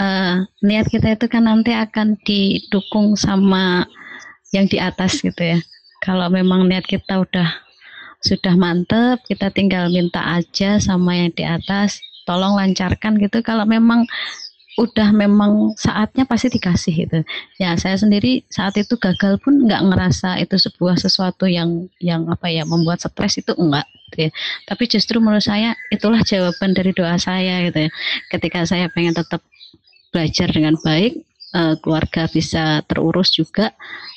uh, 0.00 0.40
niat 0.64 0.88
kita 0.88 1.20
itu 1.20 1.28
kan 1.28 1.44
nanti 1.44 1.76
akan 1.76 2.16
didukung 2.24 3.12
sama 3.12 3.84
yang 4.56 4.64
di 4.72 4.80
atas 4.80 5.20
gitu 5.20 5.36
ya. 5.36 5.60
Kalau 6.00 6.32
memang 6.32 6.64
niat 6.64 6.88
kita 6.88 7.20
udah 7.20 7.65
sudah 8.26 8.58
mantep, 8.58 9.22
kita 9.30 9.54
tinggal 9.54 9.86
minta 9.86 10.18
aja 10.42 10.82
sama 10.82 11.14
yang 11.14 11.30
di 11.30 11.46
atas, 11.46 12.02
tolong 12.26 12.58
lancarkan 12.58 13.14
gitu. 13.22 13.38
Kalau 13.46 13.62
memang 13.62 14.02
udah 14.76 15.08
memang 15.08 15.72
saatnya 15.80 16.28
pasti 16.28 16.52
dikasih 16.52 16.96
itu. 17.08 17.18
Ya 17.56 17.72
saya 17.80 17.96
sendiri 17.96 18.44
saat 18.52 18.76
itu 18.76 18.98
gagal 19.00 19.40
pun 19.40 19.64
nggak 19.64 19.88
ngerasa 19.88 20.36
itu 20.36 20.60
sebuah 20.60 21.00
sesuatu 21.00 21.48
yang 21.48 21.88
yang 21.96 22.28
apa 22.28 22.52
ya 22.52 22.68
membuat 22.68 23.00
stres 23.00 23.40
itu 23.40 23.56
enggak. 23.56 23.88
Gitu 24.12 24.28
ya. 24.28 24.30
Tapi 24.68 24.84
justru 24.84 25.16
menurut 25.16 25.46
saya 25.46 25.72
itulah 25.88 26.20
jawaban 26.20 26.76
dari 26.76 26.92
doa 26.92 27.16
saya 27.16 27.64
gitu 27.64 27.88
ya. 27.88 27.90
Ketika 28.28 28.68
saya 28.68 28.92
pengen 28.92 29.16
tetap 29.16 29.40
belajar 30.12 30.52
dengan 30.52 30.76
baik, 30.84 31.24
uh, 31.56 31.74
keluarga 31.80 32.28
bisa 32.28 32.84
terurus 32.84 33.32
juga 33.32 33.72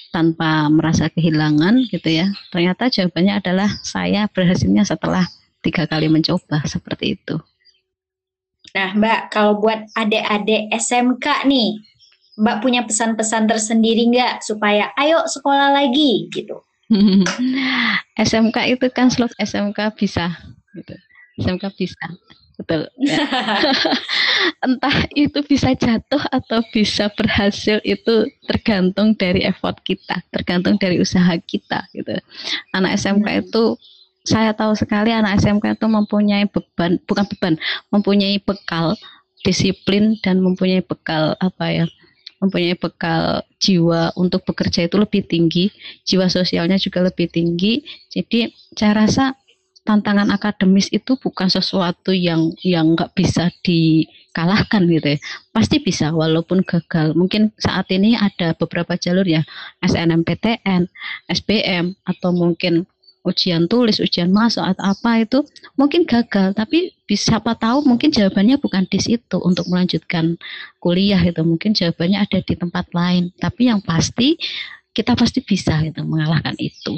tanpa 0.09 0.67
merasa 0.69 1.09
kehilangan 1.09 1.85
gitu 1.89 2.09
ya. 2.09 2.27
Ternyata 2.49 2.89
jawabannya 2.89 3.33
adalah 3.41 3.69
saya 3.85 4.25
berhasilnya 4.29 4.85
setelah 4.85 5.25
tiga 5.61 5.85
kali 5.85 6.09
mencoba 6.09 6.65
seperti 6.65 7.19
itu. 7.19 7.37
Nah, 8.73 8.93
Mbak, 8.93 9.33
kalau 9.33 9.57
buat 9.57 9.89
adik-adik 9.97 10.69
SMK 10.77 11.49
nih, 11.49 11.81
Mbak 12.37 12.57
punya 12.61 12.85
pesan-pesan 12.85 13.49
tersendiri 13.49 14.07
nggak 14.13 14.45
supaya 14.45 14.93
ayo 14.95 15.25
sekolah 15.25 15.73
lagi 15.73 16.29
gitu? 16.29 16.61
SMK 18.29 18.57
itu 18.77 18.85
kan 18.93 19.09
slot 19.09 19.33
SMK 19.41 19.93
bisa, 19.97 20.33
gitu. 20.77 20.95
SMK 21.41 21.65
bisa, 21.77 22.05
betul. 22.59 22.91
Ya. 22.99 23.23
Entah 24.67 25.07
itu 25.15 25.39
bisa 25.47 25.71
jatuh 25.71 26.19
atau 26.27 26.59
bisa 26.75 27.07
berhasil 27.15 27.79
itu 27.87 28.27
tergantung 28.43 29.15
dari 29.15 29.47
effort 29.47 29.79
kita, 29.87 30.19
tergantung 30.35 30.75
dari 30.75 30.99
usaha 30.99 31.31
kita, 31.39 31.87
gitu. 31.95 32.19
Anak 32.75 32.99
SMK 32.99 33.23
hmm. 33.23 33.41
itu 33.47 33.63
saya 34.27 34.51
tahu 34.51 34.75
sekali 34.75 35.15
anak 35.15 35.39
SMK 35.39 35.79
itu 35.79 35.87
mempunyai 35.87 36.45
beban, 36.51 36.99
bukan 37.07 37.25
beban, 37.31 37.53
mempunyai 37.95 38.37
bekal 38.43 38.99
disiplin 39.47 40.19
dan 40.19 40.43
mempunyai 40.43 40.83
bekal 40.83 41.39
apa 41.39 41.65
ya? 41.71 41.87
mempunyai 42.39 42.75
bekal 42.79 43.43
jiwa 43.59 44.15
untuk 44.15 44.47
bekerja 44.47 44.87
itu 44.87 44.95
lebih 44.95 45.27
tinggi, 45.27 45.67
jiwa 46.07 46.31
sosialnya 46.31 46.79
juga 46.79 47.03
lebih 47.03 47.27
tinggi. 47.27 47.83
Jadi 48.07 48.47
saya 48.79 48.95
rasa 48.95 49.35
tantangan 49.89 50.29
akademis 50.29 50.93
itu 50.93 51.17
bukan 51.17 51.49
sesuatu 51.49 52.13
yang 52.13 52.53
yang 52.61 52.93
nggak 52.93 53.17
bisa 53.17 53.49
dikalahkan 53.65 54.85
gitu 54.85 55.17
ya. 55.17 55.19
Pasti 55.49 55.81
bisa 55.81 56.13
walaupun 56.13 56.61
gagal. 56.61 57.17
Mungkin 57.17 57.49
saat 57.57 57.89
ini 57.89 58.13
ada 58.13 58.53
beberapa 58.53 58.93
jalur 58.93 59.25
ya, 59.25 59.41
SNMPTN, 59.81 60.85
SBM 61.25 61.97
atau 62.05 62.29
mungkin 62.29 62.85
ujian 63.25 63.65
tulis, 63.65 63.97
ujian 63.97 64.29
masuk 64.29 64.63
atau 64.63 64.93
apa 64.93 65.25
itu 65.25 65.41
mungkin 65.75 66.07
gagal, 66.07 66.55
tapi 66.55 66.95
siapa 67.09 67.57
tahu 67.57 67.83
mungkin 67.83 68.13
jawabannya 68.13 68.61
bukan 68.61 68.87
di 68.87 69.01
situ 69.01 69.41
untuk 69.41 69.67
melanjutkan 69.67 70.37
kuliah 70.77 71.19
itu, 71.19 71.41
mungkin 71.41 71.73
jawabannya 71.73 72.21
ada 72.21 72.39
di 72.45 72.53
tempat 72.53 72.93
lain. 72.93 73.33
Tapi 73.41 73.73
yang 73.73 73.81
pasti 73.81 74.37
kita 74.93 75.17
pasti 75.17 75.41
bisa 75.41 75.81
gitu 75.81 76.05
mengalahkan 76.05 76.53
itu. 76.61 76.95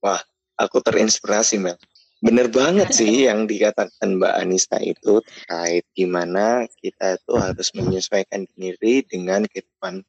Wah, 0.00 0.20
aku 0.56 0.80
terinspirasi 0.80 1.60
Mel. 1.60 1.76
Bener 2.24 2.48
banget 2.48 2.88
sih 2.96 3.28
yang 3.28 3.44
dikatakan 3.44 4.16
Mbak 4.16 4.34
Anissa 4.40 4.80
itu 4.80 5.20
terkait 5.20 5.84
gimana 5.92 6.64
kita 6.80 7.20
itu 7.20 7.32
harus 7.36 7.68
menyesuaikan 7.76 8.48
diri 8.56 9.04
dengan 9.04 9.44
kehidupan 9.44 10.00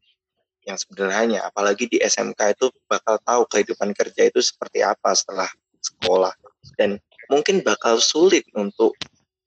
yang 0.63 0.80
sederhana 0.80 1.43
apalagi 1.43 1.91
di 1.91 1.99
SMK 1.99 2.55
itu 2.55 2.72
bakal 2.88 3.20
tahu 3.20 3.43
kehidupan 3.51 3.91
kerja 3.91 4.32
itu 4.32 4.39
seperti 4.39 4.80
apa 4.80 5.11
setelah 5.11 5.51
sekolah. 5.84 6.32
Dan 6.80 7.03
mungkin 7.28 7.59
bakal 7.68 7.99
sulit 7.99 8.47
untuk 8.55 8.95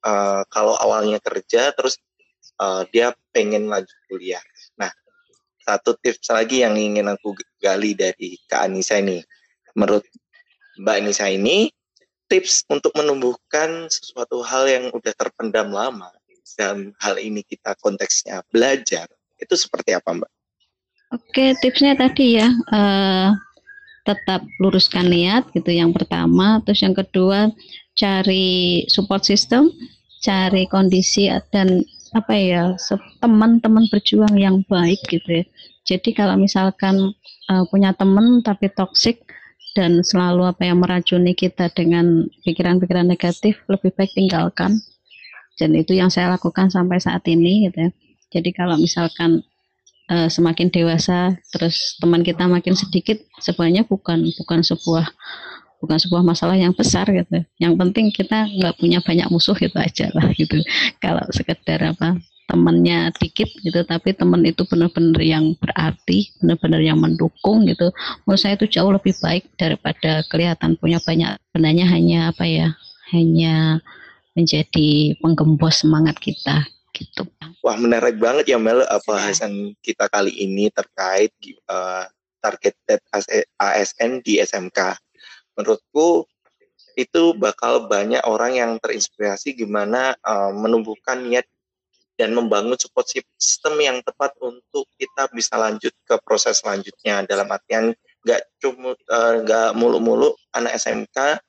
uh, 0.05 0.45
kalau 0.53 0.77
awalnya 0.77 1.17
kerja 1.25 1.73
terus 1.73 1.97
uh, 2.61 2.85
dia 2.93 3.17
pengen 3.33 3.65
lanjut 3.65 3.97
kuliah. 4.05 4.45
Nah 4.77 4.93
satu 5.65 5.97
tips 5.97 6.29
lagi 6.29 6.61
yang 6.61 6.77
ingin 6.77 7.09
aku 7.09 7.33
gali 7.57 7.97
dari 7.97 8.37
Kak 8.45 8.69
Anissa 8.69 9.01
ini. 9.01 9.25
Menurut 9.73 10.05
Mbak 10.77 10.95
Anissa 11.01 11.25
ini 11.33 11.73
tips 12.29 12.63
untuk 12.69 12.93
menumbuhkan 12.93 13.89
sesuatu 13.89 14.45
hal 14.45 14.69
yang 14.69 14.85
udah 14.93 15.13
terpendam 15.17 15.73
lama 15.73 16.13
dalam 16.57 16.93
hal 17.01 17.17
ini 17.17 17.45
kita 17.45 17.77
konteksnya 17.81 18.41
belajar 18.49 19.09
itu 19.37 19.53
seperti 19.55 19.97
apa 19.97 20.13
Mbak? 20.13 20.31
Oke, 21.09 21.57
tipsnya 21.57 21.97
tadi 21.97 22.37
ya, 22.37 22.53
uh, 22.69 23.33
tetap 24.05 24.45
luruskan 24.61 25.09
niat 25.09 25.49
gitu 25.57 25.73
yang 25.73 25.89
pertama, 25.89 26.61
terus 26.65 26.85
yang 26.85 26.93
kedua 26.93 27.49
cari 27.97 28.85
support 28.85 29.25
system, 29.25 29.73
cari 30.21 30.69
kondisi 30.69 31.31
dan 31.49 31.81
apa 32.13 32.33
ya 32.33 32.73
teman-teman 33.21 33.85
berjuang 33.89 34.33
yang 34.37 34.61
baik 34.69 35.01
gitu 35.09 35.41
ya. 35.41 35.45
Jadi 35.85 36.13
kalau 36.13 36.37
misalkan 36.37 37.13
uh, 37.49 37.63
punya 37.69 37.93
teman 37.97 38.45
tapi 38.45 38.69
toksik 38.69 39.25
dan 39.77 40.01
selalu 40.01 40.49
apa 40.49 40.65
yang 40.65 40.81
meracuni 40.81 41.37
kita 41.37 41.69
dengan 41.73 42.25
pikiran-pikiran 42.45 43.05
negatif, 43.05 43.61
lebih 43.69 43.93
baik 43.93 44.11
tinggalkan. 44.17 44.81
Dan 45.59 45.75
itu 45.75 45.93
yang 45.93 46.07
saya 46.07 46.31
lakukan 46.31 46.71
sampai 46.71 46.97
saat 47.03 47.21
ini 47.27 47.67
gitu 47.67 47.87
ya. 47.87 47.91
Jadi 48.29 48.49
kalau 48.55 48.79
misalkan 48.79 49.43
uh, 50.09 50.29
semakin 50.29 50.71
dewasa 50.71 51.35
terus 51.51 51.97
teman 51.99 52.21
kita 52.25 52.45
makin 52.47 52.73
sedikit 52.77 53.19
sebenarnya 53.41 53.83
bukan 53.85 54.23
bukan 54.39 54.59
sebuah 54.63 55.05
bukan 55.79 55.97
sebuah 55.99 56.23
masalah 56.23 56.55
yang 56.55 56.71
besar 56.71 57.07
gitu. 57.11 57.43
Yang 57.59 57.73
penting 57.75 58.05
kita 58.11 58.47
nggak 58.47 58.75
punya 58.79 58.99
banyak 59.03 59.27
musuh 59.31 59.55
itu 59.55 59.75
aja 59.75 60.07
lah 60.15 60.27
gitu. 60.35 60.59
Kalau 60.99 61.23
sekedar 61.31 61.83
apa 61.95 62.19
temannya 62.49 63.13
dikit 63.21 63.45
gitu, 63.61 63.85
tapi 63.85 64.17
teman 64.17 64.41
itu 64.41 64.65
benar-benar 64.65 65.21
yang 65.21 65.53
berarti, 65.61 66.33
benar-benar 66.41 66.81
yang 66.81 66.97
mendukung 66.97 67.69
gitu. 67.69 67.93
Menurut 68.25 68.41
saya 68.41 68.57
itu 68.57 68.65
jauh 68.65 68.89
lebih 68.89 69.13
baik 69.21 69.45
daripada 69.55 70.25
kelihatan 70.33 70.73
punya 70.81 70.97
banyak. 71.05 71.37
Sebenarnya 71.53 71.85
hanya 71.85 72.19
apa 72.33 72.49
ya, 72.49 72.67
hanya 73.13 73.77
menjadi 74.33 75.13
penggembos 75.21 75.85
semangat 75.85 76.17
kita 76.17 76.65
gitu. 76.97 77.29
Wah 77.61 77.77
menarik 77.77 78.17
banget 78.17 78.55
ya 78.55 78.57
Mel 78.57 78.81
bahasan 79.05 79.77
kita 79.85 80.09
kali 80.09 80.33
ini 80.33 80.73
terkait 80.73 81.31
uh, 81.69 82.09
targeted 82.41 82.99
ASN 83.59 84.23
di 84.23 84.39
SMK. 84.41 84.97
Menurutku 85.55 86.25
itu 86.99 87.31
bakal 87.39 87.87
banyak 87.87 88.19
orang 88.27 88.59
yang 88.59 88.71
terinspirasi 88.79 89.55
gimana 89.55 90.15
uh, 90.23 90.51
menumbuhkan 90.51 91.23
niat 91.23 91.47
dan 92.19 92.35
membangun 92.35 92.75
support 92.75 93.07
system 93.07 93.79
yang 93.79 94.03
tepat 94.03 94.35
untuk 94.43 94.83
kita 94.99 95.31
bisa 95.31 95.55
lanjut 95.55 95.95
ke 96.03 96.19
proses 96.27 96.59
selanjutnya 96.59 97.23
dalam 97.23 97.47
artian 97.47 97.95
nggak 98.27 98.41
cuma 98.59 98.91
nggak 99.47 99.69
uh, 99.71 99.75
mulu-mulu 99.79 100.35
anak 100.51 100.75
SMK 100.75 101.39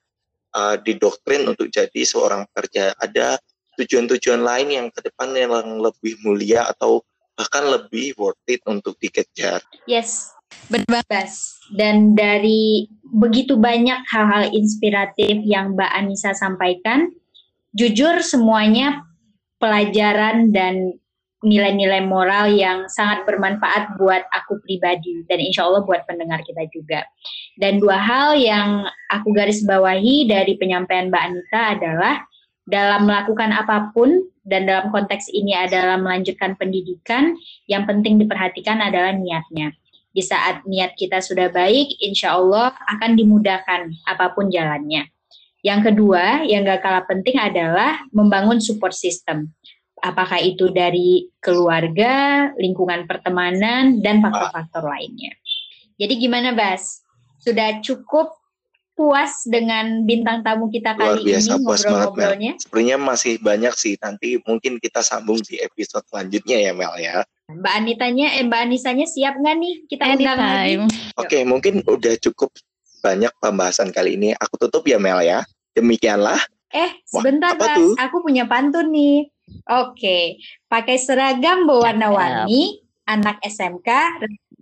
uh, 0.55 0.79
didoktrin 0.79 1.51
untuk 1.51 1.67
jadi 1.67 2.07
seorang 2.07 2.47
pekerja 2.55 2.95
ada 3.03 3.35
tujuan-tujuan 3.83 4.47
lain 4.47 4.69
yang 4.71 4.87
ke 4.95 5.03
depan 5.03 5.35
yang 5.35 5.83
lebih 5.83 6.15
mulia 6.23 6.71
atau 6.71 7.03
bahkan 7.35 7.65
lebih 7.67 8.13
worth 8.21 8.39
it 8.47 8.61
untuk 8.69 8.95
dikejar. 9.01 9.65
Yes, 9.89 10.31
berbahas. 10.69 11.57
dan 11.73 12.13
dari 12.13 12.91
begitu 13.07 13.57
banyak 13.57 14.05
hal-hal 14.11 14.51
inspiratif 14.53 15.41
yang 15.47 15.73
Mbak 15.79 15.91
Anissa 15.91 16.37
sampaikan, 16.37 17.09
jujur 17.73 18.21
semuanya 18.21 19.10
pelajaran 19.61 20.51
dan 20.51 20.97
nilai-nilai 21.41 22.05
moral 22.05 22.53
yang 22.53 22.85
sangat 22.93 23.25
bermanfaat 23.25 23.97
buat 23.97 24.29
aku 24.29 24.61
pribadi 24.61 25.25
dan 25.25 25.41
insya 25.41 25.65
Allah 25.65 25.85
buat 25.89 26.05
pendengar 26.05 26.45
kita 26.45 26.69
juga. 26.69 27.01
Dan 27.57 27.81
dua 27.81 27.97
hal 27.97 28.37
yang 28.37 28.85
aku 29.09 29.33
garis 29.33 29.65
bawahi 29.65 30.29
dari 30.29 30.61
penyampaian 30.61 31.09
Mbak 31.09 31.23
Anita 31.25 31.61
adalah 31.77 32.15
dalam 32.69 33.09
melakukan 33.09 33.51
apa 33.57 33.89
pun 33.97 34.21
dan 34.45 34.69
dalam 34.69 34.93
konteks 34.93 35.33
ini 35.33 35.57
adalah 35.57 35.97
melanjutkan 35.97 36.61
pendidikan, 36.61 37.37
yang 37.65 37.89
penting 37.89 38.21
diperhatikan 38.21 38.81
adalah 38.81 39.17
niatnya. 39.17 39.73
Di 40.11 40.21
saat 40.21 40.67
niat 40.67 40.99
kita 40.99 41.23
sudah 41.23 41.49
baik, 41.55 42.03
insya 42.03 42.37
Allah 42.37 42.75
akan 42.91 43.17
dimudahkan 43.17 43.95
apa 44.11 44.35
pun 44.35 44.51
jalannya. 44.51 45.07
Yang 45.61 45.93
kedua, 45.93 46.45
yang 46.49 46.65
gak 46.65 46.81
kalah 46.81 47.05
penting 47.05 47.37
adalah 47.37 48.01
membangun 48.13 48.61
support 48.61 48.97
system 48.97 49.53
apakah 50.01 50.41
itu 50.41 50.73
dari 50.73 51.29
keluarga, 51.39 52.49
lingkungan 52.57 53.05
pertemanan, 53.05 54.01
dan 54.01 54.25
faktor-faktor 54.25 54.89
lainnya. 54.89 55.33
Jadi 56.01 56.17
gimana 56.17 56.57
Bas? 56.57 57.05
Sudah 57.41 57.81
cukup 57.85 58.33
puas 58.97 59.49
dengan 59.49 60.05
bintang 60.05 60.45
tamu 60.45 60.69
kita 60.69 60.93
Luar 60.93 61.17
kali 61.17 61.33
biasa, 61.33 61.57
ini 61.57 61.65
puas 61.65 61.81
ngobrol-ngobrolnya? 61.85 62.53
Sebenarnya 62.61 62.97
masih 63.01 63.35
banyak 63.41 63.75
sih, 63.77 63.95
nanti 63.97 64.37
mungkin 64.45 64.77
kita 64.77 65.01
sambung 65.01 65.41
di 65.41 65.57
episode 65.61 66.05
selanjutnya 66.09 66.57
ya 66.61 66.73
Mel 66.77 66.93
ya. 67.01 67.25
Mbak 67.49 67.75
Anitanya, 67.81 68.27
eh 68.37 68.45
Mbak 68.45 68.61
Anisanya 68.69 69.07
siap 69.09 69.41
nggak 69.41 69.57
nih 69.57 69.75
kita 69.89 70.05
undang 70.17 70.37
lagi? 70.37 70.75
Oke, 71.17 71.39
mungkin 71.49 71.81
udah 71.89 72.15
cukup 72.21 72.53
banyak 73.01 73.33
pembahasan 73.41 73.91
kali 73.91 74.15
ini. 74.21 74.37
Aku 74.37 74.61
tutup 74.61 74.85
ya 74.87 75.01
Mel 75.01 75.25
ya. 75.25 75.43
Demikianlah. 75.75 76.39
Eh, 76.71 76.91
Wah, 77.11 77.21
sebentar 77.21 77.59
tuh? 77.59 77.99
aku 77.99 78.23
punya 78.23 78.47
pantun 78.47 78.95
nih. 78.95 79.27
Oke, 79.67 80.39
pakai 80.71 80.95
seragam 80.95 81.67
berwarna-warni, 81.67 82.79
anak 83.11 83.43
SMK 83.43 83.91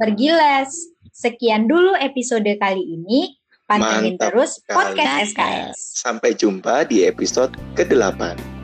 pergi 0.01 0.29
les. 0.33 0.71
Sekian 1.13 1.67
dulu 1.67 1.99
episode 1.99 2.49
kali 2.63 2.81
ini. 2.81 3.35
Pantengin 3.69 4.17
Mantap 4.17 4.33
terus 4.33 4.51
sekali. 4.65 4.77
podcast 4.81 5.13
SKS. 5.37 5.77
Sampai 6.01 6.31
jumpa 6.33 6.89
di 6.89 7.05
episode 7.05 7.53
ke-8. 7.77 8.58